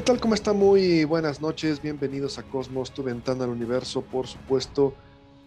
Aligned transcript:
¿Qué 0.00 0.06
tal? 0.06 0.18
¿Cómo 0.18 0.32
está? 0.32 0.54
Muy 0.54 1.04
buenas 1.04 1.42
noches. 1.42 1.82
Bienvenidos 1.82 2.38
a 2.38 2.42
Cosmos, 2.42 2.90
tu 2.90 3.02
ventana 3.02 3.44
al 3.44 3.50
universo, 3.50 4.00
por 4.00 4.26
supuesto, 4.26 4.94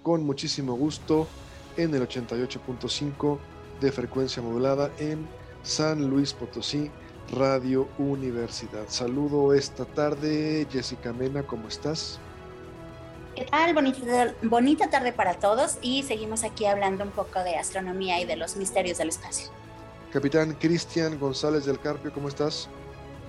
con 0.03 0.23
muchísimo 0.23 0.75
gusto 0.75 1.27
en 1.75 1.95
el 1.95 2.07
88.5 2.07 3.39
de 3.81 3.91
frecuencia 3.91 4.43
modulada 4.43 4.91
en 4.99 5.27
San 5.63 6.07
Luis 6.07 6.33
Potosí, 6.33 6.91
Radio 7.31 7.87
Universidad. 7.97 8.83
Saludo 8.89 9.55
esta 9.55 9.85
tarde, 9.85 10.67
Jessica 10.71 11.11
Mena, 11.13 11.41
¿cómo 11.41 11.67
estás? 11.67 12.19
¿Qué 13.35 13.45
tal? 13.45 13.73
Bonita, 13.73 14.35
bonita 14.43 14.87
tarde 14.91 15.13
para 15.13 15.33
todos 15.33 15.79
y 15.81 16.03
seguimos 16.03 16.43
aquí 16.43 16.67
hablando 16.67 17.03
un 17.03 17.09
poco 17.09 17.43
de 17.43 17.55
astronomía 17.55 18.21
y 18.21 18.25
de 18.25 18.35
los 18.35 18.55
misterios 18.55 18.99
del 18.99 19.09
espacio. 19.09 19.49
Capitán 20.11 20.53
Cristian 20.59 21.17
González 21.17 21.65
del 21.65 21.79
Carpio, 21.79 22.13
¿cómo 22.13 22.27
estás? 22.27 22.69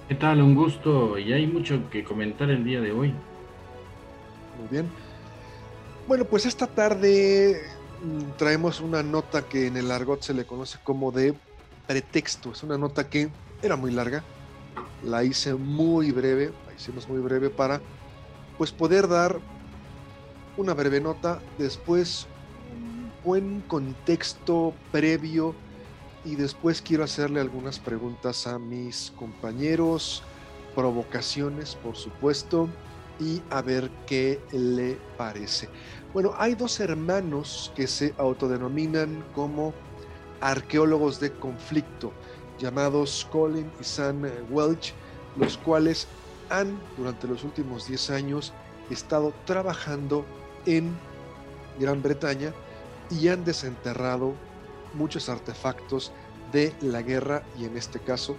¿Qué 0.08 0.14
tal? 0.14 0.42
Un 0.42 0.54
gusto 0.54 1.18
y 1.18 1.32
hay 1.32 1.46
mucho 1.46 1.88
que 1.88 2.04
comentar 2.04 2.50
el 2.50 2.62
día 2.62 2.82
de 2.82 2.92
hoy. 2.92 3.14
Muy 4.58 4.68
bien. 4.70 4.90
Bueno, 6.06 6.26
pues 6.26 6.44
esta 6.44 6.66
tarde 6.66 7.62
mm, 8.02 8.36
traemos 8.36 8.82
una 8.82 9.02
nota 9.02 9.48
que 9.48 9.66
en 9.66 9.78
el 9.78 9.90
argot 9.90 10.20
se 10.20 10.34
le 10.34 10.44
conoce 10.44 10.76
como 10.84 11.10
de 11.10 11.34
pretexto. 11.86 12.52
Es 12.52 12.62
una 12.62 12.76
nota 12.76 13.08
que 13.08 13.30
era 13.62 13.76
muy 13.76 13.92
larga. 13.92 14.22
La 15.02 15.24
hice 15.24 15.54
muy 15.54 16.10
breve, 16.10 16.52
la 16.66 16.74
hicimos 16.74 17.08
muy 17.08 17.22
breve 17.22 17.48
para 17.48 17.80
pues 18.58 18.72
poder 18.72 19.08
dar 19.08 19.40
una 20.58 20.74
breve 20.74 21.00
nota, 21.00 21.40
después 21.56 22.26
un 22.76 23.10
buen 23.24 23.62
contexto 23.62 24.74
previo 24.92 25.54
y 26.24 26.36
después 26.36 26.80
quiero 26.80 27.04
hacerle 27.04 27.40
algunas 27.40 27.78
preguntas 27.78 28.46
a 28.46 28.58
mis 28.58 29.12
compañeros, 29.16 30.22
provocaciones, 30.74 31.74
por 31.76 31.96
supuesto, 31.96 32.68
y 33.20 33.42
a 33.50 33.62
ver 33.62 33.90
qué 34.06 34.40
le 34.52 34.98
parece. 35.16 35.68
Bueno, 36.12 36.34
hay 36.36 36.54
dos 36.54 36.80
hermanos 36.80 37.72
que 37.76 37.86
se 37.86 38.14
autodenominan 38.18 39.24
como 39.34 39.72
arqueólogos 40.40 41.20
de 41.20 41.32
conflicto, 41.32 42.12
llamados 42.58 43.26
Colin 43.30 43.70
y 43.80 43.84
Sam 43.84 44.22
Welch, 44.50 44.94
los 45.36 45.58
cuales 45.58 46.06
han 46.50 46.78
durante 46.96 47.26
los 47.26 47.44
últimos 47.44 47.88
10 47.88 48.10
años 48.10 48.52
estado 48.90 49.32
trabajando 49.44 50.24
en 50.66 50.96
Gran 51.78 52.02
Bretaña 52.02 52.52
y 53.10 53.28
han 53.28 53.44
desenterrado 53.44 54.34
muchos 54.94 55.28
artefactos 55.28 56.12
de 56.52 56.72
la 56.80 57.02
guerra 57.02 57.42
y 57.58 57.64
en 57.64 57.76
este 57.76 57.98
caso 57.98 58.36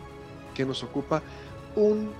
que 0.54 0.66
nos 0.66 0.84
ocupa 0.84 1.22
un, 1.76 2.12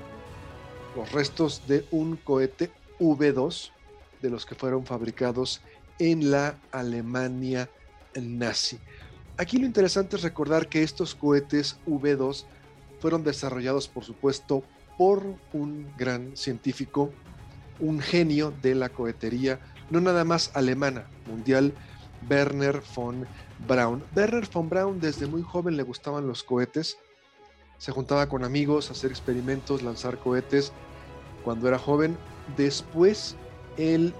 los 0.96 1.12
restos 1.12 1.68
de 1.68 1.86
un 1.92 2.18
cohete 2.18 2.72
V2 3.00 3.72
de 4.22 4.30
los 4.30 4.46
que 4.46 4.56
fueron 4.56 4.86
fabricados 4.86 5.62
en 6.00 6.32
la 6.32 6.58
Alemania 6.72 7.70
nazi. 8.16 8.80
Aquí 9.38 9.58
lo 9.58 9.66
interesante 9.66 10.16
es 10.16 10.24
recordar 10.24 10.70
que 10.70 10.84
estos 10.84 11.16
cohetes 11.16 11.78
V2 11.86 12.46
fueron 13.00 13.24
desarrollados 13.24 13.88
por 13.88 14.04
supuesto 14.04 14.64
por 14.98 15.24
un 15.52 15.88
gran 15.98 16.36
científico, 16.38 17.12
un 17.80 18.00
genio 18.00 18.54
de 18.62 18.76
la 18.76 18.90
cohetería, 18.90 19.60
no 19.90 20.00
nada 20.00 20.24
más 20.24 20.52
alemana, 20.54 21.08
mundial, 21.28 21.74
Werner 22.30 22.82
von 22.96 23.26
Braun. 23.68 24.04
Werner 24.16 24.48
von 24.52 24.70
Braun 24.70 25.00
desde 25.00 25.28
muy 25.28 25.42
joven 25.42 25.78
le 25.78 25.84
gustaban 25.84 26.28
los 26.28 26.44
cohetes. 26.44 26.98
Se 27.78 27.92
juntaba 27.92 28.28
con 28.28 28.44
amigos 28.44 28.90
a 28.90 28.94
hacer 28.94 29.12
experimentos, 29.12 29.82
lanzar 29.82 30.18
cohetes 30.18 30.72
cuando 31.44 31.68
era 31.68 31.78
joven. 31.78 32.18
Después 32.58 33.36
él 33.78 34.14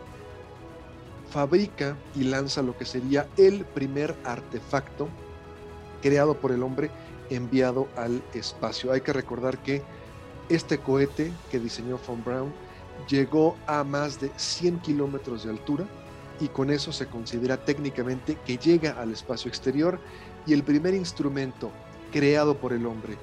fabrica 1.30 1.98
y 2.16 2.24
lanza 2.24 2.62
lo 2.62 2.78
que 2.78 2.86
sería 2.86 3.28
el 3.38 3.66
primer 3.66 4.16
artefacto 4.24 5.10
creado 6.02 6.40
por 6.40 6.52
el 6.52 6.64
hombre 6.64 6.92
enviado 7.30 7.88
al 7.96 8.22
espacio. 8.34 8.92
Hay 8.92 9.02
que 9.02 9.14
recordar 9.14 9.58
que 9.58 9.82
este 10.50 10.78
cohete 10.78 11.32
que 11.50 11.60
diseñó 11.60 12.00
von 12.08 12.24
Braun 12.24 12.54
llegó 13.10 13.56
a 13.68 13.84
más 13.84 14.20
de 14.20 14.32
100 14.36 14.80
kilómetros 14.80 15.44
de 15.44 15.50
altura 15.50 15.86
y 16.40 16.50
con 16.50 16.70
eso 16.70 16.92
se 16.92 17.08
considera 17.08 17.64
técnicamente 17.64 18.38
que 18.46 18.58
llega 18.58 18.92
al 18.92 19.12
espacio 19.12 19.50
exterior 19.50 20.00
y 20.46 20.54
el 20.54 20.64
primer 20.64 20.94
instrumento 20.94 21.72
creado 22.12 22.60
por 22.60 22.74
el 22.74 22.86
hombre 22.86 23.18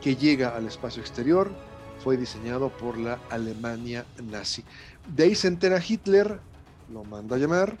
que 0.00 0.16
llega 0.16 0.56
al 0.56 0.66
espacio 0.66 1.00
exterior 1.00 1.50
fue 1.98 2.16
diseñado 2.16 2.70
por 2.70 2.96
la 2.98 3.20
Alemania 3.30 4.06
nazi. 4.22 4.64
De 5.06 5.24
ahí 5.24 5.34
se 5.34 5.48
entera 5.48 5.82
Hitler, 5.86 6.40
lo 6.88 7.04
manda 7.04 7.36
a 7.36 7.38
llamar 7.38 7.78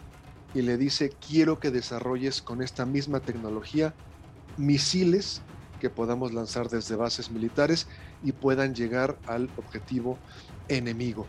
y 0.54 0.62
le 0.62 0.76
dice, 0.76 1.10
quiero 1.10 1.60
que 1.60 1.70
desarrolles 1.70 2.42
con 2.42 2.62
esta 2.62 2.86
misma 2.86 3.20
tecnología 3.20 3.94
misiles 4.56 5.42
que 5.78 5.90
podamos 5.90 6.32
lanzar 6.32 6.68
desde 6.68 6.96
bases 6.96 7.30
militares 7.30 7.86
y 8.22 8.32
puedan 8.32 8.74
llegar 8.74 9.20
al 9.26 9.50
objetivo 9.56 10.18
enemigo. 10.66 11.26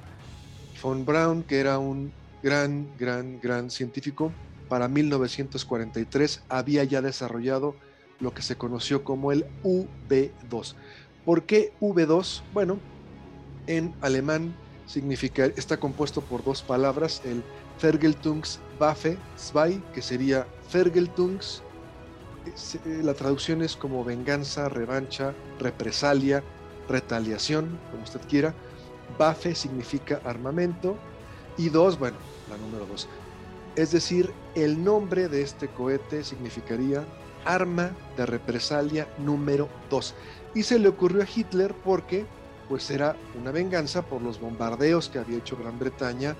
Von 0.81 1.05
Braun, 1.05 1.43
que 1.43 1.59
era 1.59 1.77
un 1.77 2.11
gran, 2.43 2.87
gran, 2.97 3.39
gran 3.39 3.69
científico, 3.69 4.31
para 4.67 4.87
1943 4.87 6.43
había 6.49 6.83
ya 6.83 7.01
desarrollado 7.01 7.75
lo 8.19 8.33
que 8.33 8.41
se 8.41 8.55
conoció 8.55 9.03
como 9.03 9.31
el 9.31 9.45
V2. 9.63 10.75
¿Por 11.25 11.43
qué 11.43 11.73
V2? 11.81 12.41
Bueno, 12.53 12.79
en 13.67 13.93
alemán 14.01 14.55
significa, 14.85 15.45
está 15.45 15.77
compuesto 15.77 16.21
por 16.21 16.43
dos 16.43 16.61
palabras, 16.61 17.21
el 17.25 17.43
Fergeltungswaffe 17.77 19.17
2, 19.53 19.77
que 19.93 20.01
sería 20.01 20.47
Fergeltungs, 20.67 21.63
eh, 22.85 23.01
la 23.03 23.13
traducción 23.13 23.61
es 23.61 23.75
como 23.75 24.03
venganza, 24.03 24.69
revancha, 24.69 25.33
represalia, 25.59 26.43
retaliación, 26.87 27.79
como 27.91 28.03
usted 28.03 28.21
quiera. 28.27 28.53
Waffe 29.19 29.55
significa 29.55 30.21
armamento 30.23 30.97
y 31.57 31.69
dos, 31.69 31.99
bueno, 31.99 32.17
la 32.49 32.57
número 32.57 32.85
dos. 32.85 33.07
Es 33.75 33.91
decir, 33.91 34.33
el 34.55 34.83
nombre 34.83 35.29
de 35.29 35.41
este 35.41 35.67
cohete 35.67 36.23
significaría 36.23 37.05
arma 37.45 37.91
de 38.17 38.25
represalia 38.25 39.07
número 39.17 39.69
2. 39.89 40.15
Y 40.55 40.63
se 40.63 40.79
le 40.79 40.89
ocurrió 40.89 41.21
a 41.21 41.27
Hitler 41.33 41.73
porque 41.83 42.25
pues 42.67 42.89
era 42.91 43.15
una 43.39 43.51
venganza 43.51 44.03
por 44.03 44.21
los 44.21 44.39
bombardeos 44.39 45.09
que 45.09 45.19
había 45.19 45.37
hecho 45.37 45.57
Gran 45.57 45.79
Bretaña 45.79 46.35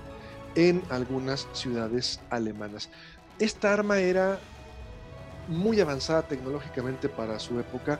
en 0.54 0.82
algunas 0.90 1.48
ciudades 1.52 2.20
alemanas. 2.30 2.88
Esta 3.38 3.72
arma 3.72 3.98
era 3.98 4.38
muy 5.48 5.80
avanzada 5.80 6.22
tecnológicamente 6.22 7.08
para 7.08 7.38
su 7.38 7.58
época 7.58 7.98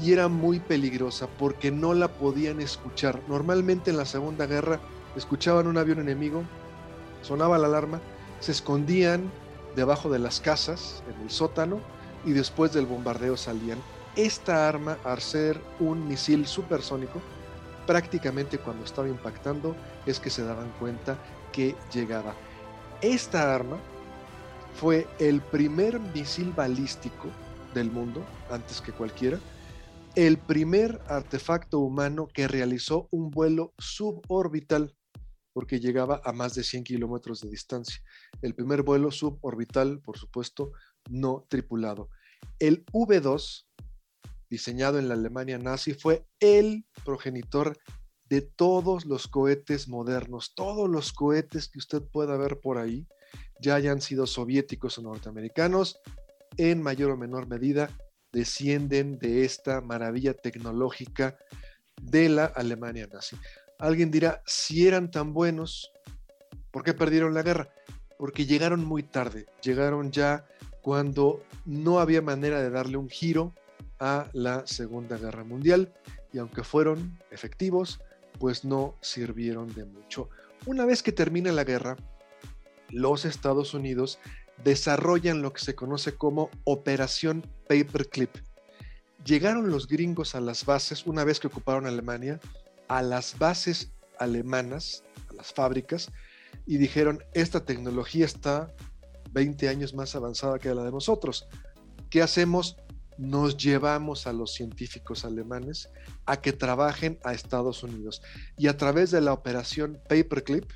y 0.00 0.12
era 0.12 0.28
muy 0.28 0.60
peligrosa 0.60 1.26
porque 1.38 1.70
no 1.70 1.92
la 1.92 2.08
podían 2.08 2.60
escuchar. 2.60 3.20
Normalmente 3.28 3.90
en 3.90 3.96
la 3.96 4.06
Segunda 4.06 4.46
Guerra 4.46 4.80
escuchaban 5.16 5.66
un 5.66 5.76
avión 5.76 5.98
enemigo, 5.98 6.44
sonaba 7.26 7.58
la 7.58 7.66
alarma, 7.66 8.00
se 8.40 8.52
escondían 8.52 9.30
debajo 9.74 10.08
de 10.08 10.18
las 10.18 10.40
casas, 10.40 11.02
en 11.08 11.20
el 11.22 11.30
sótano, 11.30 11.80
y 12.24 12.32
después 12.32 12.72
del 12.72 12.86
bombardeo 12.86 13.36
salían. 13.36 13.78
Esta 14.14 14.68
arma, 14.68 14.96
al 15.04 15.20
ser 15.20 15.60
un 15.78 16.08
misil 16.08 16.46
supersónico, 16.46 17.20
prácticamente 17.86 18.58
cuando 18.58 18.84
estaba 18.84 19.08
impactando 19.08 19.76
es 20.06 20.20
que 20.20 20.30
se 20.30 20.44
daban 20.44 20.72
cuenta 20.78 21.18
que 21.52 21.76
llegaba. 21.92 22.34
Esta 23.00 23.54
arma 23.54 23.78
fue 24.74 25.06
el 25.18 25.40
primer 25.40 26.00
misil 26.00 26.52
balístico 26.52 27.28
del 27.74 27.90
mundo, 27.90 28.24
antes 28.50 28.80
que 28.80 28.92
cualquiera, 28.92 29.38
el 30.14 30.38
primer 30.38 31.00
artefacto 31.08 31.78
humano 31.78 32.28
que 32.32 32.48
realizó 32.48 33.06
un 33.10 33.30
vuelo 33.30 33.74
suborbital 33.78 34.95
porque 35.56 35.80
llegaba 35.80 36.20
a 36.22 36.34
más 36.34 36.54
de 36.54 36.62
100 36.62 36.84
kilómetros 36.84 37.40
de 37.40 37.48
distancia. 37.48 38.02
El 38.42 38.54
primer 38.54 38.82
vuelo 38.82 39.10
suborbital, 39.10 40.02
por 40.02 40.18
supuesto, 40.18 40.72
no 41.08 41.46
tripulado. 41.48 42.10
El 42.58 42.84
V2, 42.92 43.64
diseñado 44.50 44.98
en 44.98 45.08
la 45.08 45.14
Alemania 45.14 45.56
nazi, 45.56 45.94
fue 45.94 46.26
el 46.40 46.84
progenitor 47.06 47.78
de 48.28 48.42
todos 48.42 49.06
los 49.06 49.28
cohetes 49.28 49.88
modernos, 49.88 50.52
todos 50.54 50.90
los 50.90 51.14
cohetes 51.14 51.70
que 51.70 51.78
usted 51.78 52.02
pueda 52.02 52.36
ver 52.36 52.60
por 52.60 52.76
ahí, 52.76 53.08
ya 53.58 53.76
hayan 53.76 54.02
sido 54.02 54.26
soviéticos 54.26 54.98
o 54.98 55.02
norteamericanos, 55.02 55.98
en 56.58 56.82
mayor 56.82 57.12
o 57.12 57.16
menor 57.16 57.48
medida 57.48 57.88
descienden 58.30 59.18
de 59.18 59.46
esta 59.46 59.80
maravilla 59.80 60.34
tecnológica 60.34 61.38
de 62.02 62.28
la 62.28 62.44
Alemania 62.44 63.08
nazi. 63.10 63.38
Alguien 63.78 64.10
dirá, 64.10 64.42
si 64.46 64.86
eran 64.86 65.10
tan 65.10 65.32
buenos, 65.34 65.92
¿por 66.70 66.82
qué 66.82 66.94
perdieron 66.94 67.34
la 67.34 67.42
guerra? 67.42 67.68
Porque 68.18 68.46
llegaron 68.46 68.84
muy 68.84 69.02
tarde, 69.02 69.46
llegaron 69.62 70.10
ya 70.10 70.46
cuando 70.80 71.42
no 71.64 72.00
había 72.00 72.22
manera 72.22 72.62
de 72.62 72.70
darle 72.70 72.96
un 72.96 73.08
giro 73.08 73.54
a 73.98 74.28
la 74.32 74.66
Segunda 74.66 75.18
Guerra 75.18 75.44
Mundial 75.44 75.92
y 76.32 76.38
aunque 76.38 76.62
fueron 76.62 77.18
efectivos, 77.30 78.00
pues 78.38 78.64
no 78.64 78.94
sirvieron 79.00 79.72
de 79.74 79.84
mucho. 79.84 80.28
Una 80.64 80.84
vez 80.84 81.02
que 81.02 81.12
termina 81.12 81.52
la 81.52 81.64
guerra, 81.64 81.96
los 82.90 83.24
Estados 83.24 83.74
Unidos 83.74 84.18
desarrollan 84.64 85.42
lo 85.42 85.52
que 85.52 85.62
se 85.62 85.74
conoce 85.74 86.14
como 86.14 86.50
Operación 86.64 87.42
Paperclip. 87.68 88.30
Llegaron 89.24 89.70
los 89.70 89.88
gringos 89.88 90.34
a 90.34 90.40
las 90.40 90.64
bases, 90.64 91.06
una 91.06 91.24
vez 91.24 91.40
que 91.40 91.48
ocuparon 91.48 91.86
Alemania, 91.86 92.40
a 92.88 93.02
las 93.02 93.38
bases 93.38 93.92
alemanas, 94.18 95.04
a 95.30 95.34
las 95.34 95.52
fábricas, 95.52 96.10
y 96.66 96.78
dijeron, 96.78 97.22
esta 97.32 97.64
tecnología 97.64 98.24
está 98.24 98.74
20 99.32 99.68
años 99.68 99.94
más 99.94 100.14
avanzada 100.14 100.58
que 100.58 100.74
la 100.74 100.84
de 100.84 100.90
nosotros. 100.90 101.48
¿Qué 102.10 102.22
hacemos? 102.22 102.76
Nos 103.18 103.56
llevamos 103.56 104.26
a 104.26 104.32
los 104.32 104.52
científicos 104.52 105.24
alemanes 105.24 105.88
a 106.26 106.40
que 106.40 106.52
trabajen 106.52 107.18
a 107.24 107.32
Estados 107.32 107.82
Unidos. 107.82 108.22
Y 108.58 108.68
a 108.68 108.76
través 108.76 109.10
de 109.10 109.20
la 109.20 109.32
operación 109.32 110.00
Paperclip, 110.08 110.70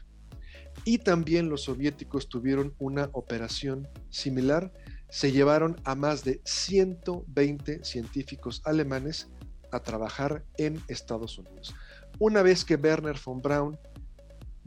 y 0.85 0.99
también 0.99 1.49
los 1.49 1.63
soviéticos 1.65 2.29
tuvieron 2.29 2.75
una 2.79 3.11
operación 3.13 3.89
similar. 4.09 4.73
Se 5.11 5.33
llevaron 5.33 5.81
a 5.85 5.95
más 5.95 6.25
de 6.25 6.41
120 6.45 7.85
científicos 7.85 8.63
alemanes 8.65 9.29
a 9.73 9.81
trabajar 9.81 10.45
en 10.57 10.81
Estados 10.89 11.39
Unidos. 11.39 11.75
Una 12.21 12.43
vez 12.43 12.67
que 12.67 12.75
Werner 12.75 13.19
von 13.25 13.41
Braun 13.41 13.79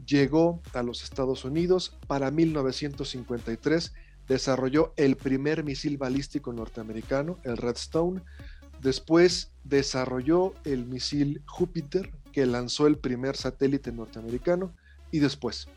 llegó 0.04 0.60
a 0.72 0.82
los 0.82 1.04
Estados 1.04 1.44
Unidos, 1.44 1.96
para 2.08 2.32
1953 2.32 3.92
desarrolló 4.26 4.92
el 4.96 5.16
primer 5.16 5.62
misil 5.62 5.96
balístico 5.96 6.52
norteamericano, 6.52 7.38
el 7.44 7.56
Redstone. 7.56 8.22
Después 8.80 9.52
desarrolló 9.62 10.52
el 10.64 10.84
misil 10.84 11.42
Júpiter, 11.46 12.10
que 12.32 12.44
lanzó 12.44 12.88
el 12.88 12.98
primer 12.98 13.36
satélite 13.36 13.92
norteamericano. 13.92 14.74
Y 15.12 15.20
después, 15.20 15.68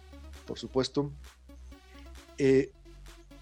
por 0.47 0.57
supuesto, 0.57 1.12
eh, 2.39 2.71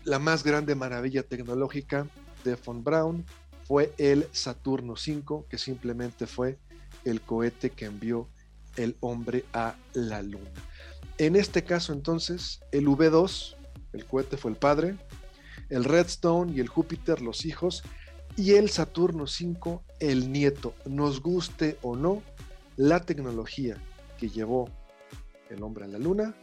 la 0.03 0.19
más 0.19 0.43
grande 0.43 0.75
maravilla 0.75 1.23
tecnológica 1.23 2.05
de 2.43 2.55
von 2.55 2.83
Braun 2.83 3.25
fue 3.63 3.93
el 3.97 4.27
Saturno 4.33 4.95
V, 4.95 5.45
que 5.47 5.57
simplemente 5.57 6.27
fue 6.27 6.59
el 7.05 7.21
cohete 7.21 7.69
que 7.69 7.85
envió 7.85 8.29
el 8.75 8.97
hombre 8.99 9.45
a 9.53 9.75
la 9.93 10.21
Luna. 10.21 10.51
En 11.17 11.35
este 11.35 11.63
caso 11.63 11.93
entonces, 11.93 12.59
el 12.71 12.87
V2, 12.87 13.55
el 13.93 14.05
cohete 14.05 14.37
fue 14.37 14.51
el 14.51 14.57
padre, 14.57 14.97
el 15.69 15.85
Redstone 15.85 16.51
y 16.53 16.59
el 16.59 16.67
Júpiter 16.67 17.21
los 17.21 17.45
hijos, 17.45 17.83
y 18.35 18.55
el 18.55 18.69
Saturno 18.69 19.23
V 19.23 19.79
el 19.99 20.31
nieto. 20.31 20.73
Nos 20.85 21.21
guste 21.21 21.77
o 21.81 21.95
no, 21.95 22.21
la 22.75 22.99
tecnología 23.01 23.77
que 24.17 24.29
llevó 24.29 24.69
el 25.49 25.63
hombre 25.63 25.85
a 25.85 25.87
la 25.87 25.99
Luna 25.99 26.35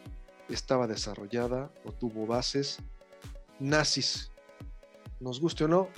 estaba 0.48 0.86
desarrollada 0.86 1.70
o 1.84 1.92
tuvo 1.92 2.26
bases 2.26 2.78
nazis. 3.58 4.30
Nos 5.20 5.40
guste 5.40 5.64
o 5.64 5.68
no, 5.68 5.88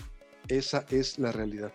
esa 0.49 0.85
es 0.91 1.19
la 1.19 1.33
realidad. 1.33 1.73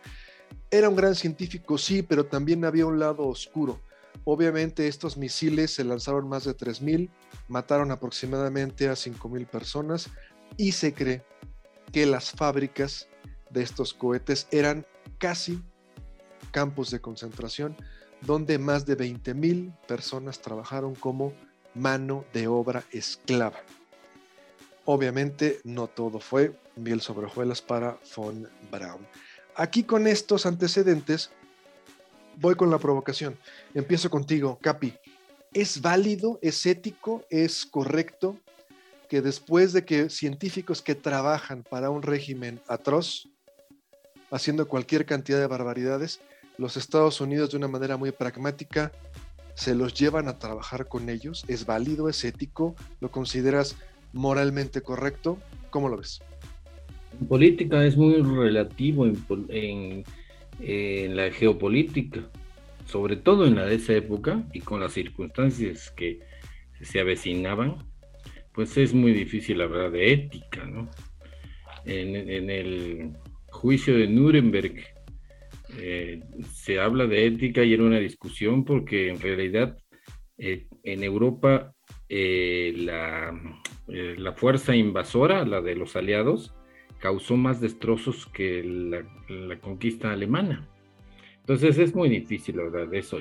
Era 0.71 0.87
un 0.87 0.95
gran 0.95 1.15
científico, 1.15 1.77
sí, 1.77 2.03
pero 2.03 2.25
también 2.25 2.63
había 2.63 2.85
un 2.85 2.99
lado 2.99 3.27
oscuro. 3.27 3.81
Obviamente 4.23 4.87
estos 4.87 5.17
misiles 5.17 5.71
se 5.73 5.83
lanzaron 5.83 6.27
más 6.27 6.43
de 6.43 6.55
3.000, 6.55 7.09
mataron 7.47 7.91
aproximadamente 7.91 8.87
a 8.87 8.93
5.000 8.93 9.47
personas 9.47 10.09
y 10.57 10.73
se 10.73 10.93
cree 10.93 11.23
que 11.91 12.05
las 12.05 12.31
fábricas 12.31 13.07
de 13.49 13.63
estos 13.63 13.93
cohetes 13.93 14.47
eran 14.51 14.85
casi 15.17 15.63
campos 16.51 16.91
de 16.91 17.01
concentración 17.01 17.75
donde 18.21 18.59
más 18.59 18.85
de 18.85 18.97
20.000 18.97 19.75
personas 19.87 20.39
trabajaron 20.39 20.93
como 20.93 21.33
mano 21.73 22.25
de 22.33 22.47
obra 22.47 22.83
esclava. 22.91 23.59
Obviamente 24.85 25.59
no 25.63 25.87
todo 25.87 26.19
fue 26.19 26.59
miel 26.75 27.01
sobre 27.01 27.27
hojuelas 27.27 27.61
para 27.61 27.97
von 28.15 28.47
Braun. 28.71 29.07
Aquí 29.59 29.83
con 29.83 30.07
estos 30.07 30.45
antecedentes 30.45 31.31
voy 32.37 32.55
con 32.55 32.69
la 32.69 32.77
provocación. 32.77 33.37
Empiezo 33.73 34.09
contigo, 34.09 34.57
Capi. 34.61 34.93
¿Es 35.51 35.81
válido, 35.81 36.39
es 36.41 36.65
ético, 36.65 37.25
es 37.29 37.65
correcto 37.65 38.37
que 39.09 39.21
después 39.21 39.73
de 39.73 39.83
que 39.83 40.09
científicos 40.09 40.81
que 40.81 40.95
trabajan 40.95 41.63
para 41.63 41.89
un 41.89 42.03
régimen 42.03 42.61
atroz, 42.69 43.27
haciendo 44.31 44.65
cualquier 44.65 45.05
cantidad 45.05 45.39
de 45.39 45.47
barbaridades, 45.47 46.21
los 46.57 46.77
Estados 46.77 47.19
Unidos 47.19 47.51
de 47.51 47.57
una 47.57 47.67
manera 47.67 47.97
muy 47.97 48.13
pragmática 48.13 48.93
se 49.55 49.75
los 49.75 49.93
llevan 49.93 50.29
a 50.29 50.39
trabajar 50.39 50.87
con 50.87 51.09
ellos? 51.09 51.43
¿Es 51.49 51.65
válido? 51.65 52.07
¿Es 52.07 52.23
ético? 52.23 52.77
¿Lo 53.01 53.11
consideras 53.11 53.75
moralmente 54.13 54.81
correcto? 54.81 55.37
¿Cómo 55.69 55.89
lo 55.89 55.97
ves? 55.97 56.21
En 57.19 57.27
política 57.27 57.85
es 57.85 57.95
muy 57.95 58.21
relativo 58.21 59.05
en, 59.05 60.03
la 61.15 61.31
geopolítica, 61.31 62.29
sobre 62.85 63.15
todo 63.15 63.45
en 63.45 63.55
la 63.55 63.65
de 63.65 63.75
esa 63.75 63.93
época 63.93 64.43
y 64.53 64.59
con 64.59 64.81
las 64.81 64.93
circunstancias 64.93 65.91
que 65.91 66.19
se 66.81 66.99
avecinaban, 66.99 67.77
pues 68.53 68.75
es 68.77 68.93
muy 68.93 69.13
difícil 69.13 69.61
hablar 69.61 69.91
de 69.91 70.11
ética, 70.11 70.65
¿no? 70.65 70.89
En, 71.85 72.15
en 72.15 72.49
el 72.49 73.13
juicio 73.51 73.97
de 73.97 74.07
Nuremberg, 74.07 74.83
eh, 75.77 76.21
se 76.51 76.79
habla 76.79 77.05
de 77.05 77.27
ética 77.27 77.63
y 77.63 77.73
era 77.73 77.83
una 77.83 77.99
discusión 77.99 78.65
porque 78.65 79.09
en 79.09 79.19
realidad 79.19 79.77
eh, 80.37 80.67
en 80.83 81.03
Europa 81.03 81.73
eh, 82.07 82.73
la, 82.75 83.39
la, 83.87 84.33
fuerza 84.33 84.75
invasora, 84.75 85.45
la 85.45 85.61
de 85.61 85.75
los 85.75 85.95
aliados, 85.95 86.53
causó 86.99 87.37
más 87.37 87.61
destrozos 87.61 88.25
que 88.27 88.63
la, 88.63 89.59
conquista 89.59 90.11
alemana. 90.11 90.67
Entonces 91.39 91.77
es 91.77 91.95
muy 91.95 92.09
difícil 92.09 92.57
de 92.57 92.97
eso 92.97 93.19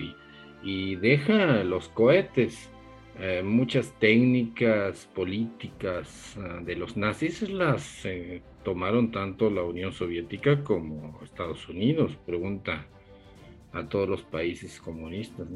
y, 0.63 0.97
deja 0.97 1.63
los 1.65 1.89
cohetes. 1.89 2.71
muchas 3.43 3.93
técnicas 3.99 5.09
políticas 5.15 6.37
de 6.63 6.77
los 6.77 6.97
nazis 6.97 7.49
las 7.49 8.07
tomaron 8.65 9.11
tanto 9.11 9.51
la 9.51 9.63
Unión 9.63 9.93
Soviética 9.93 10.63
como 10.63 11.19
Estados 11.25 11.69
Unidos, 11.69 12.19
pregunta 12.27 12.87
a 13.73 13.89
todos 13.89 14.09
los 14.09 14.23
países 14.23 14.81
comunistas. 14.81 15.47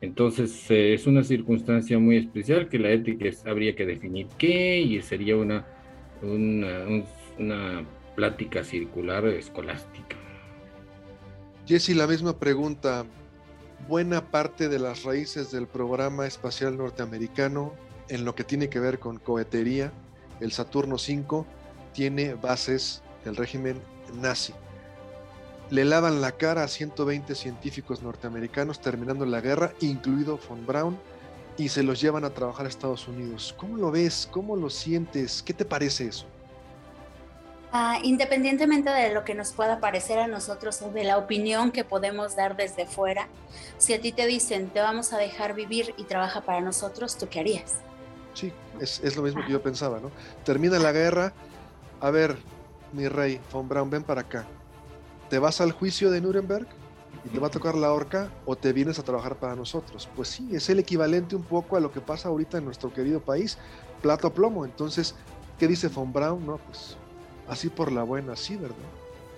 Entonces 0.00 0.70
eh, 0.70 0.94
es 0.94 1.06
una 1.06 1.22
circunstancia 1.22 1.98
muy 1.98 2.16
especial 2.16 2.68
que 2.68 2.78
la 2.78 2.90
ética 2.90 3.28
habría 3.44 3.76
que 3.76 3.86
definir 3.86 4.26
qué 4.38 4.80
y 4.80 5.00
sería 5.02 5.36
una, 5.36 5.66
una, 6.22 7.84
plática 8.14 8.64
circular 8.64 9.26
escolástica. 9.26 10.16
Jesse, 11.66 11.90
la 11.90 12.06
misma 12.06 12.38
pregunta. 12.38 13.04
Buena 13.88 14.30
parte 14.30 14.68
de 14.68 14.78
las 14.78 15.04
raíces 15.04 15.50
del 15.50 15.66
programa 15.66 16.26
espacial 16.26 16.76
norteamericano 16.76 17.72
en 18.08 18.24
lo 18.24 18.34
que 18.34 18.44
tiene 18.44 18.68
que 18.68 18.78
ver 18.78 18.98
con 18.98 19.18
cohetería, 19.18 19.92
el 20.40 20.52
Saturno 20.52 20.98
5, 20.98 21.46
tiene 21.94 22.34
bases 22.34 23.02
del 23.24 23.36
régimen 23.36 23.80
nazi. 24.20 24.52
Le 25.70 25.84
lavan 25.84 26.20
la 26.20 26.32
cara 26.32 26.64
a 26.64 26.68
120 26.68 27.34
científicos 27.34 28.02
norteamericanos 28.02 28.80
terminando 28.80 29.24
la 29.24 29.40
guerra, 29.40 29.72
incluido 29.80 30.38
von 30.48 30.66
Braun, 30.66 30.98
y 31.60 31.68
se 31.68 31.82
los 31.82 32.00
llevan 32.00 32.24
a 32.24 32.30
trabajar 32.30 32.64
a 32.64 32.70
Estados 32.70 33.06
Unidos. 33.06 33.54
¿Cómo 33.58 33.76
lo 33.76 33.90
ves? 33.90 34.26
¿Cómo 34.30 34.56
lo 34.56 34.70
sientes? 34.70 35.42
¿Qué 35.42 35.52
te 35.52 35.66
parece 35.66 36.06
eso? 36.06 36.24
Ah, 37.70 37.98
independientemente 38.02 38.88
de 38.88 39.12
lo 39.12 39.24
que 39.24 39.34
nos 39.34 39.52
pueda 39.52 39.78
parecer 39.78 40.18
a 40.18 40.26
nosotros 40.26 40.80
o 40.80 40.90
de 40.90 41.04
la 41.04 41.18
opinión 41.18 41.70
que 41.70 41.84
podemos 41.84 42.34
dar 42.34 42.56
desde 42.56 42.86
fuera, 42.86 43.28
si 43.76 43.92
a 43.92 44.00
ti 44.00 44.10
te 44.10 44.26
dicen 44.26 44.70
te 44.70 44.80
vamos 44.80 45.12
a 45.12 45.18
dejar 45.18 45.54
vivir 45.54 45.94
y 45.98 46.04
trabaja 46.04 46.40
para 46.40 46.62
nosotros, 46.62 47.18
¿tú 47.18 47.28
qué 47.28 47.40
harías? 47.40 47.74
Sí, 48.32 48.54
es, 48.80 49.00
es 49.04 49.14
lo 49.16 49.22
mismo 49.22 49.44
que 49.44 49.52
yo 49.52 49.62
pensaba, 49.62 50.00
¿no? 50.00 50.10
Termina 50.44 50.78
la 50.78 50.92
guerra, 50.92 51.34
a 52.00 52.10
ver, 52.10 52.38
mi 52.94 53.06
rey, 53.06 53.38
von 53.52 53.68
Braun, 53.68 53.90
ven 53.90 54.02
para 54.02 54.22
acá. 54.22 54.46
¿Te 55.28 55.38
vas 55.38 55.60
al 55.60 55.72
juicio 55.72 56.10
de 56.10 56.22
Nuremberg 56.22 56.66
y 57.24 57.28
te 57.28 57.38
va 57.38 57.48
a 57.48 57.50
tocar 57.50 57.74
la 57.74 57.92
horca 57.92 58.30
o 58.46 58.56
te 58.56 58.72
vienes 58.72 58.98
a 58.98 59.02
trabajar 59.02 59.36
para 59.36 59.54
nosotros? 59.54 60.08
Pues 60.16 60.28
sí, 60.28 60.48
es 60.52 60.68
el 60.70 60.78
equivalente 60.78 61.36
un 61.36 61.42
poco 61.42 61.76
a 61.76 61.80
lo 61.80 61.92
que 61.92 62.00
pasa 62.00 62.28
ahorita 62.28 62.58
en 62.58 62.64
nuestro 62.64 62.92
querido 62.92 63.20
país, 63.20 63.58
plato 64.00 64.32
plomo. 64.32 64.64
Entonces, 64.64 65.14
¿qué 65.58 65.66
dice 65.66 65.88
von 65.88 66.12
Braun? 66.12 66.46
No, 66.46 66.58
pues 66.58 66.96
así 67.48 67.68
por 67.68 67.92
la 67.92 68.02
buena, 68.02 68.36
sí, 68.36 68.56
¿verdad? 68.56 68.76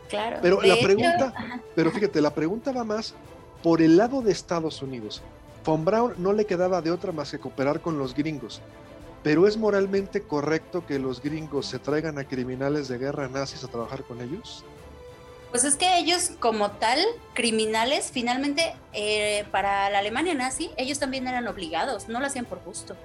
Claro. 0.09 0.39
Pero 0.43 0.61
la 0.61 0.77
pregunta, 0.77 1.33
pero 1.75 1.91
fíjate, 1.91 2.21
la 2.21 2.35
pregunta 2.35 2.71
va 2.73 2.85
más 2.85 3.15
por 3.63 3.81
el 3.81 3.97
lado 3.97 4.21
de 4.21 4.33
Estados 4.33 4.83
Unidos. 4.83 5.23
Von 5.65 5.85
Braun 5.85 6.15
no 6.19 6.33
le 6.33 6.45
quedaba 6.45 6.83
de 6.83 6.91
otra 6.91 7.13
más 7.13 7.31
que 7.31 7.39
cooperar 7.39 7.81
con 7.81 7.99
los 7.99 8.15
gringos. 8.15 8.61
Pero 9.23 9.47
es 9.47 9.57
moralmente 9.57 10.23
correcto 10.23 10.85
que 10.85 10.99
los 10.99 11.23
gringos 11.23 11.67
se 11.67 11.79
traigan 11.79 12.19
a 12.19 12.25
criminales 12.25 12.89
de 12.89 12.99
guerra 12.99 13.29
nazis 13.29 13.63
a 13.63 13.69
trabajar 13.69 14.03
con 14.03 14.21
ellos? 14.21 14.65
Pues 15.53 15.65
es 15.65 15.77
que 15.77 15.99
ellos 15.99 16.33
como 16.41 16.73
tal, 16.73 16.99
criminales, 17.35 18.11
finalmente 18.11 18.75
eh, 18.95 19.45
para 19.53 19.91
la 19.91 19.99
Alemania 19.99 20.35
nazi, 20.35 20.71
ellos 20.77 20.99
también 20.99 21.29
eran 21.29 21.47
obligados, 21.47 22.09
no 22.09 22.19
lo 22.21 22.27
hacían 22.27 22.47
por 22.47 22.61
gusto. 22.65 22.97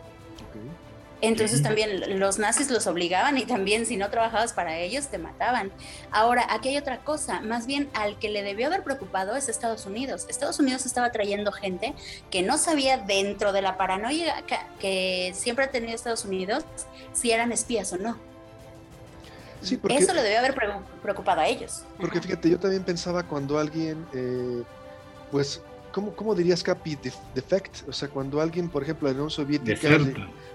Entonces 1.20 1.64
también 1.64 2.20
los 2.20 2.38
nazis 2.38 2.70
los 2.70 2.86
obligaban 2.86 3.38
y 3.38 3.46
también 3.46 3.86
si 3.88 3.98
no 3.98 4.10
trabajabas 4.10 4.54
para 4.54 4.78
ellos 4.78 5.08
te 5.08 5.18
mataban. 5.18 5.72
Ahora, 6.12 6.46
aquí 6.50 6.70
hay 6.70 6.78
otra 6.78 7.00
cosa, 7.00 7.42
más 7.42 7.66
bien 7.66 7.90
al 7.94 8.20
que 8.20 8.30
le 8.30 8.44
debió 8.44 8.68
haber 8.68 8.84
preocupado 8.84 9.36
es 9.36 9.50
Estados 9.50 9.86
Unidos. 9.88 10.28
Estados 10.30 10.60
Unidos 10.60 10.86
estaba 10.86 11.12
trayendo 11.12 11.52
gente 11.52 11.96
que 12.30 12.44
no 12.44 12.58
sabía 12.58 12.98
dentro 12.98 13.52
de 13.52 13.64
la 13.64 13.78
paranoia 13.78 14.44
que, 14.80 15.34
siempre 15.34 15.66
ha 15.66 15.72
tenido 15.72 15.96
Estados 15.96 16.24
Unidos 16.24 16.64
si 17.14 17.32
eran 17.32 17.52
espías 17.52 17.92
o 17.94 17.98
no. 17.98 18.18
Sí, 19.62 19.78
porque, 19.78 19.98
Eso 19.98 20.14
le 20.14 20.22
debió 20.22 20.40
haber 20.40 20.56
preocupado 21.02 21.42
a 21.42 21.48
ellos. 21.48 21.84
Porque 22.00 22.22
fíjate, 22.22 22.50
yo 22.50 22.60
también 22.60 22.84
pensaba 22.84 23.24
cuando 23.24 23.58
alguien, 23.58 24.06
eh, 24.14 24.64
pues, 25.32 25.62
¿cómo, 25.92 26.16
¿cómo, 26.16 26.36
dirías, 26.36 26.64
Capi? 26.64 26.98
Defect. 27.34 27.88
O 27.88 27.94
sea, 27.94 28.08
cuando 28.08 28.40
alguien, 28.40 28.70
por 28.70 28.84
ejemplo, 28.84 29.08
la 29.08 29.14
Unión 29.14 29.30
Soviética 29.30 29.90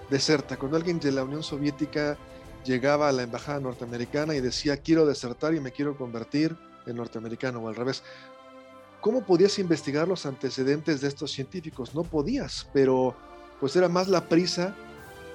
deserta. 0.08 0.56
Cuando 0.56 0.76
alguien 0.76 1.00
de 1.00 1.10
la 1.10 1.24
Unión 1.24 1.42
Soviética 1.42 2.16
llegaba 2.64 3.08
a 3.08 3.12
la 3.12 3.22
embajada 3.22 3.60
norteamericana 3.60 4.34
y 4.34 4.40
decía 4.40 4.76
quiero 4.76 5.04
desertar 5.06 5.54
y 5.54 5.60
me 5.60 5.72
quiero 5.72 5.96
convertir 5.96 6.56
en 6.86 6.96
norteamericano 6.96 7.60
o 7.60 7.68
al 7.68 7.74
revés. 7.74 8.02
¿Cómo 9.00 9.24
podías 9.24 9.58
investigar 9.58 10.06
los 10.06 10.26
antecedentes 10.26 11.00
de 11.00 11.08
estos 11.08 11.32
científicos? 11.32 11.94
No 11.94 12.04
podías, 12.04 12.68
pero 12.72 13.16
pues 13.58 13.74
era 13.74 13.88
más 13.88 14.06
la 14.08 14.28
prisa 14.28 14.76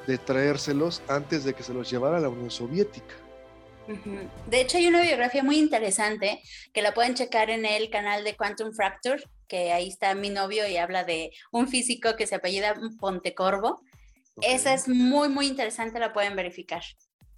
de 0.05 0.17
traérselos 0.17 1.01
antes 1.09 1.43
de 1.43 1.53
que 1.53 1.63
se 1.63 1.73
los 1.73 1.89
llevara 1.89 2.17
a 2.17 2.21
la 2.21 2.29
Unión 2.29 2.49
Soviética. 2.49 3.15
De 4.47 4.61
hecho, 4.61 4.77
hay 4.77 4.87
una 4.87 5.01
biografía 5.01 5.43
muy 5.43 5.57
interesante 5.57 6.41
que 6.73 6.81
la 6.81 6.93
pueden 6.93 7.15
checar 7.15 7.49
en 7.49 7.65
el 7.65 7.89
canal 7.89 8.23
de 8.23 8.35
Quantum 8.35 8.73
Fracture, 8.73 9.23
que 9.47 9.71
ahí 9.71 9.87
está 9.87 10.13
mi 10.13 10.29
novio 10.29 10.67
y 10.67 10.77
habla 10.77 11.03
de 11.03 11.31
un 11.51 11.67
físico 11.67 12.15
que 12.17 12.27
se 12.27 12.35
apellida 12.35 12.75
Pontecorvo 12.99 13.81
esa 14.41 14.73
es 14.73 14.87
muy, 14.87 15.29
muy 15.29 15.47
interesante, 15.47 15.99
la 15.99 16.13
pueden 16.13 16.35
verificar. 16.35 16.83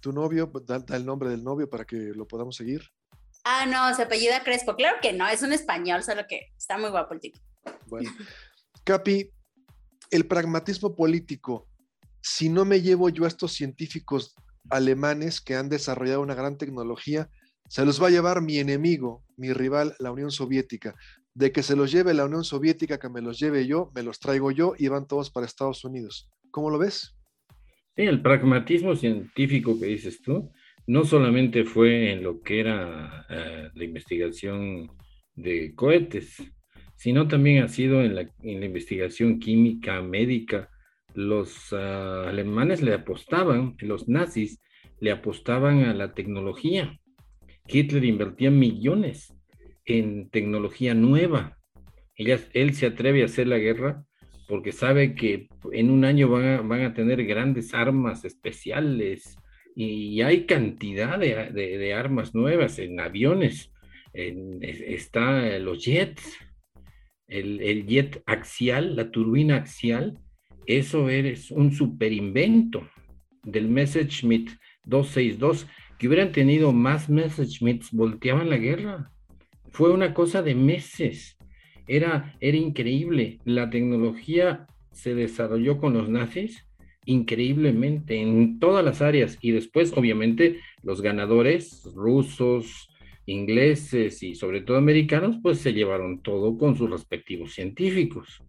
¿Tu 0.00 0.12
novio, 0.12 0.50
da, 0.66 0.84
el 0.96 1.04
nombre 1.04 1.30
del 1.30 1.42
novio 1.42 1.68
para 1.68 1.84
que 1.84 1.96
lo 1.96 2.26
podamos 2.26 2.56
seguir? 2.56 2.82
Ah, 3.44 3.64
no, 3.66 3.94
se 3.94 4.02
apellida 4.02 4.42
Crespo. 4.42 4.76
Claro 4.76 4.98
que 5.00 5.12
no, 5.12 5.26
es 5.26 5.42
un 5.42 5.52
español, 5.52 6.02
solo 6.02 6.22
que 6.28 6.52
está 6.56 6.76
muy 6.76 6.90
guapo 6.90 7.14
el 7.14 7.20
tipo. 7.20 7.38
Bueno, 7.86 8.10
Capi, 8.84 9.30
el 10.10 10.26
pragmatismo 10.26 10.94
político, 10.94 11.68
si 12.20 12.48
no 12.48 12.64
me 12.64 12.82
llevo 12.82 13.08
yo 13.08 13.24
a 13.24 13.28
estos 13.28 13.52
científicos 13.52 14.34
alemanes 14.70 15.40
que 15.40 15.54
han 15.54 15.68
desarrollado 15.68 16.22
una 16.22 16.34
gran 16.34 16.58
tecnología, 16.58 17.28
se 17.68 17.84
los 17.84 18.02
va 18.02 18.08
a 18.08 18.10
llevar 18.10 18.42
mi 18.42 18.58
enemigo, 18.58 19.24
mi 19.36 19.52
rival, 19.52 19.94
la 19.98 20.10
Unión 20.10 20.30
Soviética. 20.30 20.94
De 21.34 21.52
que 21.52 21.62
se 21.62 21.76
los 21.76 21.92
lleve 21.92 22.14
la 22.14 22.24
Unión 22.24 22.44
Soviética, 22.44 22.98
que 22.98 23.08
me 23.08 23.22
los 23.22 23.38
lleve 23.38 23.66
yo, 23.66 23.92
me 23.94 24.02
los 24.02 24.18
traigo 24.18 24.50
yo 24.50 24.74
y 24.76 24.88
van 24.88 25.06
todos 25.06 25.30
para 25.30 25.46
Estados 25.46 25.84
Unidos. 25.84 26.28
¿Cómo 26.50 26.70
lo 26.70 26.78
ves? 26.78 27.14
Sí, 27.96 28.02
el 28.02 28.22
pragmatismo 28.22 28.96
científico 28.96 29.78
que 29.78 29.86
dices 29.86 30.20
tú, 30.22 30.50
no 30.86 31.04
solamente 31.04 31.64
fue 31.64 32.10
en 32.12 32.22
lo 32.22 32.40
que 32.40 32.60
era 32.60 33.26
eh, 33.30 33.70
la 33.74 33.84
investigación 33.84 34.90
de 35.34 35.74
cohetes, 35.74 36.42
sino 36.96 37.28
también 37.28 37.62
ha 37.62 37.68
sido 37.68 38.02
en 38.02 38.14
la, 38.14 38.28
investigación 38.42 39.38
química, 39.38 40.02
médica. 40.02 40.68
Los 41.14 41.72
ah, 41.72 42.28
alemanes 42.28 42.82
le 42.82 42.94
apostaban, 42.94 43.76
los 43.80 44.08
nazis 44.08 44.60
le 45.00 45.10
apostaban 45.10 45.84
a 45.84 45.94
la 45.94 46.14
tecnología. 46.14 46.98
Hitler 47.66 48.04
invertía 48.04 48.50
millones 48.50 49.34
en 49.84 50.28
tecnología 50.30 50.94
nueva. 50.94 51.56
él 52.16 52.74
se 52.74 52.86
atreve 52.86 53.22
a 53.22 53.26
hacer 53.26 53.46
la 53.48 53.58
guerra 53.58 54.04
porque 54.50 54.72
sabe 54.72 55.14
que 55.14 55.46
en 55.70 55.90
un 55.90 56.04
año 56.04 56.28
van 56.28 56.82
a, 56.82 56.92
tener 56.92 57.24
grandes 57.24 57.72
armas 57.72 58.24
especiales 58.24 59.36
y 59.76 60.20
hay 60.22 60.44
cantidad 60.44 61.20
de, 61.20 61.94
armas 61.94 62.34
nuevas 62.34 62.80
en 62.80 62.98
aviones. 62.98 63.72
está 64.12 65.56
los 65.60 65.84
jets, 65.84 66.36
el, 67.28 67.86
jet 67.86 68.24
axial, 68.26 68.96
la 68.96 69.12
turbina 69.12 69.54
axial, 69.54 70.18
eso 70.66 71.08
es 71.08 71.50
un 71.50 71.72
super 71.72 72.12
invento 72.12 72.88
del 73.42 73.68
Messerschmitt 73.68 74.50
262, 74.84 75.66
que 75.98 76.08
hubieran 76.08 76.32
tenido 76.32 76.72
más 76.72 77.08
Messerschmitts, 77.08 77.92
volteaban 77.92 78.50
la 78.50 78.56
guerra. 78.56 79.10
Fue 79.70 79.92
una 79.92 80.14
cosa 80.14 80.42
de 80.42 80.54
meses 80.54 81.38
era, 81.90 82.36
increíble. 82.40 83.40
La 83.44 83.68
tecnología 83.68 84.68
se 84.92 85.16
desarrolló 85.16 85.78
con 85.78 85.92
los 85.94 86.08
nazis 86.08 86.64
increíblemente 87.04 88.20
en 88.20 88.60
todas 88.60 88.84
las 88.84 89.02
áreas 89.02 89.38
y 89.40 89.50
después 89.50 89.92
obviamente 89.96 90.60
los 90.84 91.00
ganadores 91.00 91.82
rusos, 91.96 92.88
ingleses 93.26 94.22
y 94.22 94.36
sobre 94.36 94.60
todo 94.60 94.76
americanos 94.76 95.38
pues 95.42 95.58
se 95.58 95.72
llevaron 95.72 96.22
todo 96.22 96.56
con 96.56 96.76
sus 96.76 96.88
respectivos 96.88 97.54
científicos. 97.54 98.40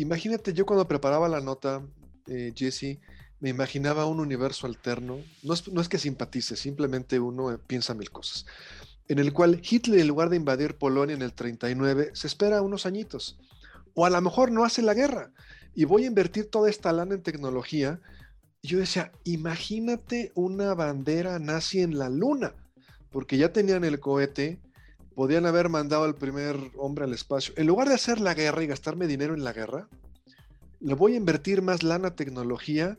Imagínate, 0.00 0.52
yo 0.52 0.66
cuando 0.66 0.88
preparaba 0.88 1.28
la 1.28 1.40
nota, 1.40 1.82
eh, 2.26 2.52
Jesse, 2.54 2.98
me 3.40 3.50
imaginaba 3.50 4.06
un 4.06 4.20
universo 4.20 4.66
alterno. 4.66 5.18
No 5.42 5.80
es, 5.80 5.88
que 5.88 5.98
simpatice, 5.98 6.56
simplemente 6.56 7.18
uno 7.18 7.58
piensa 7.66 7.94
mil 7.94 8.10
cosas 8.10 8.46
en 9.10 9.18
el 9.18 9.32
cual 9.32 9.60
Hitler, 9.68 9.98
en 9.98 10.06
lugar 10.06 10.30
de 10.30 10.36
invadir 10.36 10.76
Polonia 10.76 11.16
en 11.16 11.22
el 11.22 11.32
39, 11.32 12.12
se 12.14 12.28
espera 12.28 12.62
unos 12.62 12.86
añitos. 12.86 13.40
O 13.94 14.06
a 14.06 14.10
lo 14.10 14.20
mejor 14.20 14.52
no 14.52 14.64
hace 14.64 14.82
la 14.82 14.94
guerra. 14.94 15.32
Y 15.74 15.84
voy 15.84 16.04
a 16.04 16.06
invertir 16.06 16.48
toda 16.48 16.70
esta 16.70 16.92
lana 16.92 17.16
en 17.16 17.22
tecnología. 17.24 18.00
Yo 18.62 18.78
decía, 18.78 19.10
imagínate 19.24 20.30
una 20.36 20.74
bandera 20.74 21.40
nazi 21.40 21.80
en 21.80 21.98
la 21.98 22.08
luna. 22.08 22.54
Porque 23.10 23.36
ya 23.36 23.52
tenían 23.52 23.82
el 23.82 23.98
cohete, 23.98 24.60
podían 25.20 25.44
haber 25.44 25.68
mandado 25.68 26.04
al 26.04 26.14
primer 26.14 26.56
hombre 26.78 27.04
al 27.04 27.12
espacio. 27.12 27.52
En 27.58 27.66
lugar 27.66 27.88
de 27.88 27.94
hacer 27.94 28.18
la 28.22 28.32
guerra 28.32 28.64
y 28.64 28.66
gastarme 28.66 29.06
dinero 29.06 29.34
en 29.34 29.44
la 29.44 29.52
guerra, 29.52 29.86
le 30.80 30.94
voy 30.94 31.12
a 31.12 31.16
invertir 31.18 31.60
más 31.60 31.82
lana 31.82 32.16
tecnología. 32.16 32.96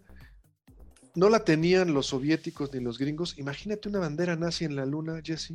No 1.16 1.30
la 1.30 1.44
tenían 1.44 1.96
los 1.96 2.06
soviéticos 2.06 2.72
ni 2.75 2.80
los 2.80 3.00
gringos. 3.00 3.40
Imagínate 3.40 3.90
una 3.90 3.98
bandera 3.98 4.36
nazi 4.36 4.66
en 4.66 4.75
la 4.75 4.86
luna, 4.86 5.20
Jesse. 5.24 5.54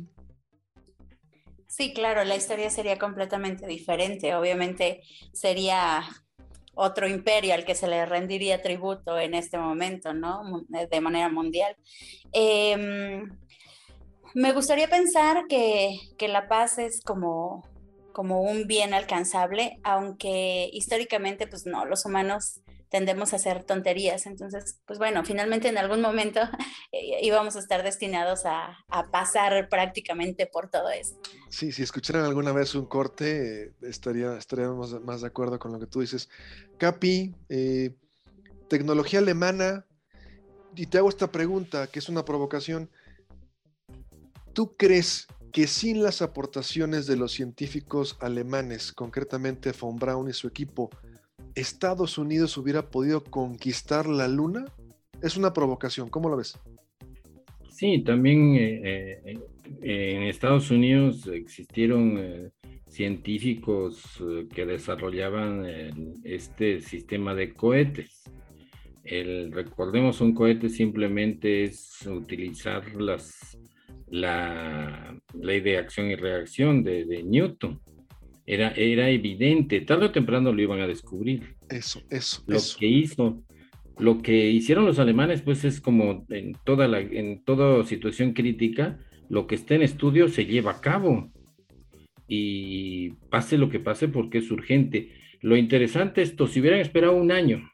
Sí, 1.67 1.93
claro, 1.93 2.25
la 2.25 2.35
historia 2.35 2.69
sería 2.69 2.99
completamente 2.99 3.65
diferente. 3.65 4.35
Obviamente 4.35 5.03
sería 5.31 6.03
otro 6.75 7.07
imperio 7.07 7.53
al 7.53 7.63
que 7.63 7.75
se 7.75 7.87
le 7.87 8.05
rendiría 8.05 8.61
tributo 8.61 9.17
en 9.17 9.35
este 9.35 9.57
momento, 9.57 10.13
¿no? 10.13 10.65
De 10.67 10.99
manera 10.99 11.29
mundial. 11.29 11.77
Em, 12.33 13.29
me 14.33 14.53
gustaría 14.53 14.87
pensar 14.87 15.45
que, 15.47 15.97
que, 16.17 16.27
la 16.27 16.47
paz 16.47 16.77
es 16.77 17.01
como, 17.01 17.67
como 18.13 18.41
un 18.41 18.67
bien 18.67 18.93
alcanzable, 18.93 19.79
aunque 19.83 20.69
históricamente, 20.73 21.47
pues 21.47 21.65
no, 21.65 21.85
los 21.85 22.05
humanos 22.05 22.61
tendemos 22.89 23.33
a 23.33 23.37
hacer 23.37 23.63
tonterías. 23.63 24.25
Entonces, 24.25 24.79
pues 24.85 24.99
bueno, 24.99 25.23
finalmente 25.25 25.67
en 25.67 25.77
algún 25.77 26.01
momento 26.01 26.39
eh, 26.91 27.19
íbamos 27.21 27.55
a 27.55 27.59
estar 27.59 27.83
destinados 27.83 28.45
a, 28.45 28.77
pasar 29.11 29.69
prácticamente 29.69 30.47
por 30.47 30.69
todo 30.69 30.89
eso. 30.89 31.15
Sí, 31.49 31.71
si 31.71 31.83
escucharan 31.83 32.25
alguna 32.25 32.51
vez 32.51 32.75
un 32.75 32.85
corte, 32.85 33.73
estaría, 33.81 34.37
estaríamos 34.37 34.99
más 35.01 35.21
de 35.21 35.27
acuerdo 35.27 35.59
con 35.59 35.71
lo 35.71 35.79
que 35.79 35.85
tú 35.85 36.01
dices. 36.01 36.29
Capi, 36.77 37.35
eh, 37.49 37.95
tecnología 38.67 39.19
alemana, 39.19 39.85
y 40.75 40.85
te 40.85 40.99
hago 40.99 41.09
esta 41.09 41.31
pregunta, 41.31 41.87
que 41.87 41.99
es 41.99 42.07
una 42.07 42.23
provocación. 42.23 42.89
¿Tú 44.57 44.75
crees 44.75 45.27
que 45.53 45.67
sin 45.67 46.01
las 46.01 46.23
aportaciones 46.23 47.05
de 47.05 47.15
los 47.15 47.31
científicos 47.31 48.17
alemanes, 48.19 48.91
concretamente 48.91 49.71
von 49.79 49.97
Braun 49.97 50.29
y 50.29 50.33
su 50.33 50.47
equipo, 50.47 50.89
Estados 51.53 52.17
Unidos 52.17 52.57
hubiera 52.57 52.89
podido 52.89 53.23
conquistar 53.23 54.07
la 54.07 54.27
Luna? 54.27 54.65
Es 55.21 55.37
una 55.37 55.53
provocación, 55.53 56.09
¿cómo 56.09 56.27
lo 56.27 56.37
ves? 56.37 56.57
Sí, 57.69 58.01
también 58.01 58.55
eh, 58.55 59.21
eh, 59.23 59.39
en 60.15 60.23
Estados 60.23 60.71
Unidos 60.71 61.27
existieron 61.27 62.17
eh, 62.17 62.49
científicos 62.87 64.01
que 64.51 64.65
desarrollaban 64.65 65.67
este 66.23 66.81
sistema 66.81 67.35
de 67.35 67.53
cohetes. 67.53 68.23
El, 69.03 69.51
recordemos, 69.51 70.19
un 70.19 70.33
cohete 70.33 70.67
simplemente 70.67 71.63
es 71.63 72.07
utilizar 72.07 72.95
las, 72.95 73.55
la 74.09 75.19
ley 75.39 75.59
de 75.61 75.77
acción 75.77 76.09
y 76.11 76.15
reacción 76.15 76.83
de, 76.83 77.23
Newton. 77.23 77.79
Era, 78.45 78.71
era 78.71 79.09
evidente, 79.09 79.81
tarde 79.81 80.05
o 80.05 80.11
temprano 80.11 80.53
lo 80.53 80.61
iban 80.61 80.79
a 80.79 80.87
descubrir. 80.87 81.55
Eso, 81.69 82.01
eso. 82.09 82.43
Lo 82.47 82.59
que 82.79 82.87
hizo 82.87 83.43
lo 83.99 84.21
que 84.21 84.51
hicieron 84.51 84.85
los 84.85 84.99
alemanes, 84.99 85.41
pues 85.41 85.65
es 85.65 85.81
como 85.81 86.25
en 86.29 86.55
toda, 86.63 86.87
la, 86.87 86.99
en 86.99 87.43
toda 87.43 87.83
situación 87.83 88.33
crítica, 88.33 88.99
lo 89.29 89.47
que 89.47 89.55
está 89.55 89.75
en 89.75 89.81
estudio 89.81 90.27
se 90.27 90.45
lleva 90.45 90.71
a 90.71 90.81
cabo. 90.81 91.31
Y 92.27 93.11
pase 93.29 93.57
lo 93.57 93.69
que 93.69 93.79
pase 93.79 94.07
porque 94.07 94.39
es 94.39 94.51
urgente. 94.51 95.11
Lo 95.41 95.55
interesante 95.55 96.21
es 96.21 96.29
esto, 96.29 96.47
si 96.47 96.59
hubieran 96.59 96.79
esperado 96.79 97.15
un 97.15 97.31
año, 97.31 97.71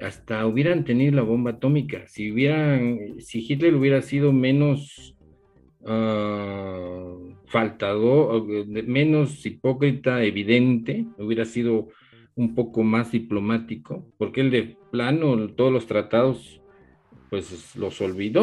hasta 0.00 0.46
hubieran 0.46 0.84
tenido 0.84 1.16
la 1.16 1.22
bomba 1.22 1.52
atómica. 1.52 2.06
Si 2.06 2.30
hubieran, 2.30 3.20
si 3.20 3.40
Hitler 3.40 3.74
hubiera 3.74 4.02
sido 4.02 4.32
menos 4.32 5.16
uh, 5.80 7.34
faltado, 7.46 8.44
menos 8.66 9.44
hipócrita, 9.46 10.22
evidente, 10.22 11.06
hubiera 11.18 11.44
sido 11.44 11.88
un 12.34 12.54
poco 12.54 12.82
más 12.82 13.12
diplomático, 13.12 14.06
porque 14.18 14.42
el 14.42 14.50
de 14.50 14.76
plano, 14.90 15.48
todos 15.54 15.72
los 15.72 15.86
tratados, 15.86 16.60
pues 17.30 17.74
los 17.76 18.00
olvidó, 18.00 18.42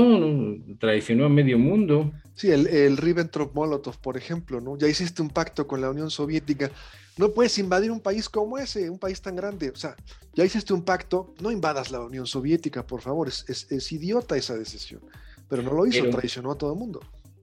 traicionó 0.80 1.26
a 1.26 1.30
medio 1.30 1.58
mundo. 1.58 2.12
Sí, 2.36 2.52
el, 2.52 2.68
el 2.68 2.98
Ribbentrop-Molotov, 2.98 3.98
por 4.00 4.18
ejemplo, 4.18 4.62
¿no? 4.62 4.78
Ya 4.78 4.88
hiciste 4.88 5.22
un 5.22 5.30
pacto 5.30 5.68
con 5.68 5.82
la 5.82 5.90
Unión 5.90 6.10
Soviética. 6.10 6.72
No 7.18 7.30
puedes 7.30 7.58
invadir 7.60 7.92
un 7.92 8.00
país 8.00 8.28
como 8.28 8.58
ese, 8.58 8.90
un 8.90 9.00
país 9.00 9.22
tan 9.22 9.36
grande. 9.36 9.70
O 9.70 9.76
sea, 9.76 9.96
ya 10.34 10.44
hiciste 10.44 10.74
un 10.74 10.84
pacto, 10.84 11.34
no 11.42 11.52
invadas 11.52 11.92
la 11.92 12.02
Unión 12.02 12.26
Soviética, 12.26 12.86
por 12.86 13.02
favor. 13.02 13.28
Es, 13.28 13.46
es, 13.48 13.92
idiota 13.92 14.36
esa 14.36 14.58
decisión. 14.58 15.02
Pero 15.50 15.62
no 15.62 15.74
lo 15.74 15.86
hizo, 15.86 16.10
traicionó 16.10 16.52
a 16.52 16.58
todo 16.58 16.74
el 16.74 16.80
mundo. 16.80 17.00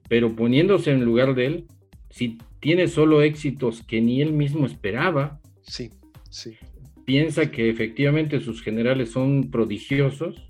Pero 0.08 0.34
poniéndose 0.34 0.90
en 0.90 1.04
lugar 1.04 1.34
de 1.34 1.46
él, 1.46 1.66
si 2.10 2.38
tiene 2.58 2.88
solo 2.88 3.22
éxitos 3.22 3.82
que 3.86 4.00
ni 4.00 4.20
él 4.20 4.32
mismo 4.32 4.66
esperaba. 4.66 5.40
Sí 5.62 5.90
Sí. 6.30 6.56
Piensa 7.04 7.50
que 7.50 7.68
efectivamente 7.68 8.40
sus 8.40 8.62
generales 8.62 9.10
son 9.10 9.50
prodigiosos 9.50 10.49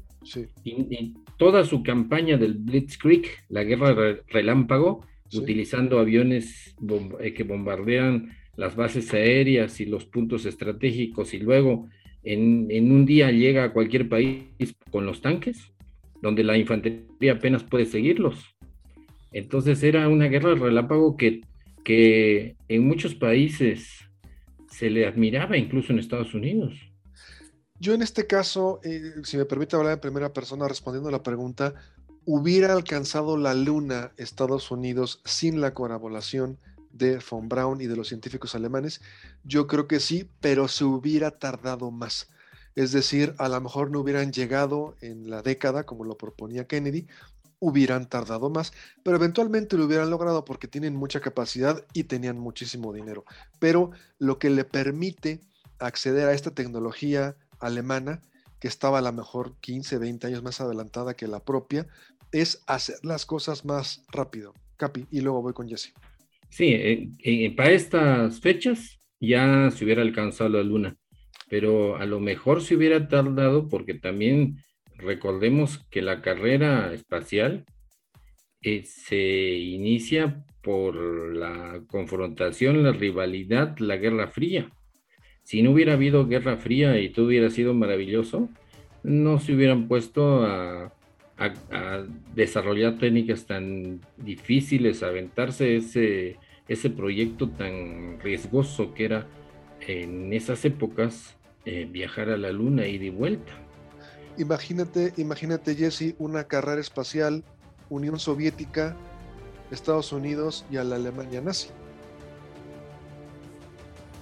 y, 0.65 1.15
toda 1.37 1.65
su 1.65 1.83
campaña 1.83 2.37
del 2.37 2.55
Blitzkrieg, 2.55 3.27
la 3.49 3.65
guerra 3.65 4.19
relámpago, 4.29 5.07
utilizando 5.33 5.99
aviones 5.99 6.77
eh, 7.21 7.33
que 7.33 7.45
bombardean 7.45 8.37
las 8.57 8.77
bases 8.77 9.15
aéreas 9.15 9.81
y 9.81 9.87
los 9.87 10.05
puntos 10.05 10.45
estratégicos 10.45 11.33
y 11.35 11.39
luego 11.39 11.89
en, 12.25 12.67
en, 12.71 12.91
un 12.93 13.07
día 13.07 13.31
llega 13.31 13.65
a 13.65 13.73
cualquier 13.73 14.09
país 14.09 14.45
con 14.91 15.07
los 15.07 15.23
tanques, 15.23 15.73
donde 16.21 16.45
la 16.45 16.59
infantería 16.59 17.33
apenas 17.33 17.65
puede 17.65 17.87
seguirlos. 17.87 18.55
Entonces 19.33 19.83
era 19.83 20.09
una 20.09 20.27
guerra 20.27 20.55
relámpago 20.55 21.17
que, 21.17 21.43
que 21.85 22.57
en 22.69 22.87
muchos 22.87 23.15
países 23.15 24.11
se 24.69 24.91
le 24.91 25.07
admiraba 25.07 25.57
incluso 25.57 25.93
en 25.93 25.99
Estados 25.99 26.35
Unidos. 26.35 26.90
Yo 27.81 27.95
en 27.95 28.03
este 28.03 28.27
caso, 28.27 28.79
eh, 28.85 29.15
si 29.25 29.39
me 29.39 29.47
permite 29.47 29.75
hablar 29.75 29.95
en 29.95 30.01
primera 30.01 30.35
persona 30.35 30.69
respondiendo 30.69 31.09
a 31.09 31.13
la 31.13 31.23
pregunta, 31.23 31.73
¿hubiera 32.27 32.75
alcanzado 32.75 33.39
la 33.39 33.55
luna 33.55 34.13
Estados 34.19 34.71
Unidos 34.71 35.23
sin 35.25 35.63
la 35.63 35.73
colaboración 35.73 36.59
de 36.93 37.19
von 37.31 37.49
Braun 37.49 37.81
y 37.81 37.87
de 37.87 37.97
los 37.97 38.09
científicos 38.09 38.55
alemanes? 38.55 39.01
Yo 39.45 39.67
creo 39.67 39.89
que 39.89 39.99
sí, 39.99 40.29
pero 40.43 40.69
se 40.69 40.85
hubiera 40.85 41.31
tardado 41.31 41.91
más. 41.91 42.29
Es 42.75 42.93
decir, 42.93 43.35
a 43.39 43.49
lo 43.49 43.59
mejor 43.63 43.91
no 43.91 44.01
hubieran 44.01 44.31
llegado 44.31 44.95
en 45.01 45.31
la 45.31 45.41
década, 45.41 45.87
como 45.87 46.05
lo 46.05 46.19
proponía 46.19 46.67
Kennedy, 46.67 47.07
hubieran 47.61 48.11
tardado 48.11 48.51
más, 48.51 48.75
pero 49.03 49.17
eventualmente 49.17 49.79
lo 49.79 49.87
hubieran 49.87 50.11
logrado 50.11 50.45
porque 50.45 50.69
tienen 50.69 50.97
mucha 50.97 51.21
capacidad 51.21 51.83
y 51.95 52.05
tenían 52.05 52.39
muchísimo 52.39 52.93
dinero. 52.93 53.25
Pero 53.59 53.91
lo 54.19 54.39
que 54.39 54.51
le 54.51 54.65
permite 54.65 55.41
acceder 55.79 56.29
a 56.29 56.35
esta 56.35 56.51
tecnología 56.51 57.37
alemana, 57.61 58.23
que 58.61 58.69
estaba 58.69 58.99
a 58.99 59.03
lo 59.03 59.13
mejor 59.13 59.57
15, 59.61 59.99
20 59.99 60.27
años 60.27 60.43
más 60.43 60.61
adelantada 60.61 61.15
que 61.15 61.27
la 61.27 61.41
propia, 61.45 61.87
es 62.33 62.63
hacer 62.67 62.97
las 63.03 63.27
cosas 63.27 63.65
más 63.65 64.05
rápido. 64.13 64.55
Capi, 64.77 65.07
y 65.11 65.21
luego 65.21 65.43
voy 65.43 65.53
con 65.53 65.69
Jesse. 65.69 65.93
Sí, 66.49 66.69
eh, 66.73 67.09
eh, 67.23 67.55
para 67.55 67.71
estas 67.71 68.41
fechas 68.41 68.99
ya 69.21 69.71
se 69.71 69.85
hubiera 69.85 70.03
alcanzado 70.03 70.51
la 70.51 70.63
luna, 70.63 70.97
pero 71.49 71.97
a 71.97 72.07
lo 72.07 72.21
mejor 72.21 72.63
se 72.63 72.75
hubiera 72.77 73.09
tardado 73.09 73.69
porque 73.69 73.95
también 73.95 74.57
recordemos 74.97 75.79
que 75.91 76.03
la 76.03 76.23
carrera 76.23 76.93
espacial 76.93 77.65
eh, 78.63 78.83
se 78.85 79.57
inicia 79.57 80.45
por 80.63 80.95
la 81.35 81.83
confrontación, 81.87 82.83
la 82.83 82.93
rivalidad, 82.93 83.79
la 83.79 83.97
Guerra 83.97 84.29
Fría. 84.29 84.71
Si 85.51 85.63
no 85.63 85.73
hubiera 85.73 85.95
habido 85.95 86.29
Guerra 86.29 86.57
Fría 86.59 87.01
y 87.01 87.09
todo 87.09 87.27
hubiera 87.27 87.51
sido 87.51 87.75
maravilloso, 87.75 88.49
no 89.03 89.41
se 89.41 89.53
hubieran 89.53 89.89
puesto 89.89 90.45
a, 90.45 90.93
desarrollar 92.37 92.99
técnicas 92.99 93.47
tan 93.47 94.01
difíciles, 94.17 95.03
a 95.03 95.09
aventarse 95.09 95.75
ese, 95.75 96.37
ese 96.69 96.89
proyecto 96.89 97.49
tan 97.49 98.21
riesgoso 98.21 98.95
que 98.95 99.07
era 99.07 99.27
en 99.81 100.33
esas 100.33 100.65
épocas 100.65 101.35
eh, 101.65 101.89
viajar 101.91 102.31
a 102.31 102.37
la 102.37 102.53
Luna 102.53 102.87
y 102.87 102.99
de 102.99 103.11
vuelta. 103.11 103.53
Imagínate, 104.39 105.15
imagínate, 105.17 105.75
Jesse, 105.75 106.15
una 106.21 106.45
carrera 106.45 106.81
espacial, 106.81 107.43
Unión 107.89 108.21
Soviética, 108.21 108.95
Estados 109.73 110.13
Unidos 110.13 110.65
y 110.71 110.77
a 110.77 110.85
la 110.85 110.95
Alemania 110.95 111.41
nazi. 111.41 111.71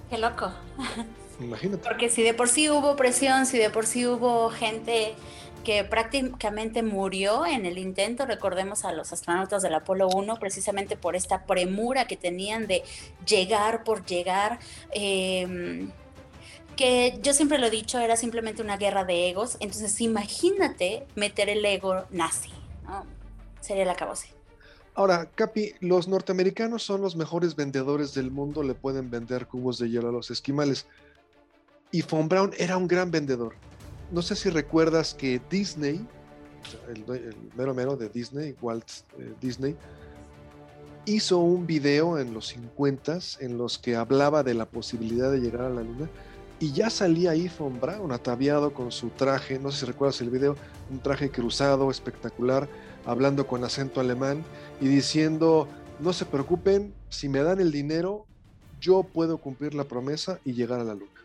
Qué 0.08 0.16
loco. 0.16 0.50
Imagínate. 1.40 1.82
Porque 1.82 2.08
si 2.08 2.22
de 2.22 2.34
por 2.34 2.48
sí 2.48 2.68
hubo 2.70 2.96
presión, 2.96 3.46
si 3.46 3.58
de 3.58 3.70
por 3.70 3.86
sí 3.86 4.06
hubo 4.06 4.50
gente 4.50 5.14
que 5.64 5.84
prácticamente 5.84 6.82
murió 6.82 7.44
en 7.46 7.66
el 7.66 7.78
intento, 7.78 8.26
recordemos 8.26 8.84
a 8.84 8.92
los 8.92 9.12
astronautas 9.12 9.62
del 9.62 9.74
Apolo 9.74 10.08
1, 10.08 10.36
precisamente 10.36 10.96
por 10.96 11.14
esta 11.14 11.44
premura 11.44 12.06
que 12.06 12.16
tenían 12.16 12.66
de 12.66 12.82
llegar 13.26 13.84
por 13.84 14.04
llegar. 14.04 14.58
Eh, 14.92 15.88
que 16.78 17.18
yo 17.22 17.34
siempre 17.34 17.58
lo 17.58 17.66
he 17.66 17.70
dicho, 17.70 17.98
era 17.98 18.16
simplemente 18.16 18.62
una 18.62 18.76
guerra 18.76 19.04
de 19.04 19.28
egos. 19.28 19.56
Entonces, 19.58 20.00
imagínate 20.00 21.06
meter 21.16 21.48
el 21.48 21.64
ego 21.64 22.04
nazi, 22.10 22.52
Sería 23.60 23.84
la 23.84 23.96
cabose. 23.96 24.28
Ahora, 24.94 25.28
Capi, 25.34 25.74
los 25.80 26.06
norteamericanos 26.06 26.84
son 26.84 27.02
los 27.02 27.16
mejores 27.16 27.56
vendedores 27.56 28.14
del 28.14 28.30
mundo, 28.30 28.62
le 28.62 28.74
pueden 28.74 29.10
vender 29.10 29.46
cubos 29.48 29.78
de 29.78 29.90
hielo 29.90 30.08
a 30.08 30.12
los 30.12 30.30
esquimales. 30.30 30.86
Y 31.90 32.02
Von 32.02 32.28
Braun 32.28 32.52
era 32.58 32.76
un 32.76 32.86
gran 32.86 33.10
vendedor. 33.10 33.54
No 34.10 34.22
sé 34.22 34.36
si 34.36 34.50
recuerdas 34.50 35.14
que 35.14 35.40
Disney, 35.50 36.06
el, 36.88 37.34
mero 37.56 37.74
mero 37.74 37.96
de 37.96 38.08
Disney, 38.08 38.54
Walt 38.60 38.84
eh, 39.18 39.32
Disney, 39.40 39.76
hizo 41.06 41.38
un 41.38 41.66
video 41.66 42.18
en 42.18 42.34
los 42.34 42.48
50 42.48 43.18
en 43.40 43.56
los 43.56 43.78
que 43.78 43.96
hablaba 43.96 44.42
de 44.42 44.54
la 44.54 44.66
posibilidad 44.66 45.30
de 45.30 45.40
llegar 45.40 45.62
a 45.62 45.70
la 45.70 45.82
luna 45.82 46.08
y 46.60 46.72
ya 46.72 46.90
salía 46.90 47.30
ahí 47.30 47.50
Von 47.58 47.80
Braun 47.80 48.12
ataviado 48.12 48.74
con 48.74 48.90
su 48.90 49.10
traje, 49.10 49.58
no 49.58 49.70
sé 49.70 49.80
si 49.80 49.86
recuerdas 49.86 50.20
el 50.20 50.30
video, 50.30 50.56
un 50.90 50.98
traje 50.98 51.30
cruzado, 51.30 51.90
espectacular, 51.90 52.68
hablando 53.06 53.46
con 53.46 53.64
acento 53.64 54.00
alemán 54.00 54.44
y 54.80 54.88
diciendo, 54.88 55.68
no 56.00 56.12
se 56.12 56.24
preocupen, 56.24 56.92
si 57.08 57.28
me 57.28 57.42
dan 57.42 57.60
el 57.60 57.70
dinero, 57.70 58.26
yo 58.80 59.02
puedo 59.02 59.38
cumplir 59.38 59.74
la 59.74 59.84
promesa 59.84 60.40
y 60.44 60.52
llegar 60.52 60.80
a 60.80 60.84
la 60.84 60.94
luna. 60.94 61.17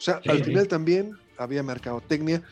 O 0.00 0.02
sea, 0.02 0.20
al 0.26 0.42
final 0.42 0.66
también 0.66 1.12
había 1.36 1.62
mercadotecnia, 1.62 2.42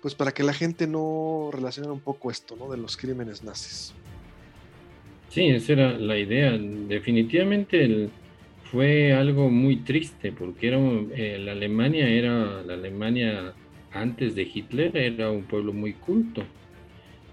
pues 0.00 0.14
para 0.14 0.32
que 0.32 0.44
la 0.44 0.54
gente 0.54 0.86
no 0.86 1.50
relacionara 1.52 1.92
un 1.92 2.00
poco 2.00 2.30
esto, 2.30 2.56
¿no? 2.56 2.70
De 2.70 2.78
los 2.78 2.96
crímenes 2.96 3.42
nazis. 3.42 3.92
Sí, 5.28 5.48
esa 5.48 5.72
era 5.72 5.98
la 5.98 6.16
idea. 6.16 6.56
Definitivamente 6.56 7.84
el, 7.84 8.10
fue 8.70 9.12
algo 9.12 9.50
muy 9.50 9.76
triste 9.76 10.32
porque 10.32 10.68
era 10.68 10.78
eh, 11.16 11.38
la 11.38 11.52
Alemania 11.52 12.08
era 12.08 12.62
la 12.62 12.74
Alemania 12.74 13.52
antes 13.92 14.34
de 14.34 14.42
Hitler 14.42 14.96
era 14.96 15.30
un 15.30 15.44
pueblo 15.44 15.72
muy 15.72 15.92
culto, 15.92 16.42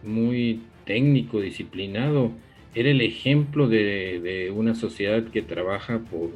muy 0.04 0.62
técnico, 0.86 1.42
disciplinado, 1.42 2.32
era 2.76 2.90
el 2.90 3.02
ejemplo 3.02 3.68
de, 3.68 4.52
una 4.56 4.76
sociedad 4.76 5.24
que 5.26 5.42
trabaja 5.42 6.00
por 6.00 6.32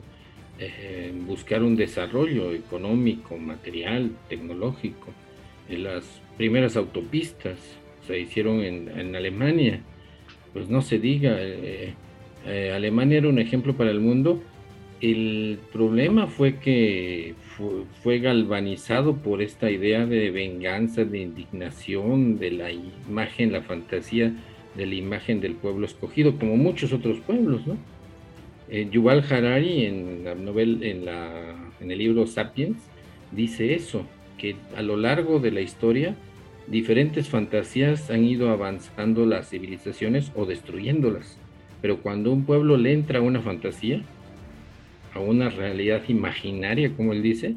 eh, 0.57 1.13
buscar 1.27 1.63
un 1.63 1.75
desarrollo 1.75 2.53
económico, 2.53 3.37
material, 3.37 4.11
tecnológico. 4.29 5.13
las 5.69 6.21
primeras 6.37 6.77
autopistas 6.77 7.57
se 8.07 8.19
hicieron 8.19 8.61
en, 8.61 9.15
Alemania, 9.15 9.81
pues 10.53 10.69
no 10.69 10.81
se 10.81 10.99
diga, 10.99 11.35
eh, 11.39 11.93
eh, 12.45 12.71
Alemania 12.73 13.17
era 13.17 13.27
un 13.27 13.39
ejemplo 13.39 13.75
para 13.75 13.91
el 13.91 13.99
mundo. 13.99 14.41
El 15.01 15.59
problema 15.73 16.27
fue 16.27 16.55
que 16.59 17.35
fue, 18.01 18.19
galvanizado 18.19 19.17
por 19.17 19.41
esta 19.41 19.69
idea 19.69 20.05
de 20.05 20.31
venganza, 20.31 21.03
de 21.03 21.19
indignación, 21.19 22.39
de 22.39 22.51
la 22.51 22.71
imagen, 22.71 23.51
la 23.51 23.61
fantasía 23.61 24.33
de 24.75 24.85
la 24.85 24.95
imagen 24.95 25.41
del 25.41 25.55
pueblo 25.55 25.85
escogido, 25.85 26.37
como 26.37 26.55
muchos 26.57 26.93
otros 26.93 27.19
pueblos, 27.19 27.65
¿no? 27.67 27.77
Eh, 28.69 28.87
Yuval 28.91 29.23
Harari 29.29 29.85
en, 29.85 30.23
la 30.23 30.33
novela, 30.35 30.85
en, 30.85 31.91
el 31.91 31.97
libro 31.97 32.25
Sapiens 32.25 32.77
dice 33.31 33.75
eso, 33.75 34.05
que 34.37 34.55
a 34.75 34.81
lo 34.81 34.97
largo 34.97 35.39
de 35.39 35.51
la 35.51 35.61
historia 35.61 36.15
diferentes 36.67 37.29
fantasías 37.29 38.09
han 38.09 38.25
ido 38.25 38.49
avanzando 38.49 39.25
las 39.25 39.49
civilizaciones 39.49 40.31
o 40.35 40.45
destruyéndolas. 40.45 41.37
Pero 41.81 42.01
cuando 42.01 42.31
un 42.31 42.45
pueblo 42.45 42.77
le 42.77 42.93
entra 42.93 43.19
a 43.19 43.21
una 43.21 43.41
fantasía, 43.41 44.01
a 45.13 45.19
una 45.19 45.49
realidad 45.49 46.01
imaginaria, 46.07 46.91
como 46.95 47.13
él 47.13 47.21
dice, 47.21 47.55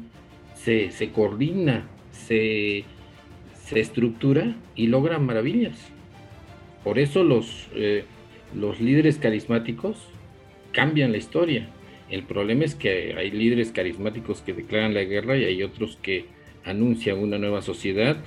se, 0.53 1.09
coordina, 1.11 1.87
se, 2.11 2.85
estructura 3.71 4.55
y 4.75 4.87
logra 4.87 5.17
maravillas. 5.17 5.77
Por 6.83 6.99
eso 6.99 7.23
los, 7.23 7.67
eh, 7.73 8.03
los 8.55 8.79
líderes 8.79 9.17
carismáticos 9.17 10.07
cambian 10.71 11.11
la 11.11 11.17
historia. 11.17 11.69
El 12.09 12.23
problema 12.23 12.65
es 12.65 12.75
que 12.75 13.15
hay 13.17 13.31
líderes 13.31 13.71
carismáticos 13.71 14.41
que 14.41 14.53
declaran 14.53 14.93
la 14.93 15.03
guerra 15.03 15.37
y 15.37 15.45
hay 15.45 15.63
otros 15.63 15.97
que 16.01 16.25
anuncian 16.65 17.19
una 17.19 17.37
nueva 17.37 17.61
sociedad. 17.61 18.17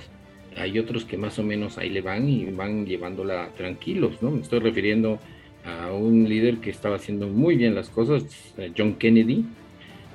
Hay 0.55 0.79
otros 0.79 1.05
que 1.05 1.17
más 1.17 1.39
o 1.39 1.43
menos 1.43 1.77
ahí 1.77 1.89
le 1.89 2.01
van 2.01 2.29
y 2.29 2.45
van 2.45 2.85
llevándola 2.85 3.49
tranquilos, 3.57 4.21
¿no? 4.21 4.31
Me 4.31 4.41
estoy 4.41 4.59
refiriendo 4.59 5.19
a 5.65 5.91
un 5.91 6.27
líder 6.27 6.57
que 6.57 6.69
estaba 6.69 6.97
haciendo 6.97 7.27
muy 7.27 7.55
bien 7.55 7.75
las 7.75 7.89
cosas, 7.89 8.53
eh, 8.57 8.71
John 8.77 8.95
Kennedy, 8.95 9.45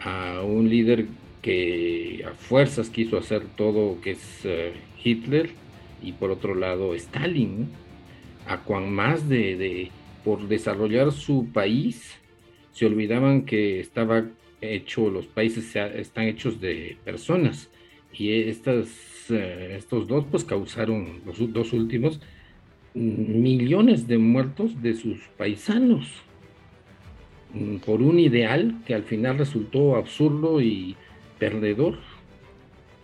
a 0.02 0.42
un 0.42 0.68
líder 0.68 1.06
que 1.42 2.24
a 2.26 2.34
fuerzas 2.34 2.90
quiso 2.90 3.16
hacer 3.16 3.42
todo, 3.56 4.00
que 4.00 4.12
es 4.12 4.40
eh, 4.44 4.72
Hitler, 5.02 5.50
y 6.02 6.12
por 6.12 6.30
otro 6.30 6.54
lado 6.54 6.94
Stalin. 6.94 7.68
a 8.46 8.58
cuan 8.58 8.90
más 8.90 9.28
de, 9.28 9.90
por 10.24 10.48
desarrollar 10.48 11.12
su 11.12 11.48
país, 11.52 12.17
se 12.78 12.86
olvidaban 12.86 13.44
que 13.44 13.80
estaba 13.80 14.24
hecho, 14.60 15.10
los 15.10 15.26
países 15.26 15.74
están 15.74 16.26
hechos 16.26 16.60
de 16.60 16.96
personas 17.04 17.68
y 18.12 18.42
estas, 18.42 18.88
eh, 19.30 19.74
estos 19.76 20.06
dos 20.06 20.24
pues 20.30 20.44
causaron, 20.44 21.20
los 21.26 21.52
dos 21.52 21.72
últimos, 21.72 22.20
millones 22.94 24.06
de 24.06 24.18
muertos 24.18 24.80
de 24.80 24.94
sus 24.94 25.18
paisanos 25.36 26.06
mm, 27.52 27.78
por 27.78 28.00
un 28.00 28.20
ideal 28.20 28.80
que 28.86 28.94
al 28.94 29.02
final 29.02 29.38
resultó 29.38 29.96
absurdo 29.96 30.60
y 30.60 30.94
perdedor. 31.40 31.98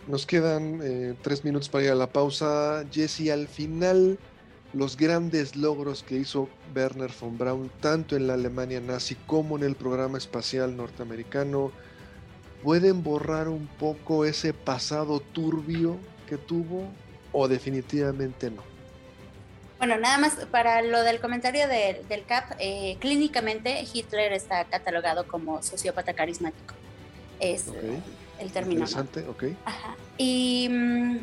Nos 0.07 0.25
quedan 0.25 0.79
eh, 0.81 1.15
tres 1.21 1.43
minutos 1.43 1.67
para 1.67 1.83
ir 1.83 1.91
a 1.91 1.95
la 1.95 2.07
pausa. 2.07 2.85
Jesse, 2.89 3.29
al 3.29 3.49
final, 3.49 4.17
los 4.75 4.97
grandes 4.97 5.55
logros 5.55 6.03
que 6.03 6.15
hizo 6.17 6.49
Werner 6.75 7.09
von 7.19 7.37
Braun, 7.37 7.71
tanto 7.79 8.17
en 8.17 8.27
la 8.27 8.33
Alemania 8.33 8.81
nazi 8.81 9.15
como 9.25 9.57
en 9.57 9.63
el 9.63 9.75
programa 9.75 10.17
espacial 10.17 10.75
norteamericano, 10.75 11.71
pueden 12.61 13.01
borrar 13.01 13.47
un 13.47 13.67
poco 13.67 14.25
ese 14.25 14.53
pasado 14.53 15.21
turbio 15.21 15.97
que 16.27 16.37
tuvo 16.37 16.89
o 17.31 17.47
definitivamente 17.47 18.51
no? 18.51 18.63
Bueno, 19.77 19.97
nada 19.97 20.17
más 20.17 20.35
para 20.51 20.81
lo 20.81 21.03
del 21.03 21.21
comentario 21.21 21.67
del 21.67 22.25
CAP, 22.25 22.55
eh, 22.59 22.97
clínicamente 22.99 23.85
Hitler 23.93 24.33
está 24.33 24.65
catalogado 24.65 25.25
como 25.27 25.63
sociópata 25.63 26.13
carismático. 26.13 26.73
Es 27.39 27.67
el 28.39 28.51
término. 28.51 28.81
Interesante, 28.81 29.25
ok. 29.27 29.43
Ajá. 29.65 29.95
Y 30.17 30.67
mm, 30.69 31.17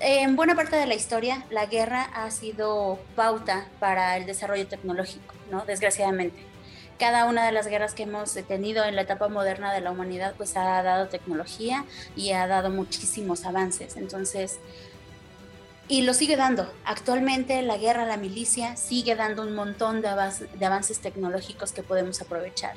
en 0.00 0.34
buena 0.34 0.54
parte 0.54 0.76
de 0.76 0.86
la 0.86 0.94
historia, 0.94 1.44
la 1.50 1.66
guerra 1.66 2.02
ha 2.02 2.30
sido 2.30 2.98
pauta 3.14 3.68
para 3.78 4.16
el 4.16 4.26
desarrollo 4.26 4.66
tecnológico, 4.66 5.34
¿no? 5.50 5.64
Desgraciadamente. 5.66 6.42
Cada 6.98 7.26
una 7.26 7.46
de 7.46 7.52
las 7.52 7.66
guerras 7.66 7.94
que 7.94 8.02
hemos 8.02 8.32
tenido 8.46 8.84
en 8.84 8.96
la 8.96 9.02
etapa 9.02 9.28
moderna 9.28 9.72
de 9.72 9.80
la 9.80 9.90
humanidad, 9.90 10.34
pues 10.36 10.56
ha 10.56 10.82
dado 10.82 11.08
tecnología 11.08 11.84
y 12.16 12.32
ha 12.32 12.46
dado 12.46 12.70
muchísimos 12.70 13.44
avances. 13.46 13.96
Entonces, 13.96 14.58
y 15.88 16.02
lo 16.02 16.14
sigue 16.14 16.36
dando. 16.36 16.72
Actualmente 16.84 17.60
la 17.62 17.76
guerra, 17.76 18.06
la 18.06 18.16
milicia 18.16 18.76
sigue 18.76 19.16
dando 19.16 19.42
un 19.42 19.54
montón 19.54 20.02
de, 20.02 20.08
avances 20.08 21.00
tecnológicos 21.00 21.72
que 21.72 21.82
podemos 21.82 22.20
aprovechar. 22.20 22.74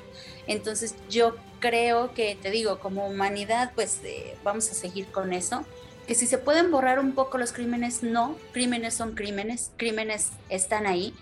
Entonces 0.47 0.95
yo 1.09 1.36
creo 1.59 2.13
que, 2.13 2.36
te 2.41 2.49
digo, 2.49 2.79
como 2.79 3.05
humanidad, 3.05 3.71
pues 3.75 3.99
eh, 4.03 4.36
vamos 4.43 4.71
a 4.71 4.73
seguir 4.73 5.07
con 5.07 5.31
eso 5.31 5.63
que 6.08 6.16
si 6.16 6.28
se 6.28 6.38
pueden 6.38 6.72
borrar 6.72 7.00
un 7.00 7.13
poco 7.13 7.38
los 7.38 7.54
crímenes, 7.54 8.04
no, 8.04 8.36
crímenes 8.52 8.94
son 8.94 9.16
crímenes, 9.16 9.72
crímenes 9.78 10.32
están 10.50 10.86
ahí, 10.86 11.13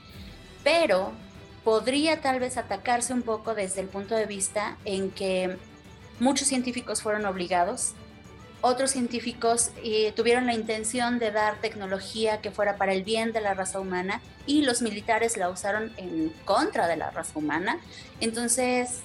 pero 0.63 1.11
podría 1.63 2.21
tal 2.21 2.39
vez 2.39 2.57
atacarse 2.57 3.13
un 3.13 3.21
poco 3.21 3.53
desde 3.53 3.81
el 3.81 3.87
punto 3.87 4.15
de 4.15 4.25
vista 4.25 4.77
en 4.85 5.11
que 5.11 5.57
muchos 6.19 6.47
científicos 6.47 7.01
fueron 7.01 7.25
obligados, 7.25 7.93
otros 8.61 8.91
científicos 8.91 9.71
eh, 9.83 10.13
tuvieron 10.15 10.45
la 10.45 10.53
intención 10.53 11.17
de 11.17 11.31
dar 11.31 11.59
tecnología 11.61 12.41
que 12.41 12.51
fuera 12.51 12.77
para 12.77 12.93
el 12.93 13.03
bien 13.03 13.33
de 13.33 13.41
la 13.41 13.55
raza 13.55 13.79
humana 13.79 14.21
y 14.45 14.61
los 14.61 14.83
militares 14.83 15.35
la 15.35 15.49
usaron 15.49 15.91
en 15.97 16.29
contra 16.45 16.87
de 16.87 16.95
la 16.95 17.09
raza 17.09 17.37
humana. 17.39 17.79
Entonces, 18.19 18.99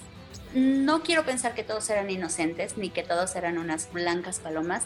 no 0.53 1.01
quiero 1.01 1.25
pensar 1.25 1.55
que 1.55 1.63
todos 1.63 1.89
eran 1.89 2.09
inocentes 2.09 2.77
ni 2.77 2.91
que 2.91 3.01
todos 3.01 3.35
eran 3.35 3.57
unas 3.57 3.91
blancas 3.91 4.39
palomas, 4.39 4.83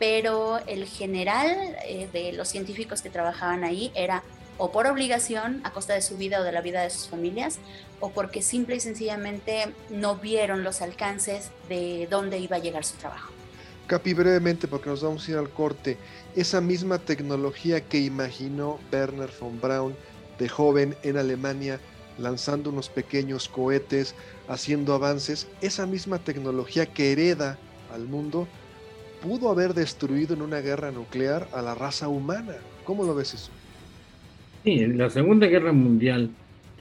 pero 0.00 0.58
el 0.66 0.86
general 0.86 1.76
eh, 1.84 2.08
de 2.12 2.32
los 2.32 2.48
científicos 2.48 3.02
que 3.02 3.10
trabajaban 3.10 3.62
ahí 3.62 3.92
era 3.94 4.24
o 4.56 4.72
por 4.72 4.86
obligación 4.86 5.60
a 5.62 5.72
costa 5.72 5.94
de 5.94 6.02
su 6.02 6.16
vida 6.16 6.40
o 6.40 6.42
de 6.42 6.52
la 6.52 6.62
vida 6.62 6.82
de 6.82 6.90
sus 6.90 7.08
familias, 7.08 7.58
o 8.00 8.10
porque 8.10 8.42
simple 8.42 8.76
y 8.76 8.80
sencillamente 8.80 9.72
no 9.90 10.16
vieron 10.16 10.64
los 10.64 10.82
alcances 10.82 11.50
de 11.68 12.08
dónde 12.10 12.38
iba 12.38 12.56
a 12.56 12.58
llegar 12.58 12.84
su 12.84 12.96
trabajo. 12.96 13.32
Capi, 13.86 14.14
brevemente, 14.14 14.68
porque 14.68 14.88
nos 14.88 15.02
vamos 15.02 15.26
a 15.26 15.30
ir 15.30 15.36
al 15.36 15.50
corte, 15.50 15.98
esa 16.36 16.60
misma 16.60 16.98
tecnología 16.98 17.80
que 17.80 17.98
imaginó 17.98 18.78
Werner 18.92 19.30
von 19.38 19.60
Braun 19.60 19.96
de 20.38 20.48
joven 20.48 20.96
en 21.02 21.16
Alemania, 21.16 21.80
lanzando 22.18 22.70
unos 22.70 22.88
pequeños 22.88 23.48
cohetes, 23.48 24.14
haciendo 24.48 24.94
avances, 24.94 25.46
esa 25.60 25.86
misma 25.86 26.18
tecnología 26.18 26.86
que 26.86 27.12
hereda 27.12 27.58
al 27.92 28.06
mundo, 28.06 28.46
pudo 29.22 29.50
haber 29.50 29.74
destruido 29.74 30.34
en 30.34 30.42
una 30.42 30.60
guerra 30.60 30.90
nuclear 30.90 31.48
a 31.52 31.62
la 31.62 31.74
raza 31.74 32.08
humana. 32.08 32.54
¿Cómo 32.84 33.04
lo 33.04 33.14
ves 33.14 33.34
eso? 33.34 33.50
Sí, 34.64 34.86
la 34.86 35.08
Segunda 35.10 35.46
Guerra 35.46 35.72
Mundial 35.72 36.30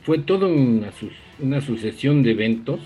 fue 0.03 0.19
toda 0.19 0.47
una, 0.47 1.61
sucesión 1.61 2.23
de 2.23 2.31
eventos 2.31 2.79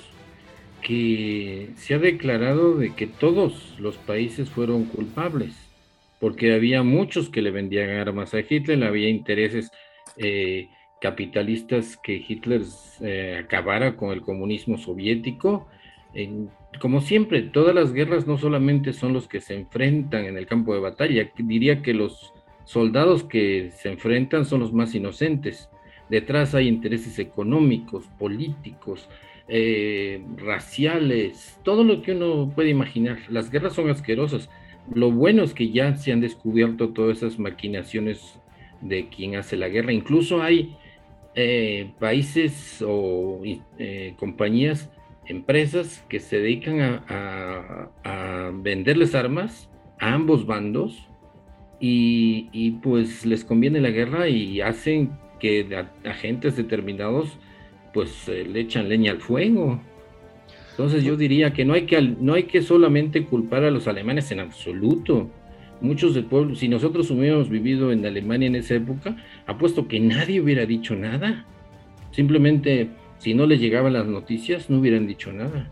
que 0.82 1.70
se 1.78 1.96
ha 1.96 2.00
declarado 2.00 2.76
de 2.76 2.94
que 2.94 3.08
todos 3.08 3.76
los 3.80 3.96
países 3.98 4.50
fueron 4.50 4.86
culpables, 4.86 5.54
porque 6.20 6.54
había 6.54 6.84
muchos 6.84 7.30
que 7.30 7.42
le 7.42 7.52
vendían 7.52 7.90
armas 7.92 8.34
a 8.34 8.40
Hitler, 8.40 8.84
había 8.84 9.10
intereses 9.10 9.72
eh, 10.18 10.68
capitalistas 11.02 11.98
que 12.04 12.24
Hitler 12.28 12.62
eh, 13.02 13.42
acabara 13.44 13.96
con 13.96 14.12
el 14.12 14.22
comunismo 14.22 14.78
soviético, 14.78 15.68
como 16.80 17.02
siempre, 17.02 17.42
todas 17.42 17.74
las 17.74 17.94
guerras 17.94 18.28
no 18.28 18.38
solamente 18.38 18.94
son 18.94 19.14
los 19.14 19.28
que 19.28 19.42
se 19.42 19.56
enfrentan 19.56 20.26
en 20.26 20.38
el 20.38 20.46
campo 20.46 20.74
de 20.74 20.80
batalla, 20.80 21.32
diría 21.38 21.82
que 21.82 21.94
los 21.94 22.34
soldados 22.66 23.24
que 23.24 23.72
se 23.72 23.90
enfrentan 23.90 24.46
son 24.46 24.60
los 24.60 24.74
más 24.74 24.94
inocentes. 24.96 25.70
Detrás 26.10 26.54
hay 26.54 26.68
intereses 26.68 27.18
económicos, 27.20 28.06
políticos, 28.20 29.10
eh, 29.48 30.24
raciales, 30.38 31.60
todo 31.64 31.84
lo 31.84 32.02
que 32.02 32.14
uno 32.14 32.52
puede 32.54 32.70
imaginar. 32.70 33.20
Las 33.30 33.50
guerras 33.50 33.74
son 33.74 33.90
asquerosas. 33.90 34.50
Lo 34.94 35.12
bueno 35.12 35.44
es 35.44 35.54
que 35.54 35.72
ya 35.72 35.96
se 35.96 36.12
han 36.12 36.22
descubierto 36.22 36.90
todas 36.90 37.18
esas 37.18 37.40
maquinaciones 37.40 38.40
de 38.82 39.08
quien 39.10 39.36
hace 39.36 39.58
la 39.58 39.70
guerra. 39.70 39.94
Incluso 39.94 40.42
hay 40.42 40.76
eh, 41.36 41.92
países 42.00 42.84
o 42.86 43.42
eh, 43.80 44.14
compañías 44.18 44.92
empresas 45.26 46.04
que 46.10 46.20
se 46.20 46.40
dedican 46.40 47.04
a, 47.08 48.52
venderles 48.56 49.16
armas 49.16 49.70
a 50.00 50.14
ambos 50.14 50.46
bandos 50.46 51.08
y, 51.80 52.72
pues 52.84 53.26
les 53.26 53.44
conviene 53.44 53.82
la 53.82 53.90
guerra 53.90 54.30
y 54.30 54.62
hacen 54.62 55.12
que 55.40 55.86
agentes 56.06 56.56
determinados 56.56 57.38
pues 57.94 58.28
eh, 58.30 58.46
le 58.46 58.62
echan 58.62 58.90
leña 58.90 59.12
al 59.12 59.20
fuego. 59.20 59.82
Entonces 60.72 61.04
yo 61.04 61.16
diría 61.16 61.54
que 61.54 61.66
no 61.66 61.74
hay 61.74 61.84
que 61.86 62.02
no 62.02 62.34
hay 62.34 62.44
que 62.44 62.62
solamente 62.62 63.26
culpar 63.26 63.64
a 63.64 63.70
los 63.70 63.88
alemanes 63.88 64.32
en 64.32 64.40
absoluto. 64.40 65.30
Muchos 65.82 66.16
del 66.16 66.26
pueblo, 66.26 66.56
si 66.56 66.70
nosotros 66.70 67.12
hubiéramos 67.12 67.50
vivido 67.50 67.92
en 67.92 68.06
Alemania 68.06 68.48
en 68.48 68.56
esa 68.56 68.76
época, 68.76 69.18
apuesto 69.46 69.88
que 69.88 70.00
nadie 70.00 70.40
hubiera 70.40 70.66
dicho 70.66 70.96
nada. 70.96 71.46
Simplemente, 72.12 72.90
si 73.24 73.34
no 73.34 73.46
les 73.46 73.62
llegaban 73.62 73.94
las 73.94 74.06
noticias, 74.06 74.70
no 74.70 74.80
hubieran 74.80 75.08
dicho 75.08 75.32
nada. 75.32 75.70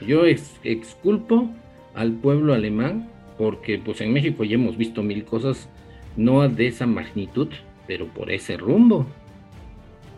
Yo 0.00 0.22
exculpo 0.62 1.48
al 1.94 2.12
pueblo 2.12 2.54
alemán 2.54 3.10
porque 3.36 3.80
pues 3.84 4.00
en 4.00 4.12
México 4.12 4.44
ya 4.44 4.54
hemos 4.54 4.76
visto 4.76 5.02
mil 5.02 5.24
cosas, 5.24 5.68
no 6.16 6.48
de 6.48 6.68
esa 6.68 6.86
magnitud, 6.86 7.48
pero 7.88 8.06
por 8.06 8.30
ese 8.30 8.56
rumbo 8.56 9.06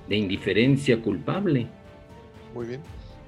de 0.06 0.16
indiferencia 0.18 1.00
culpable. 1.00 1.66
Muy 2.54 2.66
bien. 2.66 2.82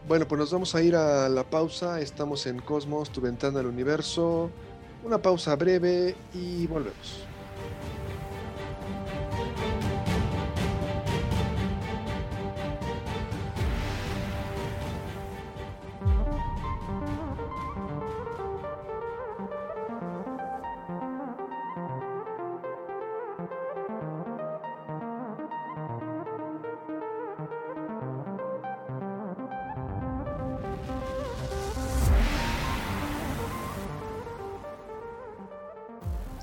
Bueno, 0.07 0.29
pues 0.29 0.38
nos 0.38 0.53
vamos 0.53 0.75
a 0.75 0.83
ir 0.83 0.95
a 0.95 1.27
la 1.31 1.45
pausa. 1.45 2.03
Estamos 2.03 2.47
en 2.47 2.59
Cosmos, 2.59 3.11
tu 3.11 3.23
ventana 3.23 3.61
al 3.61 3.66
universo. 3.66 4.51
Una 5.05 5.16
pausa 5.16 5.57
breve 5.57 6.14
y 6.35 6.66
volvemos. 6.66 7.32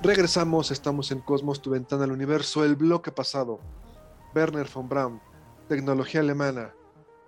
Regresamos, 0.09 0.71
estamos 0.71 1.11
en 1.11 1.19
Cosmos, 1.19 1.61
tu 1.61 1.69
ventana 1.69 2.05
al 2.05 2.11
universo, 2.11 2.65
el 2.65 2.75
bloque 2.75 3.11
pasado. 3.11 3.59
Werner 4.33 4.67
von 4.73 4.89
Braun, 4.89 5.21
tecnología 5.67 6.21
alemana, 6.21 6.73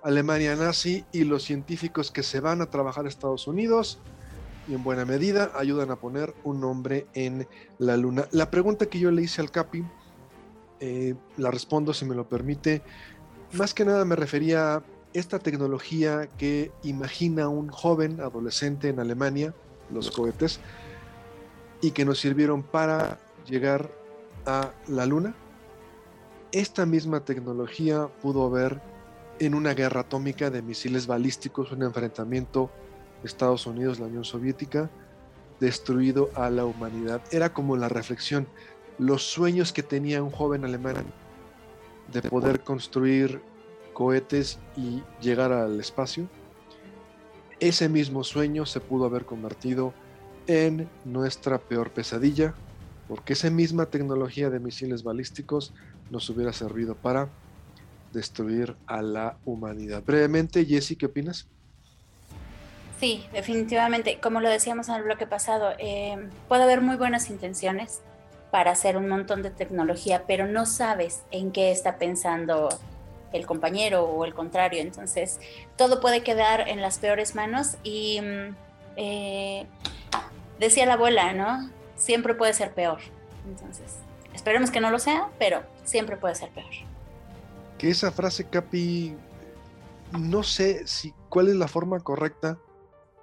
Alemania 0.02 0.56
nazi 0.56 1.06
y 1.12 1.24
los 1.26 1.44
científicos 1.44 2.10
que 2.10 2.24
se 2.24 2.40
van 2.40 2.60
a 2.60 2.72
trabajar 2.72 3.06
a 3.06 3.08
Estados 3.08 3.46
Unidos 3.46 4.00
y 4.68 4.74
en 4.74 4.84
buena 4.84 5.06
medida 5.06 5.52
ayudan 5.54 5.92
a 5.92 5.98
poner 5.98 6.34
un 6.44 6.60
nombre 6.60 7.06
en 7.14 7.48
la 7.78 7.98
luna. 7.98 8.28
La 8.32 8.50
pregunta 8.50 8.88
que 8.88 8.98
yo 8.98 9.12
le 9.12 9.22
hice 9.22 9.42
al 9.42 9.52
Capi, 9.52 9.86
eh, 10.80 11.14
la 11.38 11.52
respondo 11.52 11.94
si 11.94 12.06
me 12.06 12.16
lo 12.16 12.28
permite, 12.28 12.82
más 13.54 13.76
que 13.76 13.86
nada 13.86 14.06
me 14.06 14.16
refería 14.16 14.78
a 14.78 14.84
esta 15.14 15.38
tecnología 15.38 16.28
que 16.36 16.72
imagina 16.82 17.48
un 17.48 17.70
joven 17.70 18.22
adolescente 18.22 18.90
en 18.90 19.00
Alemania, 19.00 19.54
los 19.92 20.10
cohetes, 20.10 20.60
y 21.82 21.92
que 21.92 22.06
nos 22.06 22.20
sirvieron 22.20 22.64
para 22.64 23.20
llegar 23.46 23.92
a 24.46 24.72
la 24.88 25.06
Luna. 25.06 25.36
Esta 26.52 26.86
misma 26.86 27.26
tecnología 27.26 28.08
pudo 28.22 28.46
haber 28.46 28.82
en 29.40 29.56
una 29.56 29.74
guerra 29.74 30.02
atómica 30.02 30.50
de 30.50 30.62
misiles 30.62 31.08
balísticos, 31.08 31.72
un 31.72 31.84
enfrentamiento 31.84 32.70
Estados 33.24 33.66
Unidos, 33.66 34.00
la 34.00 34.08
Unión 34.08 34.24
Soviética, 34.24 34.90
destruido 35.60 36.30
a 36.36 36.50
la 36.50 36.66
humanidad. 36.66 37.22
Era 37.32 37.54
como 37.54 37.78
la 37.78 37.90
reflexión, 37.90 38.48
los 38.98 39.24
sueños 39.24 39.74
que 39.74 39.84
tenía 39.84 40.24
un 40.24 40.32
joven 40.32 40.66
alemán 40.66 41.06
de 42.12 42.22
poder 42.22 42.62
construir 42.62 43.42
cohetes 43.94 44.60
y 44.76 45.04
llegar 45.22 45.52
al 45.52 45.80
espacio, 45.80 46.28
ese 47.60 47.90
mismo 47.90 48.24
sueño 48.24 48.66
se 48.66 48.80
pudo 48.80 49.06
haber 49.06 49.26
convertido 49.26 49.94
en 50.48 50.90
nuestra 51.06 51.58
peor 51.58 51.92
pesadilla, 51.92 52.54
porque 53.08 53.34
esa 53.34 53.50
misma 53.50 53.88
tecnología 53.88 54.50
de 54.50 54.60
misiles 54.60 55.04
balísticos 55.04 55.74
nos 56.10 56.30
hubiera 56.30 56.54
servido 56.54 56.96
para 56.96 57.30
destruir 58.14 58.76
a 58.88 59.02
la 59.02 59.38
humanidad. 59.46 60.04
Brevemente, 60.06 60.66
Jesse, 60.66 60.98
¿qué 60.98 61.06
opinas? 61.06 61.48
Sí, 63.00 63.26
definitivamente. 63.34 64.20
Como 64.20 64.42
lo 64.42 64.50
decíamos 64.50 64.88
en 64.90 64.96
el 64.96 65.04
bloque 65.04 65.26
pasado, 65.26 65.72
eh, 65.80 66.30
puede 66.48 66.64
haber 66.64 66.82
muy 66.82 66.98
buenas 66.98 67.30
intenciones 67.30 68.02
para 68.52 68.72
hacer 68.72 68.98
un 68.98 69.08
montón 69.08 69.42
de 69.42 69.50
tecnología, 69.50 70.26
pero 70.28 70.46
no 70.46 70.66
sabes 70.66 71.24
en 71.32 71.52
qué 71.52 71.72
está 71.72 71.98
pensando 71.98 72.70
el 73.34 73.46
compañero 73.46 74.04
o 74.04 74.26
el 74.26 74.34
contrario. 74.34 74.82
Entonces, 74.82 75.40
todo 75.78 76.00
puede 76.00 76.22
quedar 76.22 76.68
en 76.68 76.82
las 76.82 77.00
peores 77.00 77.34
manos 77.34 77.78
y 77.84 78.20
mm, 78.22 78.56
eh, 78.98 79.66
decía 80.62 80.86
la 80.86 80.94
abuela, 80.94 81.34
¿no? 81.34 81.70
Siempre 81.96 82.36
puede 82.36 82.54
ser 82.54 82.74
peor. 82.74 83.00
Entonces, 83.46 83.96
esperemos 84.34 84.72
que 84.72 84.80
no 84.80 84.92
lo 84.92 85.00
sea, 85.00 85.30
pero 85.38 85.64
siempre 85.84 86.16
puede 86.16 86.36
ser 86.36 86.50
peor. 86.52 86.70
Que 87.78 87.90
esa 87.90 88.12
frase, 88.12 88.48
Capi, 88.48 89.16
no 90.18 90.44
sé 90.44 90.88
si 90.88 91.14
cuál 91.30 91.50
es 91.50 91.56
la 91.56 91.68
forma 91.68 92.00
correcta. 92.00 92.58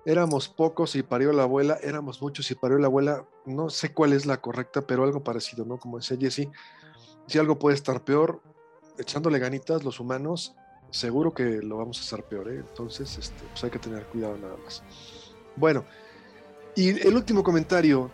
Éramos 0.05 0.48
pocos 0.48 0.96
y 0.96 1.03
parió 1.03 1.33
la 1.33 1.44
abuela, 1.44 1.79
éramos 1.83 2.20
muchos 2.20 2.51
y 2.51 2.55
parió 2.55 2.79
la 2.79 2.87
abuela. 2.87 3.24
No 3.46 3.70
sé 3.70 3.92
cuál 3.92 4.12
es 4.12 4.27
la 4.27 4.38
correcta, 4.40 4.83
pero 4.83 5.05
algo 5.05 5.22
parecido, 5.22 5.64
¿no? 5.64 5.79
Como 5.79 5.98
decía 5.98 6.16
Jesse, 6.18 6.48
si 7.27 7.38
algo 7.38 7.59
puede 7.59 7.77
estar 7.77 8.03
peor, 8.03 8.40
echándole 8.98 9.38
ganitas 9.38 9.85
los 9.85 10.01
humanos, 10.01 10.57
seguro 10.90 11.35
que 11.35 11.62
lo 11.62 11.77
vamos 11.77 11.98
a 11.98 12.03
hacer 12.03 12.24
peor, 12.24 12.48
¿eh? 12.48 12.64
Entonces, 12.66 13.16
este, 13.18 13.44
pues 13.51 13.62
hay 13.62 13.70
que 13.70 13.79
tener 13.79 14.05
cuidado 14.07 14.37
nada 14.38 14.57
más. 14.64 14.83
Bueno, 15.57 15.85
y 16.78 16.90
el 16.90 17.16
último 17.16 17.42
comentario, 17.42 18.08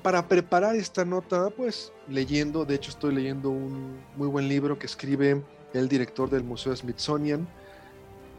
para 0.00 0.28
preparar 0.28 0.76
esta 0.76 1.04
nota, 1.04 1.50
pues 1.50 1.92
leyendo, 2.06 2.64
de 2.64 2.76
hecho 2.76 2.90
estoy 2.90 3.12
leyendo 3.12 3.50
un 3.50 3.98
muy 4.14 4.28
buen 4.28 4.46
libro 4.46 4.78
que 4.78 4.86
escribe 4.86 5.42
el 5.74 5.88
director 5.88 6.30
del 6.30 6.44
Museo 6.44 6.74
Smithsonian, 6.76 7.48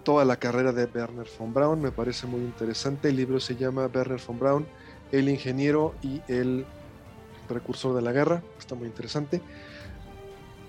toda 0.05 0.23
la 0.23 0.37
carrera 0.37 0.71
de 0.71 0.85
Werner 0.85 1.27
von 1.37 1.53
Braun, 1.53 1.81
me 1.81 1.91
parece 1.91 2.27
muy 2.27 2.39
interesante. 2.39 3.09
El 3.09 3.17
libro 3.17 3.41
se 3.41 3.57
llama 3.57 3.89
Werner 3.93 4.21
von 4.25 4.39
Braun, 4.39 4.65
el 5.11 5.27
ingeniero 5.27 5.95
y 6.01 6.21
el 6.29 6.65
precursor 7.49 7.93
de 7.93 8.03
la 8.03 8.13
guerra, 8.13 8.41
está 8.57 8.75
muy 8.75 8.87
interesante. 8.87 9.41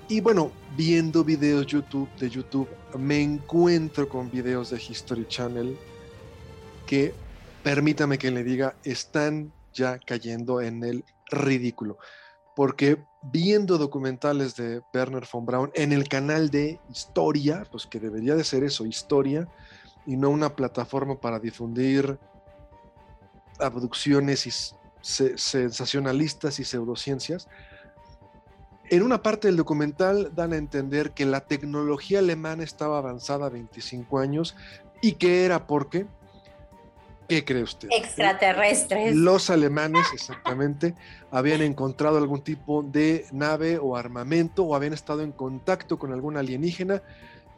Y 0.09 0.21
bueno, 0.21 0.51
viendo 0.77 1.23
videos 1.23 1.67
YouTube 1.67 2.09
de 2.19 2.29
YouTube, 2.29 2.69
me 2.99 3.23
encuentro 3.23 4.09
con 4.09 4.29
videos 4.29 4.71
de 4.71 4.83
History 4.83 5.25
Channel 5.29 5.79
que 6.85 7.15
permítame 7.63 8.19
que 8.19 8.31
le 8.31 8.45
diga, 8.45 8.77
están 8.85 9.53
ya 9.73 9.99
cayendo 9.99 10.61
en 10.61 10.83
el 10.85 11.05
ridículo. 11.31 11.99
Porque 12.55 13.03
viendo 13.23 13.79
documentales 13.79 14.57
de 14.57 14.83
Werner 14.93 15.27
von 15.33 15.47
Braun 15.47 15.71
en 15.75 15.93
el 15.93 16.09
canal 16.09 16.51
de 16.51 16.79
Historia, 16.91 17.65
pues 17.71 17.87
que 17.87 17.99
debería 17.99 18.35
de 18.35 18.45
ser 18.45 18.65
eso, 18.65 18.85
Historia, 18.85 19.49
y 20.07 20.17
no 20.17 20.31
una 20.31 20.55
plataforma 20.55 21.21
para 21.21 21.39
difundir 21.39 22.19
abducciones 23.59 24.47
y 24.47 24.51
sensacionalistas 25.01 26.59
y 26.59 26.65
pseudociencias, 26.65 27.49
en 28.91 29.03
una 29.03 29.23
parte 29.23 29.49
del 29.49 29.57
documental 29.57 30.33
dan 30.35 30.53
a 30.53 30.57
entender 30.57 31.13
que 31.13 31.25
la 31.25 31.41
tecnología 31.41 32.19
alemana 32.19 32.63
estaba 32.63 32.99
avanzada 32.99 33.49
25 33.49 34.19
años 34.19 34.55
y 35.01 35.13
que 35.13 35.45
era 35.47 35.67
porque 35.67 36.07
¿Qué 37.33 37.47
cree 37.47 37.63
usted? 37.63 37.89
Extraterrestres. 37.91 39.17
Los 39.17 39.49
alemanes, 39.49 40.07
exactamente, 40.13 40.95
habían 41.31 41.63
encontrado 41.63 42.19
algún 42.19 42.43
tipo 42.43 42.83
de 42.83 43.25
nave 43.33 43.79
o 43.79 43.97
armamento 43.97 44.65
o 44.65 44.75
habían 44.75 44.93
estado 44.93 45.23
en 45.23 45.33
contacto 45.33 45.99
con 45.99 46.13
algún 46.13 46.37
alienígena 46.37 47.03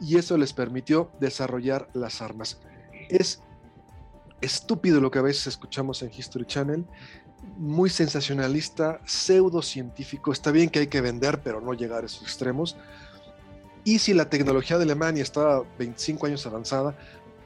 y 0.00 0.16
eso 0.16 0.38
les 0.38 0.52
permitió 0.52 1.10
desarrollar 1.18 1.88
las 1.92 2.22
armas. 2.22 2.60
Es 3.08 3.40
estúpido 4.40 5.00
lo 5.00 5.10
que 5.10 5.18
a 5.18 5.22
veces 5.22 5.48
escuchamos 5.48 6.02
en 6.04 6.12
History 6.16 6.46
Channel, 6.46 6.84
muy 7.56 7.90
sensacionalista, 7.90 9.00
pseudocientífico. 9.04 10.30
Está 10.30 10.52
bien 10.52 10.70
que 10.70 10.78
hay 10.78 10.87
que 10.87 11.00
vender, 11.00 11.40
pero 11.42 11.60
no 11.60 11.74
llegar 11.74 12.04
a 12.04 12.06
esos 12.06 12.22
extremos. 12.22 12.76
Y 13.82 13.98
si 13.98 14.14
la 14.14 14.30
tecnología 14.30 14.78
de 14.78 14.84
Alemania 14.84 15.24
estaba 15.24 15.64
25 15.80 16.26
años 16.26 16.46
avanzada, 16.46 16.96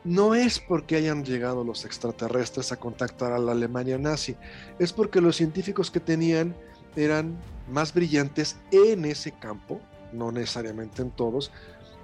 no 0.09 0.35
es 0.35 0.59
porque 0.59 0.97
hayan 0.97 1.23
llegado 1.23 1.65
los 1.65 1.85
extraterrestres 1.85 2.73
a 2.73 2.79
contactar 2.79 3.33
a 3.33 3.39
la 3.39 3.53
Alemania 3.53 3.99
nazi, 3.99 4.37
es 4.79 4.91
porque 4.91 5.21
los 5.21 5.37
científicos 5.37 5.91
que 5.91 6.01
tenían 6.01 6.57
eran 6.97 7.37
más 7.71 7.93
brillantes 7.93 8.57
en 8.71 9.05
ese 9.05 9.33
campo, 9.33 9.83
no 10.15 10.33
necesariamente 10.33 11.03
en 11.03 11.11
todos, 11.11 11.53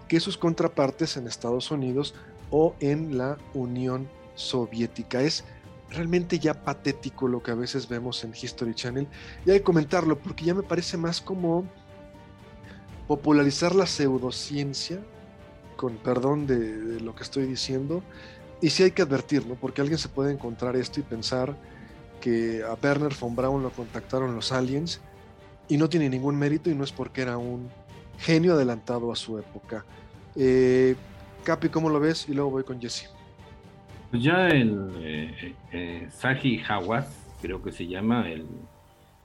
que 0.07 0.21
sus 0.21 0.37
contrapartes 0.37 1.17
en 1.17 1.27
Estados 1.27 1.71
Unidos 1.71 2.15
o 2.51 2.75
en 2.81 3.17
la 3.17 3.39
Unión 3.55 4.07
Soviética. 4.35 5.23
Es 5.23 5.43
realmente 5.89 6.39
ya 6.39 6.63
patético 6.63 7.27
lo 7.27 7.43
que 7.43 7.53
a 7.53 7.55
veces 7.55 7.89
vemos 7.89 8.23
en 8.23 8.35
History 8.39 8.75
Channel. 8.75 9.09
Y 9.47 9.51
hay 9.51 9.61
que 9.61 9.65
comentarlo 9.65 10.19
porque 10.19 10.45
ya 10.45 10.55
me 10.55 10.63
parece 10.63 10.99
más 10.99 11.23
como 11.23 11.65
popularizar 13.09 13.75
la 13.75 13.87
pseudociencia, 13.87 15.01
con 15.77 15.97
perdón 15.97 16.47
de, 16.47 17.01
lo 17.01 17.15
que 17.15 17.23
estoy 17.23 17.47
diciendo, 17.47 18.03
y 18.61 18.71
sí 18.71 18.83
hay 18.83 18.91
que 18.93 19.03
advertir. 19.03 19.43
Porque 19.61 19.81
alguien 19.81 19.99
se 19.99 20.09
puede 20.09 20.33
encontrar 20.33 20.77
esto 20.77 21.01
y 21.01 21.03
pensar 21.03 21.57
que 22.21 22.63
a 22.63 22.75
Werner 22.83 23.13
von 23.21 23.37
Braun 23.37 23.63
lo 23.63 23.71
contactaron 23.71 24.35
los 24.35 24.53
aliens 24.53 25.01
y 25.69 25.77
no 25.77 25.89
tiene 25.89 26.09
ningún 26.09 26.37
mérito 26.37 26.71
y 26.71 26.75
no 26.75 26.85
es 26.85 26.93
porque 26.93 27.23
era 27.23 27.37
un 27.39 27.69
genio 28.19 28.55
adelantado 28.55 29.13
a 29.13 29.17
su 29.17 29.39
época. 29.39 29.85
Eh, 30.37 30.97
Capi, 31.45 31.69
¿cómo 31.69 31.89
lo 31.89 32.01
ves? 32.01 32.29
Y 32.29 32.35
luego 32.35 32.51
voy 32.51 32.65
con 32.65 32.81
Jesse. 32.81 33.11
Pues 34.11 34.23
ya 34.23 34.49
el 34.49 34.91
eh, 35.01 35.55
eh, 35.73 36.09
Saji 36.11 36.63
Hawass, 36.69 37.07
creo 37.43 37.63
que 37.63 37.73
se 37.73 37.87
llama, 37.87 38.31
el, 38.31 38.47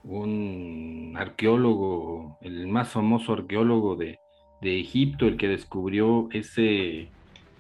un 0.03 1.13
arqueólogo, 1.17 2.37
el 2.41 2.67
más 2.67 2.89
famoso 2.89 3.33
arqueólogo 3.33 3.95
de, 3.95 4.18
de 4.61 4.79
Egipto, 4.79 5.27
el 5.27 5.37
que 5.37 5.47
descubrió 5.47 6.29
ese, 6.31 7.07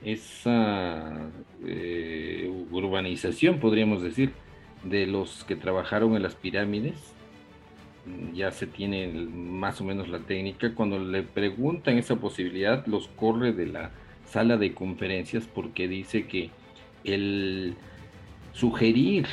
esa 0.03 1.29
urbanización, 2.71 3.59
podríamos 3.59 4.01
decir, 4.01 4.31
de 4.83 5.07
los 5.07 5.43
que 5.43 5.55
trabajaron 5.55 6.15
en 6.15 6.23
las 6.23 6.35
pirámides, 6.35 7.13
ya 8.33 8.51
se 8.51 8.65
tiene 8.65 9.07
más 9.07 9.81
o 9.81 9.83
menos 9.83 10.09
la 10.09 10.19
técnica. 10.19 10.73
Cuando 10.73 10.99
le 10.99 11.23
preguntan 11.23 11.97
esa 11.97 12.15
posibilidad, 12.15 12.85
los 12.87 13.07
corre 13.09 13.53
de 13.53 13.67
la 13.67 13.91
sala 14.25 14.57
de 14.57 14.73
conferencias 14.73 15.47
porque 15.47 15.87
dice 15.87 16.27
que 16.27 16.49
el 17.03 17.75
sugerir 18.53 19.25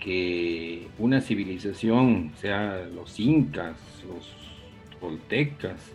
que 0.00 0.88
una 0.98 1.20
civilización, 1.20 2.32
sea 2.36 2.84
los 2.94 3.18
incas, 3.18 3.76
los 4.06 4.30
toltecas, 5.00 5.93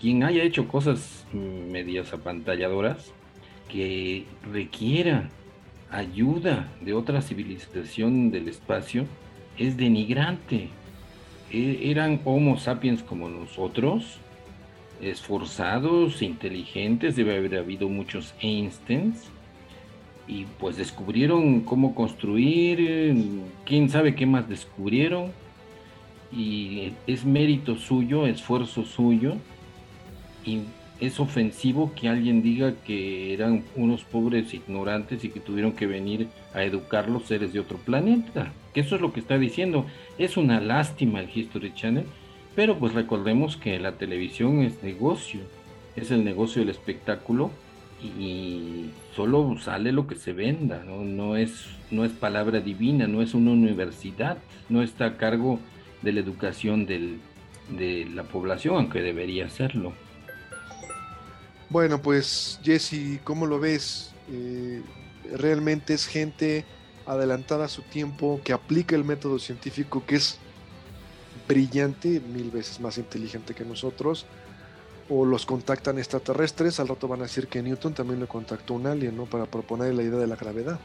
quien 0.00 0.22
haya 0.22 0.42
hecho 0.44 0.68
cosas 0.68 1.26
medias 1.32 2.12
apantalladoras, 2.12 3.12
que 3.68 4.24
requiera 4.52 5.28
ayuda 5.90 6.72
de 6.80 6.94
otra 6.94 7.20
civilización 7.22 8.30
del 8.30 8.48
espacio, 8.48 9.06
es 9.58 9.76
denigrante. 9.76 10.68
E, 11.50 11.90
eran 11.90 12.20
Homo 12.24 12.58
sapiens 12.58 13.02
como 13.02 13.28
nosotros, 13.28 14.18
esforzados, 15.00 16.22
inteligentes, 16.22 17.16
debe 17.16 17.36
haber 17.36 17.56
habido 17.56 17.88
muchos 17.88 18.34
Einsteins, 18.40 19.30
y 20.26 20.44
pues 20.58 20.76
descubrieron 20.76 21.60
cómo 21.62 21.94
construir, 21.94 23.16
quién 23.64 23.88
sabe 23.88 24.14
qué 24.14 24.26
más 24.26 24.48
descubrieron, 24.48 25.32
y 26.30 26.92
es 27.06 27.24
mérito 27.24 27.76
suyo, 27.76 28.26
esfuerzo 28.26 28.84
suyo, 28.84 29.36
es 31.00 31.20
ofensivo 31.20 31.92
que 31.94 32.08
alguien 32.08 32.42
diga 32.42 32.74
que 32.84 33.32
eran 33.32 33.62
unos 33.76 34.02
pobres 34.02 34.52
ignorantes 34.52 35.24
y 35.24 35.28
que 35.28 35.40
tuvieron 35.40 35.72
que 35.72 35.86
venir 35.86 36.28
a 36.54 36.64
educar 36.64 37.08
los 37.08 37.24
seres 37.26 37.52
de 37.52 37.60
otro 37.60 37.78
planeta. 37.78 38.52
Que 38.74 38.80
eso 38.80 38.96
es 38.96 39.00
lo 39.00 39.12
que 39.12 39.20
está 39.20 39.38
diciendo. 39.38 39.86
Es 40.18 40.36
una 40.36 40.60
lástima 40.60 41.20
el 41.20 41.30
History 41.32 41.72
Channel, 41.74 42.04
pero 42.56 42.78
pues 42.78 42.94
recordemos 42.94 43.56
que 43.56 43.78
la 43.78 43.92
televisión 43.92 44.62
es 44.62 44.82
negocio, 44.82 45.40
es 45.94 46.10
el 46.10 46.24
negocio 46.24 46.60
del 46.60 46.70
espectáculo 46.70 47.50
y 48.02 48.90
solo 49.14 49.56
sale 49.60 49.92
lo 49.92 50.06
que 50.06 50.14
se 50.14 50.32
venda, 50.32 50.84
no, 50.84 51.36
es, 51.36 51.66
no 51.90 52.04
es 52.04 52.12
palabra 52.12 52.60
divina, 52.60 53.08
no 53.08 53.22
es 53.22 53.34
una 53.34 53.50
universidad, 53.50 54.38
no 54.68 54.82
está 54.82 55.06
a 55.06 55.16
cargo 55.16 55.58
de 56.02 56.12
la 56.12 56.20
educación 56.20 56.86
de 56.86 58.06
la 58.14 58.22
población, 58.24 58.76
aunque 58.76 59.02
debería 59.02 59.48
serlo. 59.48 59.92
Bueno, 61.70 62.00
pues 62.00 62.60
Jesse, 62.62 63.20
¿cómo 63.24 63.46
lo 63.46 63.60
ves? 63.60 64.12
Eh, 64.30 64.82
realmente 65.36 65.92
es 65.92 66.06
gente 66.06 66.64
adelantada 67.04 67.66
a 67.66 67.68
su 67.68 67.82
tiempo, 67.82 68.40
que 68.42 68.54
aplica 68.54 68.96
el 68.96 69.04
método 69.04 69.38
científico, 69.38 70.02
que 70.06 70.16
es 70.16 70.38
brillante, 71.46 72.20
mil 72.20 72.50
veces 72.50 72.80
más 72.80 72.96
inteligente 72.96 73.54
que 73.54 73.64
nosotros, 73.64 74.26
o 75.10 75.24
los 75.24 75.46
contactan 75.46 75.98
extraterrestres, 75.98 76.80
al 76.80 76.88
rato 76.88 77.08
van 77.08 77.20
a 77.20 77.24
decir 77.24 77.48
que 77.48 77.62
Newton 77.62 77.94
también 77.94 78.20
le 78.20 78.26
contactó 78.26 78.74
un 78.74 78.86
alien. 78.86 79.16
Para 79.26 79.46
proponer 79.46 79.94
la 79.94 80.02
idea 80.02 80.18
de 80.18 80.26
la 80.26 80.36
gravedad. 80.36 80.78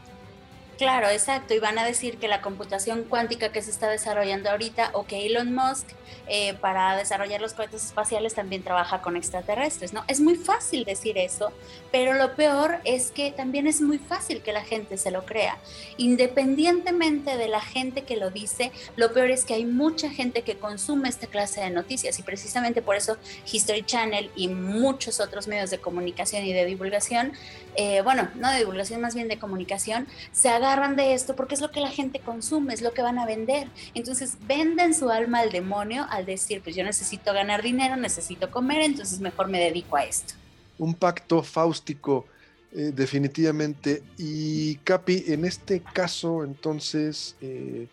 Claro, 0.78 1.08
exacto. 1.08 1.54
Y 1.54 1.60
van 1.60 1.78
a 1.78 1.84
decir 1.84 2.18
que 2.18 2.26
la 2.26 2.40
computación 2.40 3.04
cuántica 3.04 3.50
que 3.52 3.62
se 3.62 3.70
está 3.70 3.88
desarrollando 3.88 4.50
ahorita 4.50 4.90
o 4.94 5.06
que 5.06 5.26
Elon 5.26 5.54
Musk 5.54 5.86
eh, 6.26 6.54
para 6.54 6.96
desarrollar 6.96 7.40
los 7.40 7.52
cohetes 7.52 7.84
espaciales 7.84 8.34
también 8.34 8.62
trabaja 8.62 9.02
con 9.02 9.16
extraterrestres, 9.16 9.92
¿no? 9.92 10.04
Es 10.08 10.20
muy 10.20 10.36
fácil 10.36 10.84
decir 10.84 11.18
eso, 11.18 11.52
pero 11.92 12.14
lo 12.14 12.34
peor 12.34 12.78
es 12.84 13.10
que 13.10 13.30
también 13.30 13.66
es 13.66 13.82
muy 13.82 13.98
fácil 13.98 14.40
que 14.40 14.52
la 14.52 14.62
gente 14.62 14.96
se 14.96 15.10
lo 15.10 15.26
crea. 15.26 15.58
Independientemente 15.98 17.36
de 17.36 17.48
la 17.48 17.60
gente 17.60 18.02
que 18.02 18.16
lo 18.16 18.30
dice, 18.30 18.72
lo 18.96 19.12
peor 19.12 19.30
es 19.30 19.44
que 19.44 19.54
hay 19.54 19.66
mucha 19.66 20.08
gente 20.08 20.42
que 20.42 20.56
consume 20.56 21.08
esta 21.08 21.26
clase 21.26 21.60
de 21.60 21.70
noticias 21.70 22.18
y 22.18 22.22
precisamente 22.22 22.80
por 22.80 22.96
eso 22.96 23.18
History 23.50 23.82
Channel 23.84 24.30
y 24.34 24.48
muchos 24.48 25.20
otros 25.20 25.46
medios 25.46 25.70
de 25.70 25.78
comunicación 25.78 26.44
y 26.44 26.52
de 26.52 26.64
divulgación, 26.64 27.32
eh, 27.76 28.00
bueno, 28.02 28.30
no 28.36 28.50
de 28.50 28.58
divulgación, 28.58 29.00
más 29.00 29.14
bien 29.14 29.28
de 29.28 29.38
comunicación, 29.38 30.06
se 30.32 30.48
agarran 30.64 30.96
de 30.96 31.14
esto 31.14 31.36
porque 31.36 31.54
es 31.54 31.60
lo 31.60 31.70
que 31.70 31.80
la 31.80 31.90
gente 31.90 32.20
consume, 32.20 32.74
es 32.74 32.82
lo 32.82 32.92
que 32.92 33.02
van 33.02 33.18
a 33.18 33.26
vender. 33.26 33.68
Entonces 33.94 34.36
venden 34.46 34.94
su 34.94 35.10
alma 35.10 35.40
al 35.40 35.50
demonio 35.50 36.06
al 36.10 36.26
decir, 36.26 36.60
pues 36.62 36.74
yo 36.74 36.84
necesito 36.84 37.32
ganar 37.32 37.62
dinero, 37.62 37.96
necesito 37.96 38.50
comer, 38.50 38.82
entonces 38.82 39.20
mejor 39.20 39.48
me 39.48 39.60
dedico 39.60 39.96
a 39.96 40.04
esto. 40.04 40.34
Un 40.78 40.94
pacto 40.94 41.42
fáustico, 41.42 42.26
eh, 42.72 42.92
definitivamente. 42.94 44.02
Y 44.18 44.76
Capi, 44.76 45.24
en 45.28 45.44
este 45.44 45.80
caso, 45.80 46.42
entonces, 46.42 47.36
eh, 47.40 47.86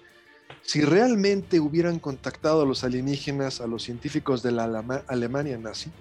si 0.63 0.81
realmente 0.81 1.59
hubieran 1.59 1.99
contactado 1.99 2.63
a 2.63 2.65
los 2.65 2.83
alienígenas, 2.83 3.61
a 3.61 3.67
los 3.67 3.83
científicos 3.83 4.41
de 4.41 4.51
la 4.51 5.03
Alemania 5.07 5.57
nazi, 5.57 5.91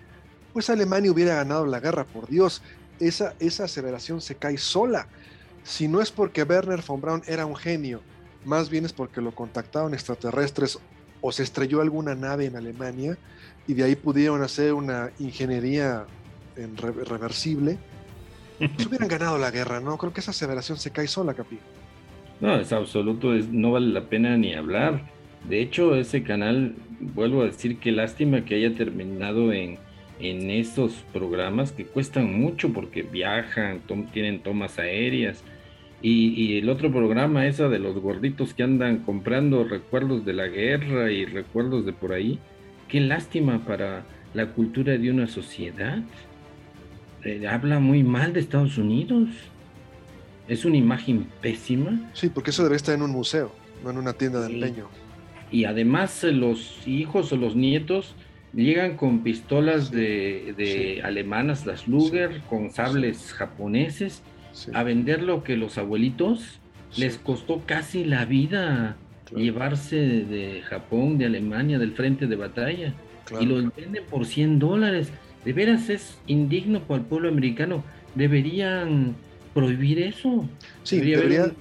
pues 0.53 0.71
Alemania 0.71 1.13
hubiera 1.13 1.37
ganado 1.37 1.67
la 1.67 1.81
guerra, 1.81 2.05
por 2.05 2.29
Dios. 2.29 2.63
Esa, 2.99 3.35
esa 3.39 3.65
aseveración 3.65 4.21
se 4.21 4.35
cae 4.35 4.59
sola 4.59 5.09
si 5.63 5.89
no 5.89 6.01
es 6.01 6.11
porque 6.11 6.43
Werner 6.43 6.83
von 6.87 7.01
Braun 7.01 7.23
era 7.27 7.47
un 7.47 7.57
genio, 7.57 8.01
más 8.45 8.71
bien 8.71 8.85
es 8.85 8.93
porque 8.93 9.21
lo 9.21 9.33
contactaron 9.33 9.95
extraterrestres 9.95 10.79
o 11.21 11.33
se 11.33 11.43
estrelló 11.43 11.81
alguna 11.81 12.15
nave 12.15 12.47
en 12.47 12.57
Alemania 12.57 13.19
y 13.67 13.75
de 13.75 13.85
ahí 13.85 13.97
pudieron 13.97 14.43
hacer 14.43 14.73
una 14.73 15.11
ingeniería 15.19 16.07
en 16.57 16.77
reversible, 16.77 17.79
pues 18.59 18.87
hubieran 18.87 19.09
ganado 19.09 19.39
la 19.39 19.51
guerra, 19.51 19.81
¿no? 19.81 19.97
Creo 19.99 20.13
que 20.13 20.21
esa 20.21 20.31
aseveración 20.31 20.79
se 20.79 20.91
cae 20.91 21.07
sola, 21.07 21.35
Capi. 21.35 21.59
No, 22.41 22.57
es 22.57 22.73
absoluto, 22.73 23.33
no 23.51 23.73
vale 23.73 23.89
la 23.89 24.09
pena 24.09 24.37
ni 24.37 24.55
hablar. 24.55 25.03
De 25.49 25.61
hecho, 25.61 25.95
ese 25.95 26.23
canal, 26.23 26.75
vuelvo 27.01 27.43
a 27.43 27.47
decir 27.47 27.79
que 27.79 27.93
lástima 27.93 28.45
que 28.45 28.55
haya 28.55 28.75
terminado 28.75 29.53
en, 29.53 29.79
en 30.21 30.51
estos 30.51 31.05
programas 31.13 31.73
que 31.73 31.87
cuestan 31.87 32.39
mucho 32.39 32.73
porque 32.73 33.03
viajan, 33.03 33.81
tienen 34.13 34.41
tomas 34.41 34.79
aéreas. 34.79 35.43
Y, 36.03 36.57
el 36.57 36.71
otro 36.71 36.91
programa, 36.91 37.47
esa 37.47 37.69
de 37.69 37.79
los 37.79 37.99
gorditos 37.99 38.55
que 38.55 38.63
andan 38.63 39.01
comprando 39.01 39.65
recuerdos 39.65 40.25
de 40.25 40.33
la 40.33 40.47
guerra 40.47 41.11
y 41.11 41.27
recuerdos 41.27 41.85
de 41.85 41.93
por 41.93 42.13
ahí, 42.13 42.39
qué 42.89 43.01
lástima 43.01 43.67
para 43.67 44.05
la 44.33 44.47
cultura 44.53 44.97
de 44.97 45.11
una 45.11 45.27
sociedad. 45.27 45.99
Eh, 47.23 47.47
habla 47.47 47.81
muy 47.81 48.03
mal 48.03 48.33
de 48.33 48.41
Estados 48.41 48.79
Unidos. 48.79 49.29
Es 50.49 50.65
una 50.65 50.79
imagen 50.79 51.27
pésima. 51.43 52.11
Sí, 52.15 52.31
porque 52.31 52.49
eso 52.49 52.63
debe 52.63 52.77
estar 52.77 52.95
en 52.95 53.03
un 53.03 53.11
museo, 53.11 53.53
no 53.85 53.91
en 53.91 53.99
una 53.99 54.15
tienda 54.15 54.41
de 54.41 54.55
empeño. 54.55 54.89
Y 55.51 55.65
además 55.65 56.25
eh, 56.25 56.33
los 56.33 56.87
hijos 56.87 57.31
o 57.33 57.37
los 57.37 57.57
nietos 57.57 58.15
Llegan 58.53 58.97
con 58.97 59.23
pistolas 59.23 59.91
de, 59.91 61.01
alemanas, 61.05 61.67
las 61.67 61.87
Luger, 61.87 62.41
con 62.49 62.71
sables 62.71 63.33
japoneses, 63.33 64.23
a 64.73 64.83
vender 64.83 65.23
lo 65.23 65.45
que 65.45 65.57
los 65.57 65.79
abuelitos 65.79 66.59
les 66.97 67.19
costó 67.19 67.63
casi 67.65 68.05
la 68.05 68.25
vida 68.25 68.97
llevarse 69.35 69.97
de 69.97 70.63
Japón, 70.63 71.19
de 71.19 71.27
Alemania, 71.27 71.79
del 71.79 71.93
frente 71.93 72.27
de 72.27 72.37
batalla. 72.37 72.95
Y 73.41 73.47
lo 73.47 73.57
venden 73.57 74.05
por 74.11 74.27
100 74.27 74.59
dólares. 74.59 75.09
De 75.45 75.53
veras 75.53 75.89
es 75.89 76.19
indigno 76.27 76.83
para 76.83 77.01
el 77.01 77.07
pueblo 77.07 77.29
americano. 77.29 77.85
Deberían 78.17 79.15
prohibir 79.55 80.01
eso. 80.03 80.49
Sí, 80.83 81.01
debería, 81.01 81.53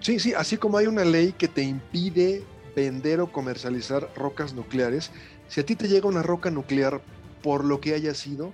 sí, 0.00 0.18
sí, 0.18 0.32
así 0.34 0.56
como 0.56 0.78
hay 0.78 0.86
una 0.86 1.04
ley 1.04 1.34
que 1.36 1.48
te 1.48 1.62
impide 1.62 2.42
vender 2.74 3.20
o 3.20 3.32
comercializar 3.32 4.08
rocas 4.16 4.54
nucleares, 4.54 5.10
si 5.48 5.60
a 5.60 5.66
ti 5.66 5.76
te 5.76 5.88
llega 5.88 6.08
una 6.08 6.22
roca 6.22 6.50
nuclear 6.50 7.00
por 7.42 7.64
lo 7.64 7.80
que 7.80 7.94
haya 7.94 8.14
sido, 8.14 8.52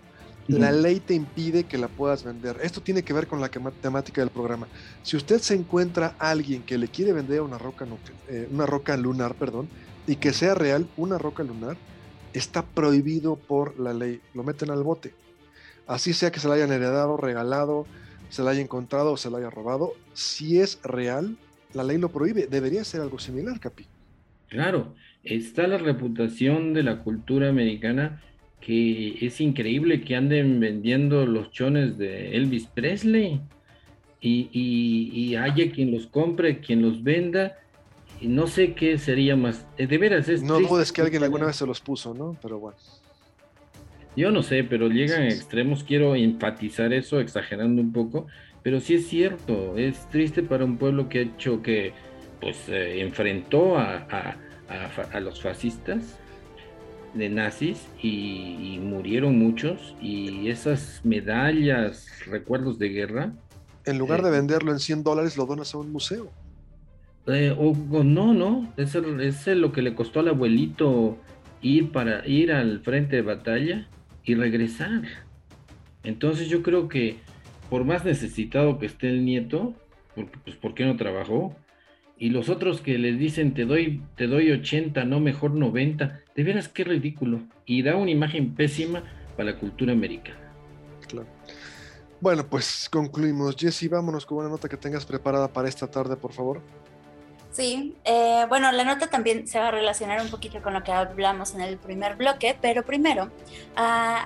la 0.49 0.73
ley 0.73 1.01
te 1.01 1.15
impide 1.15 1.65
que 1.65 1.79
la 1.79 1.89
puedas 1.89 2.25
vender. 2.25 2.59
Esto 2.63 2.81
tiene 2.81 3.03
que 3.03 3.13
ver 3.13 3.27
con 3.27 3.41
la 3.41 3.49
temática 3.49 4.21
del 4.21 4.31
programa. 4.31 4.67
Si 5.03 5.17
usted 5.17 5.39
se 5.39 5.55
encuentra 5.55 6.17
a 6.19 6.31
alguien 6.31 6.63
que 6.63 6.79
le 6.79 6.89
quiere 6.89 7.13
vender 7.13 7.41
una 7.43 7.59
roca, 7.59 7.87
eh, 8.29 8.49
una 8.51 8.67
roca 8.67 8.97
lunar, 8.97 9.35
perdón, 9.35 9.69
y 10.07 10.17
que 10.17 10.33
sea 10.33 10.55
real, 10.55 10.89
una 10.97 11.17
roca 11.19 11.43
lunar, 11.43 11.77
está 12.33 12.63
prohibido 12.63 13.37
por 13.37 13.79
la 13.79 13.93
ley. 13.93 14.21
Lo 14.35 14.43
meten 14.43 14.71
al 14.71 14.83
bote. 14.83 15.15
Así 15.87 16.13
sea 16.13 16.31
que 16.31 16.41
se 16.41 16.49
la 16.49 16.55
hayan 16.55 16.73
heredado, 16.73 17.17
regalado, 17.17 17.87
se 18.29 18.43
la 18.43 18.51
haya 18.51 18.61
encontrado 18.61 19.13
o 19.13 19.17
se 19.17 19.31
la 19.31 19.39
haya 19.39 19.51
robado. 19.51 19.93
Si 20.13 20.59
es 20.59 20.81
real, 20.83 21.37
la 21.73 21.85
ley 21.85 21.99
lo 21.99 22.11
prohíbe. 22.11 22.47
Debería 22.47 22.85
ser 22.85 23.01
algo 23.01 23.19
similar, 23.19 23.61
Capi. 23.61 23.87
Claro, 24.49 24.95
está 25.25 25.67
la 25.67 25.79
reputación 25.79 26.75
de 26.75 26.83
la 26.83 26.99
cultura 26.99 27.49
americana 27.49 28.21
que 28.63 29.19
es 29.21 29.41
increíble 29.41 30.03
que 30.03 30.15
anden 30.15 30.61
vendiendo 30.61 31.27
los 31.27 31.51
chones 31.51 31.99
de 31.99 32.37
Elvis 32.37 32.67
Presley 32.67 33.41
y, 34.21 35.35
haya 35.35 35.71
quien 35.73 35.91
los 35.91 36.07
compre, 36.07 36.61
quien 36.61 36.81
los 36.81 37.03
venda. 37.03 37.59
Y 38.21 38.29
no 38.29 38.47
sé 38.47 38.75
qué 38.75 38.99
sería 38.99 39.35
más. 39.35 39.67
Eh, 39.79 39.89
de 39.89 39.99
veras, 39.99 40.29
es. 40.29 40.45
No 40.45 40.61
dudes 40.61 40.93
que 40.93 41.03
alguien 41.03 41.25
alguna 41.25 41.47
vez 41.47 41.57
se 41.57 41.67
los 41.67 41.81
puso, 41.81 42.15
¿no? 42.15 42.37
Pero 42.41 42.61
bueno. 42.61 42.79
Yo 44.15 44.31
no 44.31 44.45
sé, 44.45 44.63
pero 44.63 44.89
llegan 44.89 45.23
a 45.23 45.29
extremos. 45.29 45.83
Quiero 45.83 46.15
enfatizar 46.15 46.93
eso, 46.93 47.19
exagerando 47.19 47.83
un 47.83 47.93
poco. 47.93 48.29
Pero 48.63 48.79
sí 48.79 48.95
es 48.95 49.09
cierto. 49.09 49.77
Es 49.77 50.09
triste 50.11 50.45
para 50.45 50.65
un 50.65 50.79
pueblo 50.79 51.09
que 51.09 51.19
ha 51.19 51.23
hecho 51.23 51.63
que. 51.63 51.93
Pues 52.41 52.69
eh, 52.69 53.01
enfrentó 53.01 53.77
a, 53.77 54.07
a 54.11 54.37
los 55.21 55.43
fascistas 55.43 56.19
de 57.15 57.29
nazis 57.29 57.87
y, 58.03 58.79
murieron 58.83 59.39
muchos 59.39 59.95
y 60.01 60.49
esas 60.49 61.01
medallas, 61.05 62.07
recuerdos 62.27 62.79
de 62.79 62.89
guerra. 62.89 63.33
En 63.85 63.99
lugar 63.99 64.23
de 64.23 64.29
eh, 64.29 64.33
venderlo 64.33 64.73
en 64.73 64.79
100 64.79 65.03
dólares, 65.03 65.37
lo 65.37 65.47
donas 65.47 65.75
a 65.75 65.79
un 65.79 65.93
museo. 65.93 66.31
Eh, 67.27 67.55
o, 67.57 67.75
no, 68.03 68.35
no, 68.35 68.73
es, 68.77 68.95
es 68.95 69.47
lo 69.47 69.73
que 69.73 69.83
le 69.83 69.95
costó 69.95 70.21
al 70.21 70.29
abuelito 70.29 71.19
ir 71.61 71.93
para 71.93 72.27
ir 72.27 72.53
al 72.53 72.81
frente 72.81 73.17
de 73.17 73.23
batalla 73.23 73.89
y 74.25 74.35
regresar. 74.35 75.03
Entonces 76.03 76.49
yo 76.49 76.63
creo 76.63 76.89
que 76.89 77.19
por 77.71 77.85
más 77.85 78.05
necesitado 78.05 78.79
que 78.79 78.87
esté 78.87 79.09
el 79.09 79.25
nieto, 79.25 79.75
pues 80.45 80.57
¿por 80.57 80.75
qué 80.75 80.85
no 80.85 80.97
trabajó? 80.97 81.57
Y 82.23 82.31
los 82.31 82.49
otros 82.49 82.81
que 82.81 82.99
les 82.99 83.19
dicen 83.19 83.53
te 83.53 83.65
doy, 83.65 84.01
te 84.15 84.29
doy 84.29 84.53
80, 84.53 85.05
no 85.07 85.19
mejor 85.19 85.51
90, 85.51 86.21
de 86.37 86.45
veras 86.45 86.69
qué 86.69 86.85
ridículo. 86.85 87.41
Y 87.67 87.83
da 87.83 87.97
una 87.97 88.13
imagen 88.13 88.55
pésima 88.55 89.03
para 89.37 89.51
la 89.51 89.59
cultura 89.59 89.93
americana. 89.93 90.39
Claro. 91.09 91.27
Bueno, 92.21 92.47
pues 92.47 92.89
concluimos. 92.89 93.57
Jesse, 93.57 93.91
vámonos 93.91 94.25
con 94.25 94.39
una 94.39 94.49
nota 94.49 94.69
que 94.69 94.77
tengas 94.77 95.05
preparada 95.05 95.53
para 95.53 95.69
esta 95.69 95.91
tarde, 95.91 96.15
por 96.15 96.33
favor. 96.33 96.61
Sí, 97.53 97.99
eh, 98.05 98.47
bueno, 98.49 98.73
la 98.73 98.83
nota 98.83 99.09
también 99.09 99.47
se 99.47 99.59
va 99.59 99.69
a 99.69 99.71
relacionar 99.71 100.23
un 100.23 100.31
poquito 100.31 100.63
con 100.63 100.73
lo 100.73 100.83
que 100.83 100.91
hablamos 100.91 101.55
en 101.55 101.61
el 101.61 101.77
primer 101.77 102.17
bloque, 102.17 102.57
pero 102.59 102.83
primero, 102.83 103.31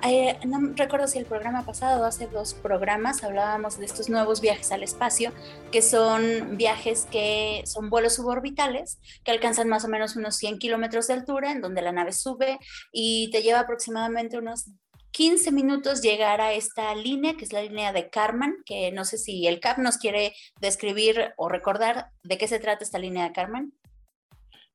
eh, 0.05 0.39
no 0.47 0.61
recuerdo 0.77 1.09
si 1.09 1.18
el 1.18 1.27
programa 1.27 1.66
pasado, 1.66 2.05
hace 2.05 2.29
dos 2.29 2.55
programas, 2.55 3.24
hablábamos 3.24 3.79
de 3.79 3.87
estos 3.87 4.09
nuevos 4.09 4.41
viajes 4.41 4.70
al 4.70 4.85
espacio, 4.85 5.33
que 5.72 5.83
son 5.83 6.57
viajes 6.57 7.09
que 7.11 7.64
son 7.66 7.91
vuelos 7.91 8.14
suborbitales, 8.14 9.01
que 9.24 9.33
alcanzan 9.33 9.68
más 9.68 9.85
o 9.85 9.89
menos 9.89 10.14
unos 10.14 10.37
100 10.37 10.59
kilómetros 10.61 11.09
de 11.09 11.14
altura, 11.14 11.51
en 11.51 11.61
donde 11.61 11.83
la 11.83 11.91
nave 11.91 12.12
sube 12.12 12.61
y 12.93 13.29
te 13.33 13.43
lleva 13.43 13.59
aproximadamente 13.59 14.39
unos 14.39 14.70
15 15.17 15.51
minutos 15.51 16.03
llegar 16.03 16.43
a 16.43 16.53
esta 16.53 16.95
línea, 16.95 17.39
que 17.39 17.47
es 17.47 17.53
la 17.55 17.62
línea 17.62 17.91
de 17.95 18.11
Karman, 18.11 18.57
que 18.67 18.93
no 18.93 19.07
sé 19.07 19.17
si 19.17 19.47
el 19.47 19.61
CAP 19.61 19.79
nos 19.79 19.97
quiere 19.97 20.35
describir 20.61 21.31
o 21.39 21.49
recordar 21.49 22.09
de 22.23 22.37
qué 22.37 22.47
se 22.47 22.59
trata 22.59 22.85
esta 22.85 22.99
línea 22.99 23.25
de 23.25 23.33
Karman. 23.33 23.73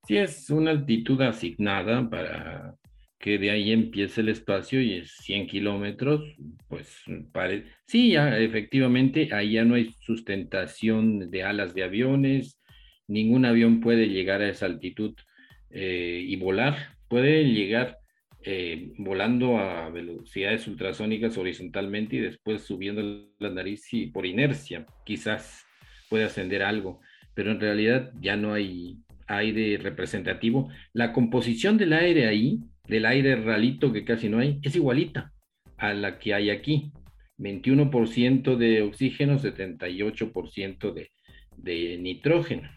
Sí, 0.08 0.18
es 0.18 0.50
una 0.50 0.72
altitud 0.72 1.22
asignada 1.22 2.10
para 2.10 2.74
que 3.20 3.38
de 3.38 3.52
ahí 3.52 3.72
empiece 3.72 4.22
el 4.22 4.30
espacio 4.30 4.82
y 4.82 4.96
es 4.96 5.12
100 5.18 5.46
kilómetros, 5.46 6.24
pues 6.68 6.88
sí, 7.86 8.10
ya, 8.14 8.36
efectivamente, 8.40 9.30
ahí 9.34 9.54
ya 9.54 9.64
no 9.64 9.76
hay 9.76 9.92
sustentación 10.02 11.30
de 11.30 11.44
alas 11.44 11.76
de 11.76 11.84
aviones, 11.84 12.60
ningún 13.08 13.46
avión 13.46 13.80
puede 13.80 14.08
llegar 14.08 14.42
a 14.42 14.50
esa 14.50 14.66
altitud 14.66 15.14
eh, 15.70 16.26
y 16.26 16.36
volar, 16.38 16.98
puede 17.08 17.44
llegar 17.44 18.01
eh, 18.44 18.94
volando 18.98 19.60
a 19.60 19.90
velocidades 19.90 20.68
ultrasónicas 20.68 21.38
horizontalmente 21.38 22.16
y 22.16 22.20
después 22.20 22.64
subiendo 22.64 23.30
la 23.38 23.50
nariz 23.52 23.94
y 23.94 24.08
por 24.08 24.26
inercia 24.26 24.88
quizás 25.06 25.64
puede 26.10 26.24
ascender 26.24 26.64
algo, 26.64 27.02
pero 27.36 27.52
en 27.52 27.60
realidad 27.60 28.12
ya 28.20 28.36
no 28.38 28.54
hay 28.54 28.98
aire 29.28 29.78
representativo. 29.78 30.70
La 30.92 31.14
composición 31.14 31.78
del 31.78 31.94
aire 31.94 32.28
ahí, 32.28 32.60
del 32.88 33.06
aire 33.06 33.36
ralito 33.36 33.94
que 33.94 34.04
casi 34.04 34.28
no 34.28 34.40
hay, 34.40 34.60
es 34.64 34.76
igualita 34.76 35.32
a 35.78 35.94
la 35.94 36.18
que 36.18 36.34
hay 36.34 36.50
aquí. 36.50 36.92
21% 37.38 38.56
de 38.56 38.82
oxígeno, 38.82 39.40
78% 39.40 40.94
de, 40.94 41.12
de 41.58 41.98
nitrógeno, 41.98 42.70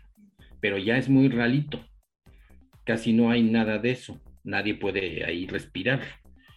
pero 0.60 0.76
ya 0.78 0.98
es 0.98 1.08
muy 1.08 1.28
ralito. 1.28 1.80
Casi 2.84 3.14
no 3.14 3.30
hay 3.30 3.42
nada 3.42 3.78
de 3.78 3.92
eso 3.92 4.20
nadie 4.44 4.74
puede 4.74 5.24
ahí 5.24 5.46
respirar. 5.46 6.02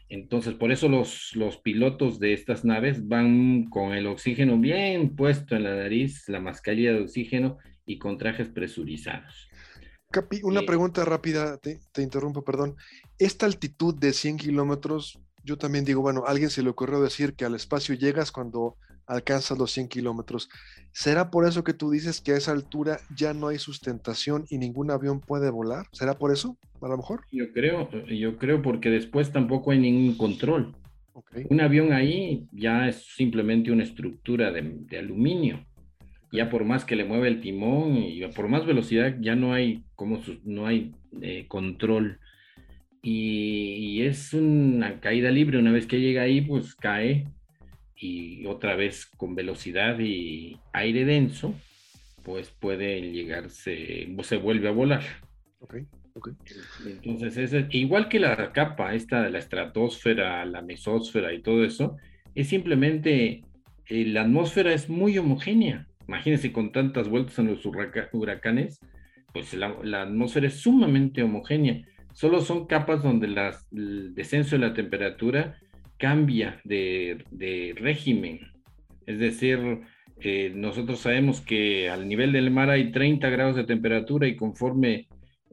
Entonces, 0.09 0.53
por 0.53 0.71
eso 0.71 0.87
los, 0.87 1.35
los 1.35 1.57
pilotos 1.57 2.19
de 2.19 2.33
estas 2.33 2.63
naves 2.63 3.07
van 3.07 3.69
con 3.69 3.93
el 3.93 4.07
oxígeno 4.07 4.57
bien 4.57 5.15
puesto 5.15 5.55
en 5.55 5.63
la 5.63 5.75
nariz, 5.75 6.27
la 6.29 6.39
mascarilla 6.39 6.93
de 6.93 7.01
oxígeno 7.01 7.57
y 7.85 7.97
con 7.97 8.17
trajes 8.17 8.47
presurizados. 8.47 9.49
Capi, 10.09 10.39
una 10.43 10.61
eh, 10.61 10.65
pregunta 10.65 11.03
rápida, 11.03 11.57
te, 11.57 11.79
te, 11.91 12.01
interrumpo, 12.01 12.43
perdón. 12.43 12.77
Esta 13.17 13.45
altitud 13.45 13.95
de 13.95 14.13
100 14.13 14.37
kilómetros, 14.37 15.19
yo 15.43 15.57
también 15.57 15.83
digo, 15.83 16.01
bueno, 16.01 16.23
a 16.25 16.29
alguien 16.29 16.49
se 16.49 16.63
le 16.63 16.69
ocurrió 16.69 17.01
decir 17.01 17.33
que 17.33 17.43
al 17.43 17.55
espacio 17.55 17.93
llegas 17.93 18.31
cuando 18.31 18.77
alcanzas 19.07 19.57
los 19.57 19.71
100 19.71 19.87
kilómetros. 19.87 20.49
¿Será 20.93 21.31
por 21.31 21.47
eso 21.47 21.63
que 21.63 21.73
tú 21.73 21.89
dices 21.89 22.21
que 22.21 22.33
a 22.33 22.37
esa 22.37 22.51
altura 22.51 22.99
ya 23.15 23.33
no 23.33 23.47
hay 23.47 23.57
sustentación 23.57 24.45
y 24.49 24.57
ningún 24.57 24.91
avión 24.91 25.19
puede 25.19 25.49
volar? 25.49 25.87
¿Será 25.91 26.17
por 26.17 26.31
eso? 26.31 26.57
A 26.81 26.87
lo 26.87 26.97
mejor. 26.97 27.21
Yo 27.31 27.51
creo, 27.53 27.89
yo 28.05 28.37
creo 28.37 28.61
porque 28.61 28.89
después 28.89 29.31
tampoco 29.31 29.71
hay 29.71 29.79
ningún 29.79 30.15
control. 30.15 30.75
Un 31.49 31.61
avión 31.61 31.93
ahí 31.93 32.47
ya 32.51 32.87
es 32.87 33.03
simplemente 33.15 33.71
una 33.71 33.83
estructura 33.83 34.51
de, 34.51 34.97
aluminio. 34.97 35.65
Ya 36.31 36.49
por 36.49 36.65
más 36.65 36.85
que 36.85 36.95
le 36.95 37.05
mueve 37.05 37.27
el 37.29 37.41
timón 37.41 37.97
y 37.97 38.21
por 38.27 38.47
más 38.49 38.65
velocidad 38.65 39.15
ya 39.19 39.35
no 39.35 39.53
hay 39.53 39.83
como 39.95 40.21
no 40.43 40.67
hay 40.67 40.93
eh, 41.21 41.45
control. 41.47 42.19
Y, 43.01 43.75
y, 43.75 44.01
es 44.03 44.33
una 44.33 44.99
caída 44.99 45.31
libre. 45.31 45.57
Una 45.57 45.71
vez 45.71 45.87
que 45.87 45.99
llega 45.99 46.23
ahí, 46.23 46.41
pues 46.41 46.75
cae 46.75 47.25
y 47.95 48.45
otra 48.45 48.75
vez 48.75 49.05
con 49.05 49.33
velocidad 49.33 49.97
y 49.99 50.59
aire 50.73 51.05
denso, 51.05 51.55
pues 52.23 52.51
puede 52.51 53.01
llegarse, 53.11 54.07
se 54.21 54.37
vuelve 54.37 54.67
a 54.67 54.71
volar. 54.71 55.03
Okay, 55.59 55.87
okay. 56.17 56.33
Entonces, 57.03 57.53
es, 57.53 57.65
igual 57.71 58.09
que 58.09 58.19
la 58.19 58.51
capa, 58.51 58.93
esta 58.93 59.23
de 59.23 59.29
la 59.29 59.39
estratosfera, 59.39 60.45
la 60.45 60.61
mesósfera 60.61 61.33
y 61.33 61.41
todo 61.41 61.63
eso, 61.63 61.97
es 62.35 62.47
simplemente, 62.47 63.41
eh, 63.87 64.05
la 64.05 64.21
atmósfera 64.21 64.73
es 64.73 64.89
muy 64.89 65.17
homogénea. 65.17 65.87
Imagínense 66.07 66.51
con 66.51 66.71
tantas 66.71 67.09
vueltas 67.09 67.37
en 67.39 67.47
los 67.47 67.65
huracanes, 67.65 68.79
pues 69.33 69.53
la, 69.53 69.75
la 69.83 70.03
atmósfera 70.03 70.47
es 70.47 70.55
sumamente 70.55 71.23
homogénea. 71.23 71.83
Solo 72.13 72.41
son 72.41 72.65
capas 72.65 73.03
donde 73.03 73.27
las, 73.27 73.67
el 73.71 74.15
descenso 74.15 74.55
de 74.55 74.67
la 74.67 74.73
temperatura 74.73 75.59
cambia 75.97 76.61
de, 76.63 77.23
régimen. 77.75 78.39
Es 79.05 79.19
decir, 79.19 79.81
eh, 80.19 80.51
nosotros 80.55 80.99
sabemos 80.99 81.41
que 81.41 81.89
al 81.89 82.07
nivel 82.07 82.31
del 82.31 82.51
mar 82.51 82.69
hay 82.69 82.91
30 82.91 83.29
grados 83.29 83.55
de 83.55 83.65
temperatura 83.65 84.27
y 84.27 84.35
conforme 84.35 85.07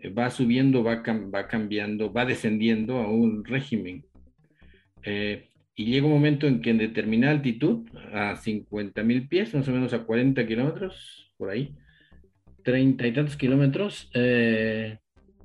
va 0.09 0.31
subiendo, 0.31 0.83
va, 0.83 1.03
va 1.35 1.49
cambiando, 1.49 2.13
va 2.13 2.25
descendiendo 2.25 2.99
a 2.99 3.09
un 3.09 3.45
régimen. 3.45 4.05
Eh, 5.03 5.51
y 5.75 5.87
llega 5.87 6.07
un 6.07 6.13
momento 6.13 6.47
en 6.47 6.61
que 6.61 6.71
en 6.71 6.79
determinada 6.79 7.33
altitud, 7.33 7.89
a 8.13 8.37
50 8.37 9.03
mil 9.03 9.29
pies, 9.29 9.55
más 9.55 9.69
o 9.69 9.73
menos 9.73 9.93
a 9.93 10.05
40 10.05 10.47
kilómetros, 10.47 11.33
por 11.37 11.51
ahí, 11.51 11.75
30 12.63 13.07
y 13.07 13.13
tantos 13.13 13.37
kilómetros, 13.37 14.11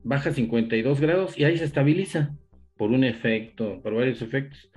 baja 0.03 0.31
52 0.31 1.01
grados 1.01 1.37
y 1.37 1.43
ahí 1.43 1.57
se 1.57 1.65
estabiliza 1.65 2.35
por 2.77 2.91
un 2.91 3.03
efecto, 3.03 3.81
por 3.81 3.93
varios 3.93 4.21
efectos. 4.21 4.71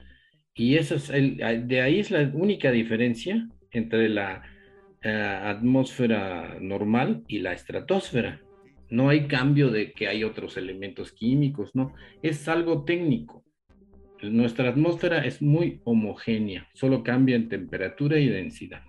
Y 0.55 0.77
eso 0.77 0.97
es 0.97 1.09
el, 1.11 1.37
de 1.69 1.81
ahí 1.81 2.01
es 2.01 2.11
la 2.11 2.31
única 2.35 2.71
diferencia 2.71 3.49
entre 3.71 4.09
la 4.09 4.43
eh, 5.03 5.11
atmósfera 5.11 6.59
normal 6.61 7.23
y 7.29 7.39
la 7.39 7.53
estratosfera. 7.53 8.41
No 8.93 9.09
hay 9.09 9.27
cambio 9.27 9.71
de 9.71 9.95
que 9.95 10.07
hay 10.07 10.23
otros 10.23 10.59
elementos 10.59 11.13
químicos, 11.13 11.71
no, 11.73 11.95
es 12.23 12.47
algo 12.47 12.85
técnico. 12.85 13.43
nuestra 14.21 14.69
atmósfera 14.69 15.25
es 15.25 15.41
muy 15.41 15.81
homogénea, 15.85 16.69
solo 16.75 17.03
cambia 17.03 17.35
en 17.37 17.49
temperatura 17.49 18.19
y 18.19 18.29
densidad. 18.29 18.83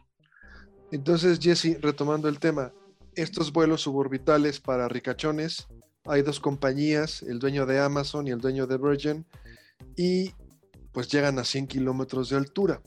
Entonces, 0.91 1.39
Jesse, 1.39 1.81
retomando 1.81 2.27
el 2.27 2.37
tema, 2.37 2.73
estos 3.15 3.53
vuelos 3.53 3.79
suborbitales 3.79 4.59
para 4.59 4.89
ricachones, 4.89 5.69
hay 6.03 6.21
dos 6.21 6.41
compañías, 6.41 7.23
el 7.23 7.39
dueño 7.39 7.65
de 7.65 7.79
Amazon 7.79 8.27
y 8.27 8.31
el 8.31 8.41
dueño 8.41 8.67
de 8.67 8.77
Virgin, 8.77 9.25
y 9.95 10.33
pues 10.91 11.07
llegan 11.07 11.39
a 11.39 11.45
100 11.45 11.67
kilómetros 11.67 12.29
de 12.29 12.35
altura. 12.35 12.81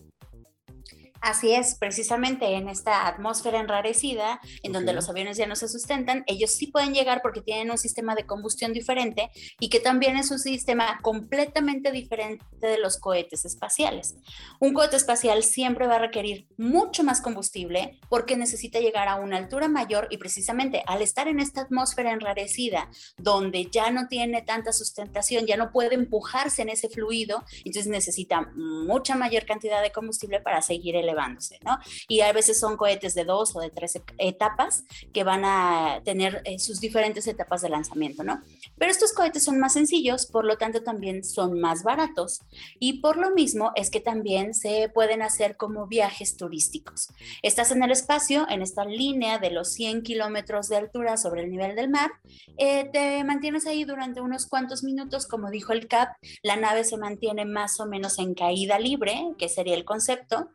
Así 1.27 1.53
es, 1.53 1.75
precisamente 1.75 2.55
en 2.55 2.69
esta 2.69 3.09
atmósfera 3.09 3.59
enrarecida, 3.59 4.41
en 4.63 4.71
donde 4.71 4.93
los 4.93 5.09
aviones 5.09 5.37
ya 5.37 5.49
no 5.49 5.57
se 5.57 5.67
sustentan, 5.67 6.23
ellos 6.29 6.53
sí 6.53 6.69
pueden 6.69 6.95
llegar 6.95 7.21
porque 7.21 7.43
tienen 7.43 7.73
un 7.73 7.79
sistema 7.79 8.15
de 8.15 8.27
combustión 8.27 8.73
diferente 8.73 9.33
y 9.59 9.69
que 9.69 9.81
también 9.81 10.17
es 10.17 10.31
un 10.31 10.39
sistema 10.39 11.01
completamente 11.03 11.91
diferente 11.91 12.45
de 12.61 12.79
los 12.79 12.97
cohetes 12.97 13.45
espaciales. 13.45 14.15
Un 14.61 14.73
cohete 14.73 14.95
espacial 14.95 15.43
siempre 15.43 15.89
va 15.89 15.97
a 15.97 15.99
requerir 15.99 16.47
mucho 16.59 17.03
más 17.03 17.21
combustible 17.21 17.99
porque 18.09 18.37
necesita 18.37 18.79
llegar 18.79 19.09
a 19.09 19.17
una 19.17 19.39
altura 19.39 19.67
mayor 19.67 20.07
y 20.13 20.19
precisamente 20.19 20.85
al 20.87 21.03
estar 21.03 21.27
en 21.27 21.41
esta 21.41 21.63
atmósfera 21.63 22.13
enrarecida, 22.13 22.89
donde 23.19 23.67
ya 23.67 23.91
no 23.91 24.07
tiene 24.07 24.43
tanta 24.43 24.73
sustentación, 24.73 25.45
ya 25.45 25.57
no 25.57 25.73
puede 25.73 25.97
empujarse 25.97 26.63
en 26.63 26.69
ese 26.69 26.89
fluido, 26.89 27.43
entonces 27.65 27.89
necesita 27.89 28.49
mucha 28.55 29.17
mayor 29.17 29.45
cantidad 29.45 29.83
de 29.83 29.91
combustible 29.91 30.41
para 30.41 30.63
seguir 30.63 30.95
el 30.95 31.16
elevándose, 31.17 31.59
¿no? 31.65 31.79
Y 32.09 32.21
a 32.21 32.33
veces 32.33 32.59
son 32.61 32.77
cohetes 32.77 33.15
de 33.15 33.25
dos 33.25 33.57
o 33.57 33.61
de 33.61 33.71
tres 33.71 34.01
etapas 34.19 34.85
que 35.13 35.25
van 35.25 35.45
a 35.45 36.03
tener 36.05 36.43
eh, 36.45 36.59
sus 36.59 36.81
diferentes 36.81 37.27
etapas 37.27 37.63
de 37.63 37.71
lanzamiento, 37.71 38.23
¿no? 38.23 38.43
Pero 38.79 38.91
estos 38.91 39.13
cohetes 39.13 39.45
son 39.45 39.59
más 39.59 39.73
sencillos, 39.73 40.27
por 40.27 40.45
lo 40.45 40.59
tanto 40.59 40.83
también 40.83 41.25
son 41.25 41.61
más 41.61 41.83
baratos 41.83 42.43
y 42.79 43.01
por 43.01 43.17
lo 43.17 43.31
mismo 43.31 43.73
es 43.75 43.91
que 43.91 44.01
también 44.01 44.55
se 44.55 44.91
pueden 44.93 45.23
hacer 45.23 45.57
como 45.57 45.87
viajes 45.87 46.37
turísticos. 46.37 47.09
Estás 47.43 47.71
en 47.71 47.83
el 47.83 47.91
espacio, 47.91 48.47
en 48.49 48.63
esta 48.63 48.85
línea 48.85 49.39
de 49.39 49.51
los 49.51 49.73
100 49.73 50.03
kilómetros 50.03 50.69
de 50.69 50.77
altura 50.77 51.17
sobre 51.17 51.43
el 51.43 51.51
nivel 51.51 51.75
del 51.75 51.89
mar, 51.89 52.11
eh, 52.59 52.89
te 52.93 53.25
mantienes 53.25 53.67
ahí 53.67 53.85
durante 53.85 54.21
unos 54.21 54.47
cuantos 54.47 54.83
minutos, 54.83 55.27
como 55.27 55.51
dijo 55.51 55.73
el 55.73 55.89
CAP, 55.89 56.11
la 56.43 56.57
nave 56.57 56.85
se 56.85 56.99
mantiene 56.99 57.45
más 57.45 57.81
o 57.81 57.87
menos 57.87 58.19
en 58.19 58.35
caída 58.35 58.79
libre, 58.79 59.33
que 59.39 59.49
sería 59.49 59.75
el 59.75 59.85
concepto, 59.85 60.51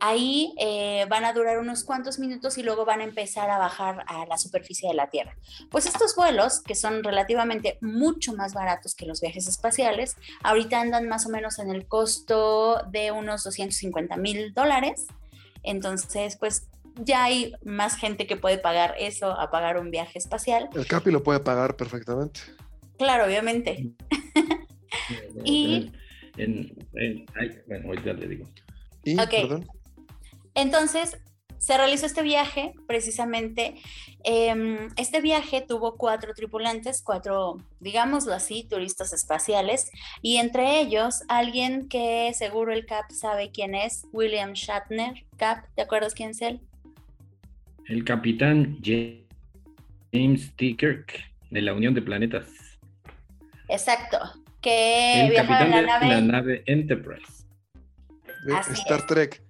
ahí 0.00 0.54
eh, 0.58 1.06
van 1.08 1.24
a 1.24 1.32
durar 1.32 1.58
unos 1.58 1.84
cuantos 1.84 2.18
minutos 2.18 2.58
y 2.58 2.62
luego 2.62 2.84
van 2.84 3.00
a 3.00 3.04
empezar 3.04 3.50
a 3.50 3.58
bajar 3.58 4.04
a 4.06 4.26
la 4.26 4.38
superficie 4.38 4.88
de 4.88 4.94
la 4.94 5.10
Tierra. 5.10 5.36
Pues 5.70 5.86
estos 5.86 6.16
vuelos, 6.16 6.60
que 6.62 6.74
son 6.74 7.04
relativamente 7.04 7.78
mucho 7.80 8.34
más 8.34 8.54
baratos 8.54 8.94
que 8.94 9.06
los 9.06 9.20
viajes 9.20 9.46
espaciales, 9.46 10.16
ahorita 10.42 10.80
andan 10.80 11.08
más 11.08 11.26
o 11.26 11.28
menos 11.28 11.58
en 11.58 11.70
el 11.70 11.86
costo 11.86 12.82
de 12.90 13.12
unos 13.12 13.44
250 13.44 14.16
mil 14.16 14.52
dólares. 14.54 15.06
Entonces, 15.62 16.36
pues 16.38 16.68
ya 16.96 17.24
hay 17.24 17.52
más 17.62 17.96
gente 17.96 18.26
que 18.26 18.36
puede 18.36 18.58
pagar 18.58 18.94
eso 18.98 19.30
a 19.30 19.50
pagar 19.50 19.78
un 19.78 19.90
viaje 19.90 20.18
espacial. 20.18 20.68
El 20.74 20.86
Capi 20.86 21.10
lo 21.10 21.22
puede 21.22 21.40
pagar 21.40 21.76
perfectamente. 21.76 22.40
Claro, 22.98 23.26
obviamente. 23.26 23.90
y... 25.44 25.92
bueno, 27.66 27.88
ahorita 27.88 28.12
le 28.14 28.28
digo. 28.28 28.46
¿Y? 29.04 29.16
Perdón. 29.16 29.66
Entonces, 30.54 31.18
se 31.60 31.76
realizó 31.76 32.06
este 32.06 32.22
viaje, 32.22 32.72
precisamente. 32.86 33.74
Em, 34.24 34.88
este 34.96 35.20
viaje 35.20 35.60
tuvo 35.60 35.96
cuatro 35.96 36.32
tripulantes, 36.32 37.02
cuatro, 37.02 37.58
digámoslo 37.80 38.32
así, 38.32 38.66
turistas 38.68 39.12
espaciales, 39.12 39.90
y 40.22 40.38
entre 40.38 40.80
ellos 40.80 41.22
alguien 41.28 41.86
que 41.88 42.32
seguro 42.34 42.72
el 42.72 42.86
CAP 42.86 43.10
sabe 43.10 43.50
quién 43.52 43.74
es, 43.74 44.06
William 44.10 44.54
Shatner. 44.54 45.26
CAP, 45.36 45.66
¿te 45.76 45.82
acuerdas 45.82 46.14
quién 46.14 46.30
es 46.30 46.40
él? 46.40 46.60
El 47.86 48.04
capitán 48.04 48.78
James 48.82 50.56
T. 50.56 50.76
Kirk, 50.76 51.12
de 51.50 51.60
la 51.60 51.74
Unión 51.74 51.92
de 51.92 52.00
Planetas. 52.00 52.48
Exacto, 53.68 54.18
que 54.62 55.28
viajaba 55.30 55.64
en 55.64 55.86
la 56.08 56.20
nave... 56.22 56.62
Enterprise. 56.66 57.44
Star 58.72 59.06
Trek. 59.06 59.42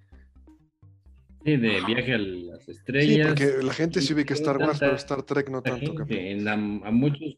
Sí, 1.45 1.57
de 1.57 1.81
viaje 1.87 2.15
a 2.15 2.19
las 2.19 2.69
estrellas. 2.69 3.39
Sí, 3.39 3.45
porque 3.47 3.65
la 3.65 3.73
gente 3.73 4.01
sí 4.01 4.13
ubica 4.13 4.35
Star 4.35 4.59
Wars, 4.59 4.79
pero 4.79 4.97
Star 4.97 5.23
Trek 5.23 5.49
no 5.49 5.63
tanto. 5.63 5.95
a 5.99 6.91
muchos, 6.91 7.37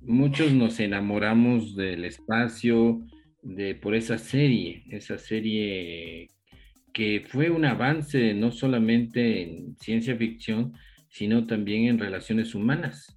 muchos 0.00 0.52
nos 0.52 0.80
enamoramos 0.80 1.76
del 1.76 2.04
espacio, 2.04 3.00
de 3.42 3.74
por 3.74 3.94
esa 3.94 4.18
serie, 4.18 4.84
esa 4.90 5.18
serie 5.18 6.28
que 6.92 7.24
fue 7.28 7.50
un 7.50 7.64
avance 7.64 8.34
no 8.34 8.50
solamente 8.50 9.42
en 9.42 9.76
ciencia 9.76 10.16
ficción, 10.16 10.72
sino 11.08 11.46
también 11.46 11.84
en 11.84 11.98
relaciones 11.98 12.54
humanas, 12.54 13.16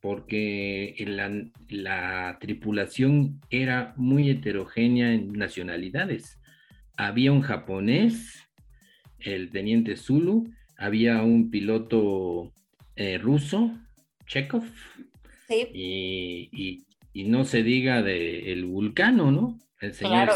porque 0.00 0.94
la, 1.06 1.30
la 1.68 2.38
tripulación 2.40 3.40
era 3.50 3.94
muy 3.96 4.30
heterogénea 4.30 5.12
en 5.12 5.32
nacionalidades. 5.32 6.40
Había 6.96 7.32
un 7.32 7.42
japonés, 7.42 8.41
el 9.24 9.50
teniente 9.50 9.96
Zulu, 9.96 10.52
había 10.76 11.22
un 11.22 11.50
piloto 11.50 12.52
eh, 12.96 13.18
ruso, 13.18 13.72
Chekhov, 14.26 14.64
y, 15.74 16.84
no 17.14 17.44
se 17.44 17.62
diga 17.62 18.02
de 18.02 18.52
el 18.52 18.64
vulcano, 18.64 19.30
¿no? 19.30 19.58
El 19.80 19.92
señor 19.92 20.30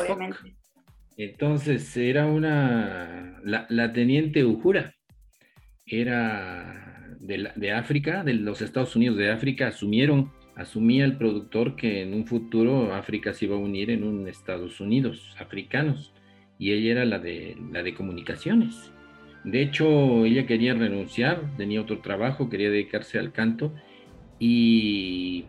Entonces 1.17 1.97
era 1.97 2.27
una, 2.27 3.41
la, 3.43 3.93
teniente 3.93 4.45
Ujura, 4.45 4.95
era 5.87 7.17
de, 7.19 7.51
de, 7.57 7.73
África, 7.73 8.25
de 8.25 8.35
los 8.35 8.61
Estados 8.61 8.95
Unidos 8.95 9.17
de 9.17 9.31
África, 9.31 9.69
asumieron, 9.69 10.33
asumía 10.55 11.05
el 11.05 11.17
productor 11.17 11.77
que 11.77 12.03
en 12.03 12.13
un 12.13 12.27
futuro 12.27 12.95
África 12.95 13.33
se 13.33 13.47
iba 13.47 13.57
a 13.57 13.61
unir 13.61 13.91
en 13.91 14.05
un 14.05 14.29
Estados 14.29 14.81
Unidos 14.81 15.35
africanos 15.39 16.13
y 16.59 16.73
ella 16.73 16.93
era 16.93 17.05
la 17.05 17.19
de, 17.19 17.57
la 17.73 17.83
de 17.83 17.95
comunicaciones. 17.95 18.91
De 19.45 19.63
hecho, 19.63 20.25
ella 20.25 20.47
quería 20.47 20.75
renunciar, 20.75 21.43
tenía 21.57 21.81
otro 21.81 21.99
trabajo, 21.99 22.49
quería 22.49 22.71
dedicarse 22.71 23.19
al 23.19 23.33
canto 23.33 23.73
y 24.39 25.45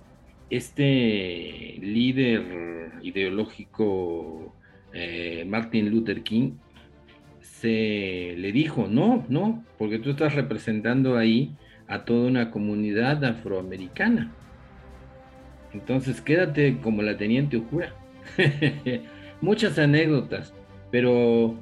este 0.49 1.77
líder 1.81 2.91
ideológico, 3.01 4.53
eh, 4.93 5.45
Martin 5.47 5.89
Luther 5.89 6.21
King, 6.23 6.51
se 7.41 8.35
le 8.37 8.51
dijo, 8.51 8.87
no, 8.87 9.25
no, 9.29 9.65
porque 9.77 9.99
tú 9.99 10.11
estás 10.11 10.35
representando 10.35 11.17
ahí 11.17 11.55
a 11.87 12.05
toda 12.05 12.27
una 12.27 12.51
comunidad 12.51 13.23
afroamericana. 13.25 14.31
Entonces 15.73 16.21
quédate 16.21 16.77
como 16.81 17.01
la 17.01 17.17
teniente 17.17 17.57
Ujura. 17.57 17.93
Muchas 19.41 19.79
anécdotas. 19.79 20.53
Pero 20.97 21.53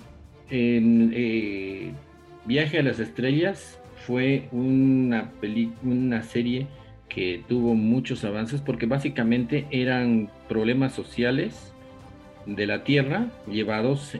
en 0.49 1.11
eh, 1.13 1.91
Viaje 2.45 2.79
a 2.79 2.83
las 2.83 2.99
Estrellas 2.99 3.77
fue 4.07 4.47
una, 4.53 5.29
serie 6.23 6.67
que 7.09 7.43
tuvo 7.49 7.75
muchos 7.75 8.23
avances 8.23 8.61
porque 8.61 8.85
básicamente 8.85 9.67
eran 9.71 10.29
problemas 10.47 10.93
sociales 10.93 11.73
de 12.45 12.65
la 12.65 12.85
Tierra 12.85 13.27
llevados 13.45 14.17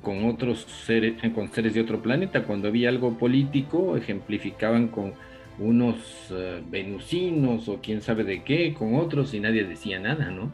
con 0.00 0.24
otros 0.24 0.60
seres, 0.86 1.16
con 1.34 1.52
seres 1.52 1.74
de 1.74 1.82
otro 1.82 2.00
planeta. 2.00 2.44
Cuando 2.44 2.68
había 2.68 2.88
algo 2.88 3.18
político, 3.18 3.98
ejemplificaban 3.98 4.88
con 4.88 5.12
unos 5.58 5.96
eh, 6.30 6.62
venusinos 6.70 7.68
o 7.68 7.80
quién 7.82 8.00
sabe 8.00 8.24
de 8.24 8.42
qué, 8.44 8.72
con 8.72 8.94
otros 8.94 9.34
y 9.34 9.40
nadie 9.40 9.64
decía 9.64 9.98
nada, 9.98 10.30
¿no? 10.30 10.52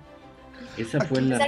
Esa 0.77 0.99
fue 1.03 1.23
la 1.23 1.39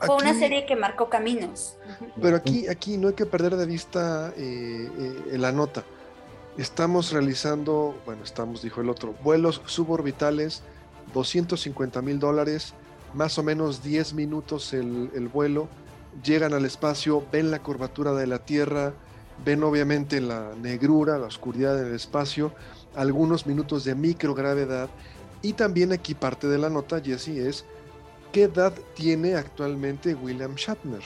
fue 0.00 0.16
una 0.16 0.34
serie 0.34 0.66
que 0.66 0.76
marcó 0.76 1.08
caminos. 1.08 1.76
Pero 2.20 2.36
aquí, 2.36 2.68
aquí 2.68 2.96
no 2.96 3.08
hay 3.08 3.14
que 3.14 3.26
perder 3.26 3.56
de 3.56 3.66
vista 3.66 4.32
eh, 4.36 4.90
eh, 5.32 5.38
la 5.38 5.52
nota. 5.52 5.84
Estamos 6.56 7.12
realizando, 7.12 7.94
bueno, 8.06 8.24
estamos, 8.24 8.62
dijo 8.62 8.80
el 8.80 8.88
otro, 8.88 9.14
vuelos 9.22 9.62
suborbitales, 9.66 10.62
250 11.12 12.00
mil 12.02 12.18
dólares, 12.18 12.74
más 13.14 13.38
o 13.38 13.42
menos 13.42 13.82
10 13.82 14.14
minutos 14.14 14.72
el, 14.72 15.10
el, 15.14 15.28
vuelo, 15.28 15.68
llegan 16.24 16.54
al 16.54 16.64
espacio, 16.64 17.24
ven 17.30 17.50
la 17.50 17.62
curvatura 17.62 18.12
de 18.12 18.26
la 18.26 18.38
Tierra, 18.38 18.94
ven 19.44 19.62
obviamente 19.62 20.20
la 20.20 20.52
negrura, 20.60 21.18
la 21.18 21.26
oscuridad 21.26 21.76
del 21.76 21.94
espacio, 21.94 22.52
algunos 22.94 23.46
minutos 23.46 23.84
de 23.84 23.94
microgravedad, 23.94 24.88
y 25.42 25.52
también 25.52 25.92
aquí 25.92 26.14
parte 26.14 26.48
de 26.48 26.58
la 26.58 26.70
nota, 26.70 27.00
Jesse, 27.00 27.28
es 27.28 27.64
¿Qué 28.36 28.42
edad 28.42 28.74
tiene 28.92 29.34
actualmente 29.34 30.14
William 30.14 30.56
Shatner? 30.56 31.00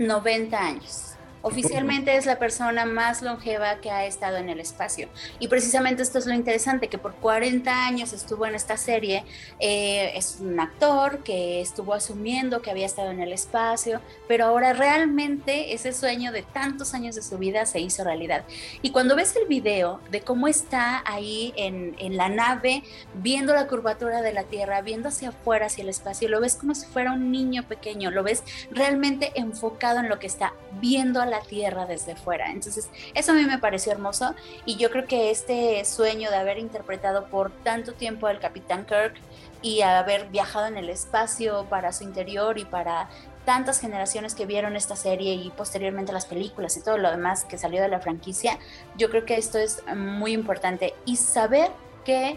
90 0.00 0.58
años. 0.58 1.15
Oficialmente 1.46 2.16
es 2.16 2.26
la 2.26 2.40
persona 2.40 2.86
más 2.86 3.22
longeva 3.22 3.76
que 3.76 3.92
ha 3.92 4.04
estado 4.04 4.38
en 4.38 4.48
el 4.48 4.58
espacio. 4.58 5.08
Y 5.38 5.46
precisamente 5.46 6.02
esto 6.02 6.18
es 6.18 6.26
lo 6.26 6.34
interesante, 6.34 6.88
que 6.88 6.98
por 6.98 7.14
40 7.14 7.86
años 7.86 8.12
estuvo 8.12 8.46
en 8.46 8.56
esta 8.56 8.76
serie. 8.76 9.24
Eh, 9.60 10.10
es 10.16 10.38
un 10.40 10.58
actor 10.58 11.22
que 11.22 11.60
estuvo 11.60 11.94
asumiendo 11.94 12.62
que 12.62 12.72
había 12.72 12.84
estado 12.84 13.12
en 13.12 13.20
el 13.20 13.32
espacio, 13.32 14.00
pero 14.26 14.46
ahora 14.46 14.72
realmente 14.72 15.72
ese 15.72 15.92
sueño 15.92 16.32
de 16.32 16.42
tantos 16.42 16.94
años 16.94 17.14
de 17.14 17.22
su 17.22 17.38
vida 17.38 17.64
se 17.64 17.78
hizo 17.78 18.02
realidad. 18.02 18.44
Y 18.82 18.90
cuando 18.90 19.14
ves 19.14 19.36
el 19.36 19.46
video 19.46 20.00
de 20.10 20.22
cómo 20.22 20.48
está 20.48 21.04
ahí 21.06 21.54
en, 21.56 21.94
en 22.00 22.16
la 22.16 22.28
nave, 22.28 22.82
viendo 23.14 23.54
la 23.54 23.68
curvatura 23.68 24.20
de 24.20 24.32
la 24.32 24.42
Tierra, 24.42 24.82
viendo 24.82 25.10
hacia 25.10 25.28
afuera, 25.28 25.66
hacia 25.66 25.82
el 25.82 25.90
espacio, 25.90 26.28
lo 26.28 26.40
ves 26.40 26.56
como 26.56 26.74
si 26.74 26.86
fuera 26.86 27.12
un 27.12 27.30
niño 27.30 27.68
pequeño, 27.68 28.10
lo 28.10 28.24
ves 28.24 28.42
realmente 28.72 29.30
enfocado 29.36 30.00
en 30.00 30.08
lo 30.08 30.18
que 30.18 30.26
está 30.26 30.52
viendo 30.80 31.22
a 31.22 31.26
la 31.26 31.35
Tierra 31.40 31.86
desde 31.86 32.16
fuera. 32.16 32.50
Entonces, 32.50 32.88
eso 33.14 33.32
a 33.32 33.34
mí 33.34 33.44
me 33.44 33.58
pareció 33.58 33.92
hermoso 33.92 34.34
y 34.64 34.76
yo 34.76 34.90
creo 34.90 35.06
que 35.06 35.30
este 35.30 35.84
sueño 35.84 36.30
de 36.30 36.36
haber 36.36 36.58
interpretado 36.58 37.26
por 37.26 37.50
tanto 37.50 37.92
tiempo 37.92 38.26
al 38.26 38.40
Capitán 38.40 38.84
Kirk 38.86 39.14
y 39.62 39.80
haber 39.82 40.28
viajado 40.28 40.66
en 40.66 40.76
el 40.76 40.88
espacio 40.88 41.66
para 41.68 41.92
su 41.92 42.04
interior 42.04 42.58
y 42.58 42.64
para 42.64 43.08
tantas 43.44 43.80
generaciones 43.80 44.34
que 44.34 44.44
vieron 44.44 44.76
esta 44.76 44.96
serie 44.96 45.34
y 45.34 45.50
posteriormente 45.50 46.12
las 46.12 46.26
películas 46.26 46.76
y 46.76 46.82
todo 46.82 46.98
lo 46.98 47.10
demás 47.10 47.44
que 47.44 47.58
salió 47.58 47.80
de 47.80 47.88
la 47.88 48.00
franquicia, 48.00 48.58
yo 48.96 49.08
creo 49.08 49.24
que 49.24 49.36
esto 49.36 49.58
es 49.58 49.82
muy 49.94 50.32
importante 50.32 50.94
y 51.04 51.16
saber 51.16 51.70
que 52.04 52.36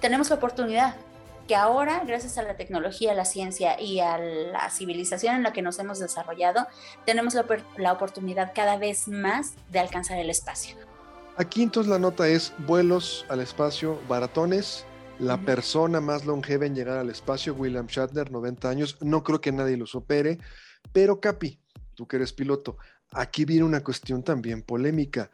tenemos 0.00 0.30
la 0.30 0.36
oportunidad 0.36 0.94
que 1.46 1.54
ahora, 1.54 2.02
gracias 2.06 2.38
a 2.38 2.42
la 2.42 2.56
tecnología, 2.56 3.12
a 3.12 3.14
la 3.14 3.24
ciencia 3.24 3.80
y 3.80 4.00
a 4.00 4.18
la 4.18 4.70
civilización 4.70 5.36
en 5.36 5.42
la 5.42 5.52
que 5.52 5.62
nos 5.62 5.78
hemos 5.78 5.98
desarrollado, 5.98 6.66
tenemos 7.04 7.34
la, 7.76 7.92
oportunidad 7.92 8.52
cada 8.54 8.76
vez 8.76 9.08
más 9.08 9.54
de 9.70 9.78
alcanzar 9.78 10.18
el 10.18 10.30
espacio. 10.30 10.76
Aquí 11.36 11.62
entonces 11.62 11.90
la 11.90 11.98
nota 11.98 12.26
es 12.28 12.52
vuelos 12.66 13.26
al 13.28 13.40
espacio 13.40 14.00
baratones. 14.08 14.84
La 15.18 15.38
persona 15.40 16.00
más 16.00 16.26
longeva 16.26 16.66
en 16.66 16.74
llegar 16.74 16.98
al 16.98 17.10
espacio, 17.10 17.54
William 17.54 17.86
Shatner, 17.86 18.30
90 18.30 18.68
años. 18.68 18.98
No 19.00 19.22
creo 19.22 19.40
que 19.40 19.52
nadie 19.52 19.76
lo 19.76 19.86
supere. 19.86 20.38
Pero 20.92 21.20
Capi, 21.20 21.60
tú 21.94 22.06
que 22.06 22.16
eres 22.16 22.32
piloto, 22.32 22.76
aquí 23.12 23.44
viene 23.44 23.64
una 23.64 23.82
cuestión 23.82 24.22
también 24.22 24.62
polémica. 24.62 25.30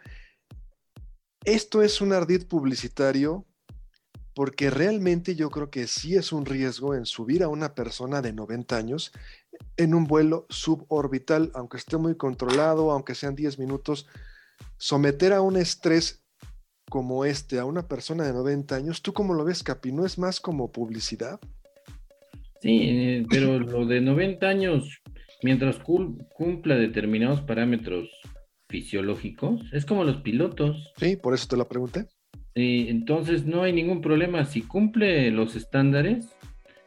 Esto 1.45 1.83
es 1.83 2.01
un 2.01 2.13
ardid 2.13 2.47
publicitario 2.47 3.45
porque 4.35 4.70
realmente 4.70 5.35
yo 5.35 5.51
creo 5.51 5.70
que 5.70 5.87
sí 5.87 6.14
es 6.14 6.33
un 6.33 6.47
riesgo 6.47 6.95
en 6.95 7.07
subir 7.07 7.43
a 7.43 7.49
una 7.49 7.74
persona 7.74 8.22
de 8.22 8.33
90 8.33 8.76
años 8.76 9.12
en 9.76 9.95
un 9.95 10.05
vuelo 10.05 10.47
suborbital, 10.49 11.51
aunque 11.55 11.76
esté 11.76 11.97
muy 11.97 12.16
controlado, 12.16 12.91
aunque 12.91 13.14
sean 13.14 13.35
10 13.35 13.59
minutos, 13.59 14.07
someter 14.78 15.33
a 15.33 15.41
un 15.41 15.57
estrés 15.57 16.24
como 16.89 17.24
este 17.24 17.59
a 17.59 17.64
una 17.64 17.89
persona 17.89 18.24
de 18.24 18.33
90 18.33 18.74
años, 18.74 19.03
¿tú 19.03 19.12
cómo 19.12 19.35
lo 19.35 19.45
ves, 19.45 19.62
Capi? 19.62 19.93
¿No 19.93 20.05
es 20.05 20.18
más 20.18 20.41
como 20.41 20.72
publicidad? 20.72 21.41
Sí, 22.61 22.80
eh, 22.83 23.26
pero 23.28 23.59
lo 23.59 23.87
de 23.87 24.01
90 24.01 24.47
años, 24.47 25.03
mientras 25.43 25.78
cumpla 25.78 26.76
determinados 26.76 27.41
parámetros 27.43 28.09
fisiológicos, 28.68 29.62
es 29.72 29.85
como 29.85 30.05
los 30.05 30.22
pilotos. 30.22 30.93
Sí, 30.99 31.16
por 31.16 31.35
eso 31.35 31.49
te 31.49 31.57
lo 31.57 31.66
pregunté 31.66 32.07
entonces 32.55 33.46
no 33.46 33.62
hay 33.62 33.72
ningún 33.72 34.00
problema. 34.00 34.44
Si 34.44 34.62
cumple 34.62 35.30
los 35.30 35.57
estándares, 35.57 36.34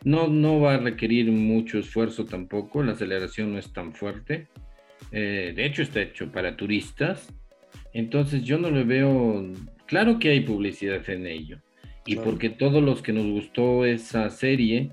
no, 0.03 0.27
no 0.27 0.59
va 0.59 0.75
a 0.75 0.77
requerir 0.77 1.31
mucho 1.31 1.79
esfuerzo 1.79 2.25
tampoco. 2.25 2.83
La 2.83 2.93
aceleración 2.93 3.53
no 3.53 3.59
es 3.59 3.73
tan 3.73 3.93
fuerte. 3.93 4.47
Eh, 5.11 5.53
de 5.55 5.65
hecho, 5.65 5.81
está 5.81 6.01
hecho 6.01 6.31
para 6.31 6.55
turistas. 6.55 7.33
Entonces 7.93 8.43
yo 8.43 8.57
no 8.57 8.69
le 8.69 8.83
veo. 8.83 9.51
Claro 9.87 10.19
que 10.19 10.29
hay 10.29 10.41
publicidad 10.41 11.09
en 11.09 11.25
ello. 11.25 11.59
Y 12.05 12.17
porque 12.17 12.49
todos 12.51 12.83
los 12.83 13.01
que 13.01 13.13
nos 13.13 13.25
gustó 13.25 13.83
esa 13.83 14.29
serie, 14.29 14.91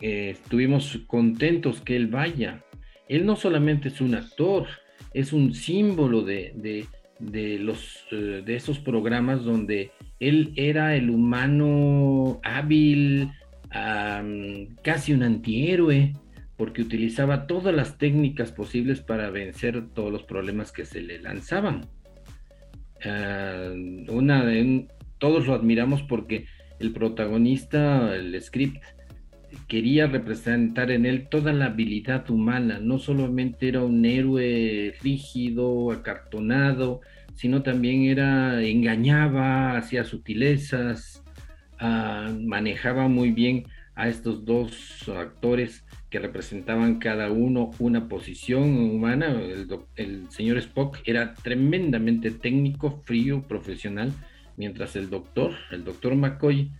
eh, 0.00 0.30
estuvimos 0.30 0.98
contentos 1.06 1.80
que 1.80 1.94
él 1.94 2.08
vaya. 2.08 2.64
Él 3.08 3.24
no 3.24 3.36
solamente 3.36 3.88
es 3.88 4.00
un 4.00 4.16
actor, 4.16 4.66
es 5.14 5.32
un 5.32 5.54
símbolo 5.54 6.22
de, 6.22 6.52
de, 6.56 6.86
de 7.20 7.58
los, 7.60 8.04
eh, 8.10 8.42
de 8.44 8.56
esos 8.56 8.80
programas 8.80 9.44
donde 9.44 9.92
él 10.20 10.52
era 10.56 10.96
el 10.96 11.10
humano 11.10 12.40
hábil, 12.42 13.30
casi 14.82 15.12
un 15.12 15.22
antihéroe, 15.22 16.12
porque 16.56 16.82
utilizaba 16.82 17.46
todas 17.46 17.74
las 17.74 17.98
técnicas 17.98 18.50
posibles 18.50 19.00
para 19.00 19.30
vencer 19.30 19.90
todos 19.94 20.12
los 20.12 20.24
problemas 20.24 20.72
que 20.72 20.84
se 20.84 21.00
le 21.00 21.20
lanzaban. 21.20 21.86
Ah, 23.04 23.70
una 24.08 24.44
de, 24.44 24.88
todos 25.18 25.46
lo 25.46 25.54
admiramos 25.54 26.02
porque 26.02 26.46
el 26.80 26.92
protagonista, 26.92 28.14
el 28.16 28.40
script, 28.42 28.82
quería 29.66 30.06
representar 30.06 30.90
en 30.90 31.06
él 31.06 31.28
toda 31.28 31.52
la 31.52 31.66
habilidad 31.66 32.28
humana, 32.30 32.80
no 32.80 32.98
solamente 32.98 33.68
era 33.68 33.82
un 33.82 34.04
héroe 34.04 34.94
rígido, 35.02 35.90
acartonado, 35.92 37.00
sino 37.38 37.62
también 37.62 38.02
era, 38.02 38.60
engañaba, 38.64 39.76
hacía 39.76 40.02
sutilezas, 40.02 41.22
ah, 41.78 42.34
manejaba 42.36 43.06
muy 43.06 43.30
bien 43.30 43.66
a 43.94 44.08
estos 44.08 44.44
dos 44.44 45.08
actores 45.08 45.84
que 46.10 46.18
representaban 46.18 46.98
cada 46.98 47.30
uno 47.30 47.70
una 47.78 48.08
posición 48.08 48.76
humana. 48.76 49.40
El, 49.40 49.68
el, 49.94 50.28
señor 50.30 50.58
Spock 50.58 50.98
era 51.04 51.34
tremendamente 51.34 52.32
técnico, 52.32 53.02
frío, 53.04 53.42
profesional, 53.46 54.12
mientras 54.56 54.96
el 54.96 55.08
doctor, 55.08 55.52
el 55.70 55.84
doctor 55.84 56.16
McCoy, 56.16 56.72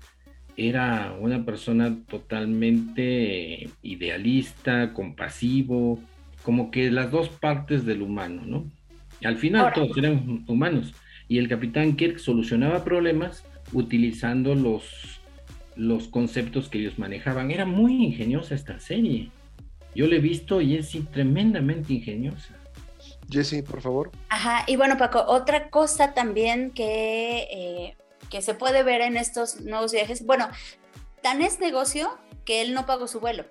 era 0.56 1.16
una 1.20 1.44
persona 1.44 1.96
totalmente 2.08 3.70
idealista, 3.82 4.92
compasivo, 4.92 6.00
como 6.42 6.72
que 6.72 6.90
las 6.90 7.12
dos 7.12 7.28
partes 7.28 7.86
del 7.86 8.02
humano, 8.02 8.42
¿no? 8.44 8.77
Al 9.24 9.36
final 9.36 9.72
todos 9.72 9.96
eran 9.96 10.44
humanos. 10.46 10.94
Y 11.28 11.38
el 11.38 11.48
capitán 11.48 11.96
Kirk 11.96 12.18
solucionaba 12.18 12.84
problemas 12.84 13.44
utilizando 13.72 14.54
los, 14.54 15.20
los 15.76 16.08
conceptos 16.08 16.68
que 16.68 16.78
ellos 16.78 16.98
manejaban. 16.98 17.50
Era 17.50 17.66
muy 17.66 18.04
ingeniosa 18.04 18.54
esta 18.54 18.80
serie. 18.80 19.30
Yo 19.94 20.06
la 20.06 20.16
he 20.16 20.20
visto 20.20 20.60
y 20.60 20.76
es 20.76 20.96
tremendamente 21.12 21.92
ingeniosa. 21.92 22.54
Jesse, 23.30 23.62
por 23.62 23.82
favor. 23.82 24.10
Ajá, 24.30 24.64
y 24.66 24.76
bueno, 24.76 24.96
Paco, 24.96 25.24
otra 25.26 25.68
cosa 25.68 26.14
también 26.14 26.70
que, 26.70 27.48
eh, 27.50 27.96
que 28.30 28.40
se 28.40 28.54
puede 28.54 28.82
ver 28.82 29.02
en 29.02 29.16
estos 29.16 29.60
nuevos 29.60 29.92
viajes, 29.92 30.24
bueno, 30.24 30.48
tan 31.22 31.42
es 31.42 31.60
negocio 31.60 32.10
que 32.44 32.62
él 32.62 32.72
no 32.72 32.86
pagó 32.86 33.06
su 33.06 33.20
vuelo. 33.20 33.44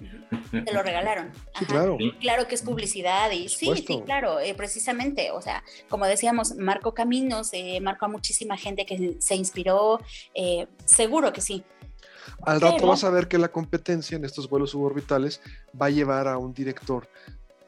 Te 0.62 0.72
lo 0.72 0.82
regalaron. 0.82 1.32
claro. 1.66 1.98
Claro 2.20 2.46
que 2.46 2.54
es 2.54 2.62
publicidad 2.62 3.30
y 3.30 3.48
sí, 3.48 3.70
sí, 3.76 4.02
claro, 4.04 4.40
eh, 4.40 4.54
precisamente, 4.54 5.30
o 5.30 5.40
sea, 5.40 5.62
como 5.88 6.06
decíamos, 6.06 6.54
marcó 6.56 6.94
caminos, 6.94 7.50
eh, 7.52 7.80
marcó 7.80 8.06
a 8.06 8.08
muchísima 8.08 8.56
gente 8.56 8.86
que 8.86 9.16
se 9.18 9.34
inspiró, 9.34 10.00
eh, 10.34 10.66
seguro 10.84 11.32
que 11.32 11.40
sí. 11.40 11.64
Al 12.42 12.60
rato 12.60 12.86
vas 12.86 13.04
a 13.04 13.10
ver 13.10 13.28
que 13.28 13.38
la 13.38 13.48
competencia 13.48 14.16
en 14.16 14.24
estos 14.24 14.48
vuelos 14.48 14.70
suborbitales 14.70 15.40
va 15.80 15.86
a 15.86 15.90
llevar 15.90 16.28
a 16.28 16.38
un 16.38 16.52
director. 16.52 17.08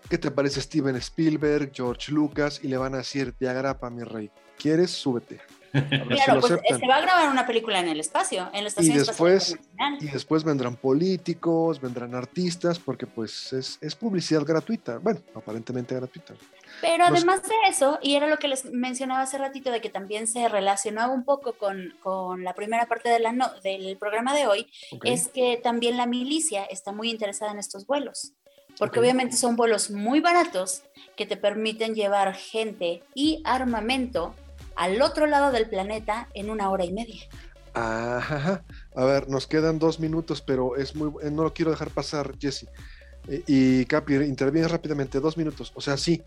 ¿Qué 0.09 0.19
te 0.19 0.31
parece 0.31 0.61
Steven 0.61 0.97
Spielberg, 0.97 1.73
George 1.75 2.13
Lucas? 2.13 2.61
Y 2.63 2.69
le 2.69 2.77
van 2.77 2.95
a 2.95 2.99
decir, 2.99 3.35
te 3.39 3.49
agrapa, 3.49 3.91
mi 3.91 4.03
rey. 4.05 4.31
¿Quieres? 4.57 4.91
Súbete. 4.91 5.41
Claro, 6.09 6.41
pues 6.41 6.61
se 6.79 6.87
va 6.87 6.97
a 6.97 7.01
grabar 7.01 7.31
una 7.31 7.47
película 7.47 7.81
en 7.81 7.89
el 7.89 8.01
espacio, 8.01 8.49
en 8.53 8.63
la 8.65 8.69
estación 8.69 8.97
y 8.97 8.99
después, 8.99 9.57
Y 10.01 10.07
después 10.07 10.45
vendrán 10.45 10.77
políticos, 10.77 11.81
vendrán 11.81 12.15
artistas, 12.15 12.79
porque 12.79 13.07
pues 13.07 13.53
es, 13.53 13.95
publicidad 13.95 14.45
gratuita, 14.45 14.99
bueno, 14.99 15.21
aparentemente 15.35 15.95
gratuita. 15.95 16.35
Pero 16.81 17.05
además 17.05 17.43
de 17.43 17.55
eso, 17.69 17.99
y 18.03 18.15
era 18.15 18.27
lo 18.27 18.39
que 18.39 18.49
les 18.49 18.65
mencionaba 18.67 19.23
hace 19.23 19.39
ratito, 19.39 19.71
de 19.71 19.81
que 19.81 19.89
también 19.89 20.27
se 20.27 20.49
relacionaba 20.49 21.13
un 21.13 21.25
poco 21.25 21.55
con, 21.55 21.95
la 22.43 22.55
primera 22.55 22.87
parte 22.87 23.09
de 23.09 23.21
la 23.21 23.55
del 23.63 23.97
programa 23.99 24.35
de 24.35 24.47
hoy, 24.47 24.67
es 25.05 25.29
que 25.29 25.61
también 25.63 25.97
la 25.97 26.07
milicia 26.07 26.65
está 26.65 26.93
muy 26.93 27.11
interesada 27.11 27.53
en 27.53 27.59
estos 27.59 27.87
vuelos 27.87 28.33
porque 28.79 29.01
obviamente 29.01 29.37
son 29.37 29.57
vuelos 29.57 29.91
muy 29.91 30.21
baratos 30.21 30.83
que 31.17 31.25
te 31.25 31.39
permiten 31.39 31.95
llevar 31.95 32.35
gente 32.35 33.03
y 33.15 33.41
armamento 33.45 34.35
al 34.77 35.01
otro 35.03 35.27
lado 35.27 35.53
del 35.53 35.69
planeta 35.69 36.29
en 36.35 36.51
una 36.51 36.71
hora 36.71 36.85
y 36.85 36.93
media. 36.93 37.23
Ajá. 37.75 38.65
A 38.95 39.05
ver, 39.05 39.29
nos 39.29 39.47
quedan 39.47 39.79
dos 39.79 40.01
minutos, 40.01 40.41
pero 40.41 40.77
es 40.77 40.97
muy, 40.97 41.13
eh, 41.23 41.31
no 41.31 41.43
lo 41.43 41.53
quiero 41.53 41.71
dejar 41.71 41.91
pasar, 41.91 42.33
Jesse. 42.39 42.69
Eh, 43.29 43.43
y 43.47 43.85
Capi, 43.85 44.15
interviene 44.15 44.69
rápidamente, 44.69 45.21
dos 45.21 45.37
minutos. 45.37 45.73
O 45.75 45.81
sea, 45.81 45.97
sí, 45.97 46.23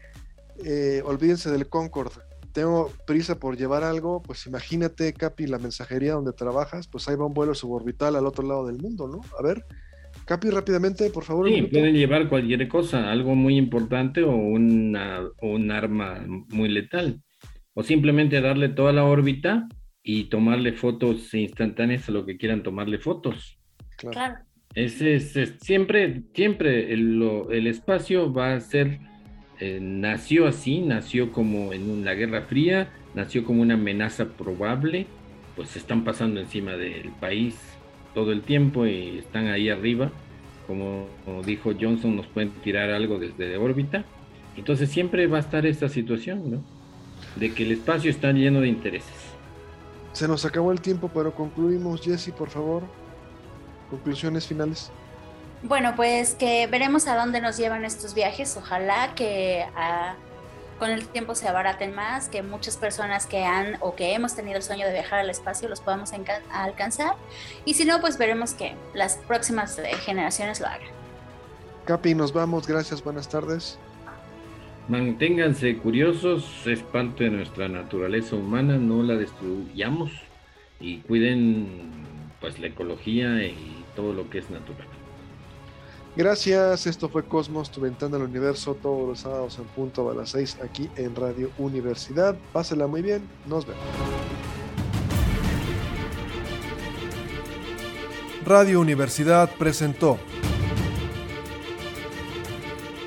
eh, 0.64 1.02
olvídense 1.06 1.50
del 1.50 1.68
Concord. 1.68 2.12
Tengo 2.52 2.91
prisa 3.06 3.39
por 3.39 3.58
llevar 3.58 3.84
algo, 3.84 4.22
pues 4.22 4.45
imagínate, 4.45 5.14
Capi, 5.14 5.47
la 5.47 5.60
mensajería 5.60 6.14
donde 6.14 6.34
trabajas, 6.34 6.88
pues 6.88 7.08
ahí 7.08 7.16
va 7.16 7.26
un 7.26 7.34
vuelo 7.34 7.56
suborbital 7.56 8.16
al 8.16 8.28
otro 8.28 8.45
lado 8.45 8.68
del 8.68 8.78
mundo, 8.78 9.08
¿no? 9.08 9.22
A 9.38 9.41
ver, 9.41 9.66
Capi, 10.26 10.50
rápidamente, 10.50 11.10
por 11.10 11.24
favor. 11.24 11.47
Sí, 11.50 11.64
pueden 11.64 11.95
llevar 11.95 12.30
cualquier 12.30 12.68
cosa, 12.68 13.12
algo 13.12 13.34
muy 13.34 13.58
importante 13.58 14.24
o, 14.24 14.36
una, 14.36 15.22
un 15.41 15.72
arma 15.72 16.24
muy 16.28 16.70
letal. 16.70 17.22
O 17.80 17.84
simplemente 17.84 18.41
darle 18.41 18.67
toda 18.67 18.91
la 18.91 19.05
órbita 19.05 19.69
y 20.03 20.25
tomarle 20.25 20.73
fotos 20.73 21.34
instantáneas 21.34 22.09
a 22.09 22.11
lo 22.11 22.25
que 22.25 22.36
quieran 22.36 22.61
tomarle 22.61 22.97
fotos. 22.97 23.57
Claro. 23.95 24.36
Es, 24.75 25.01
es, 25.01 25.55
siempre, 25.61 26.23
siempre 26.34 26.91
el, 26.91 27.23
el, 27.49 27.67
espacio 27.67 28.34
va 28.34 28.53
a 28.53 28.59
ser, 28.59 28.99
eh, 29.61 29.80
nació 29.82 30.45
así, 30.45 30.82
nació 30.82 31.32
como 31.32 31.71
en 31.71 32.03
la 32.03 32.15
Guerra 32.15 32.41
Fría, 32.41 32.91
nació 33.15 33.45
como 33.45 33.61
una 33.61 33.75
amenaza 33.75 34.25
probable, 34.25 35.07
pues 35.55 35.69
se 35.69 35.80
están 35.80 36.03
pasando 36.03 36.41
encima 36.41 36.73
del 36.73 37.11
país 37.21 37.55
todo 38.13 38.34
el 38.34 38.41
tiempo 38.41 38.88
y 38.88 39.19
están 39.19 39.47
ahí 39.47 39.69
arriba. 39.69 40.11
Como, 40.67 41.07
dijo 41.45 41.71
Johnson, 41.80 42.17
nos 42.17 42.27
pueden 42.27 42.49
tirar 42.61 42.89
algo 42.89 43.19
desde 43.19 43.55
órbita. 43.55 44.03
Entonces 44.57 44.89
siempre 44.89 45.27
va 45.27 45.38
a 45.38 45.39
estar 45.39 45.65
esta 45.65 45.88
situación, 45.88 46.51
¿no? 46.51 46.78
De 47.36 47.53
que 47.53 47.63
el 47.63 47.71
espacio 47.73 48.09
está 48.09 48.32
lleno 48.32 48.61
de 48.61 48.67
intereses. 48.67 49.13
Se 50.13 50.27
nos 50.27 50.45
acabó 50.45 50.71
el 50.71 50.82
tiempo, 50.82 51.09
pero 51.13 51.34
concluimos. 51.34 52.01
Jesse, 52.01 52.32
por 52.32 52.49
favor. 52.49 52.84
Conclusiones 53.89 54.47
finales. 54.47 54.91
Bueno, 55.63 55.93
pues 55.95 56.36
que 56.36 56.67
veremos 56.67 57.07
a 57.07 57.17
dónde 57.17 57.41
nos 57.41 57.57
llevan 57.57 57.86
estos 57.86 58.13
viajes. 58.13 58.55
Ojalá 58.57 59.13
que 59.15 59.65
a 59.75 60.15
con 60.80 60.89
el 60.89 61.07
tiempo 61.07 61.36
se 61.36 61.47
abaraten 61.47 61.93
más, 61.93 62.30
que 62.30 62.41
muchas 62.41 62.77
personas 62.77 63.27
que 63.27 63.43
han 63.43 63.77
o 63.82 63.95
que 63.95 64.13
hemos 64.13 64.34
tenido 64.34 64.57
el 64.57 64.63
sueño 64.63 64.88
de 64.88 64.93
viajar 64.93 65.19
al 65.19 65.30
espacio 65.30 65.67
los 65.67 65.82
podamos 65.82 66.11
alcanzar. 66.51 67.15
Y 67.65 67.73
si 67.73 67.86
no, 67.86 67.99
pues 67.99 68.17
veremos 68.17 68.53
que 68.53 68.75
las 68.93 69.17
próximas 69.17 69.77
eh, 69.77 69.91
generaciones 69.97 70.61
lo 70.61 70.67
hagan. 70.67 70.88
Capi, 71.86 72.15
nos 72.15 72.32
vamos. 72.32 72.65
Gracias, 72.65 73.03
buenas 73.03 73.27
tardes. 73.27 73.77
Manténganse 74.90 75.78
curiosos, 75.78 76.66
es 76.66 76.82
parte 76.82 77.26
de 77.26 77.30
nuestra 77.30 77.68
naturaleza 77.68 78.36
humana, 78.36 78.78
no 78.78 79.04
la 79.04 79.16
destruyamos 79.16 80.12
y 80.80 80.98
cuiden 81.02 81.68
pues 82.42 82.58
la 82.58 82.68
ecología 82.68 83.44
y 83.46 83.86
todo 83.96 84.14
lo 84.14 84.28
que 84.32 84.40
es 84.40 84.50
natural. 84.50 84.88
Gracias, 86.16 86.88
esto 86.88 87.08
fue 87.08 87.24
Cosmos, 87.24 87.70
tu 87.70 87.82
ventana 87.82 88.18
al 88.18 88.24
universo, 88.24 88.74
todos 88.74 89.08
los 89.08 89.20
sábados 89.20 89.60
en 89.60 89.66
punto 89.66 90.10
a 90.10 90.16
las 90.16 90.32
6 90.32 90.58
aquí 90.64 90.90
en 90.96 91.16
Radio 91.16 91.52
Universidad. 91.60 92.36
Pásela 92.52 92.88
muy 92.88 93.04
bien, 93.04 93.22
nos 93.48 93.68
vemos. 93.68 93.84
Radio 98.44 98.82
Universidad 98.82 99.52
presentó 99.56 100.18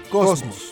Cosmos. 0.09 0.71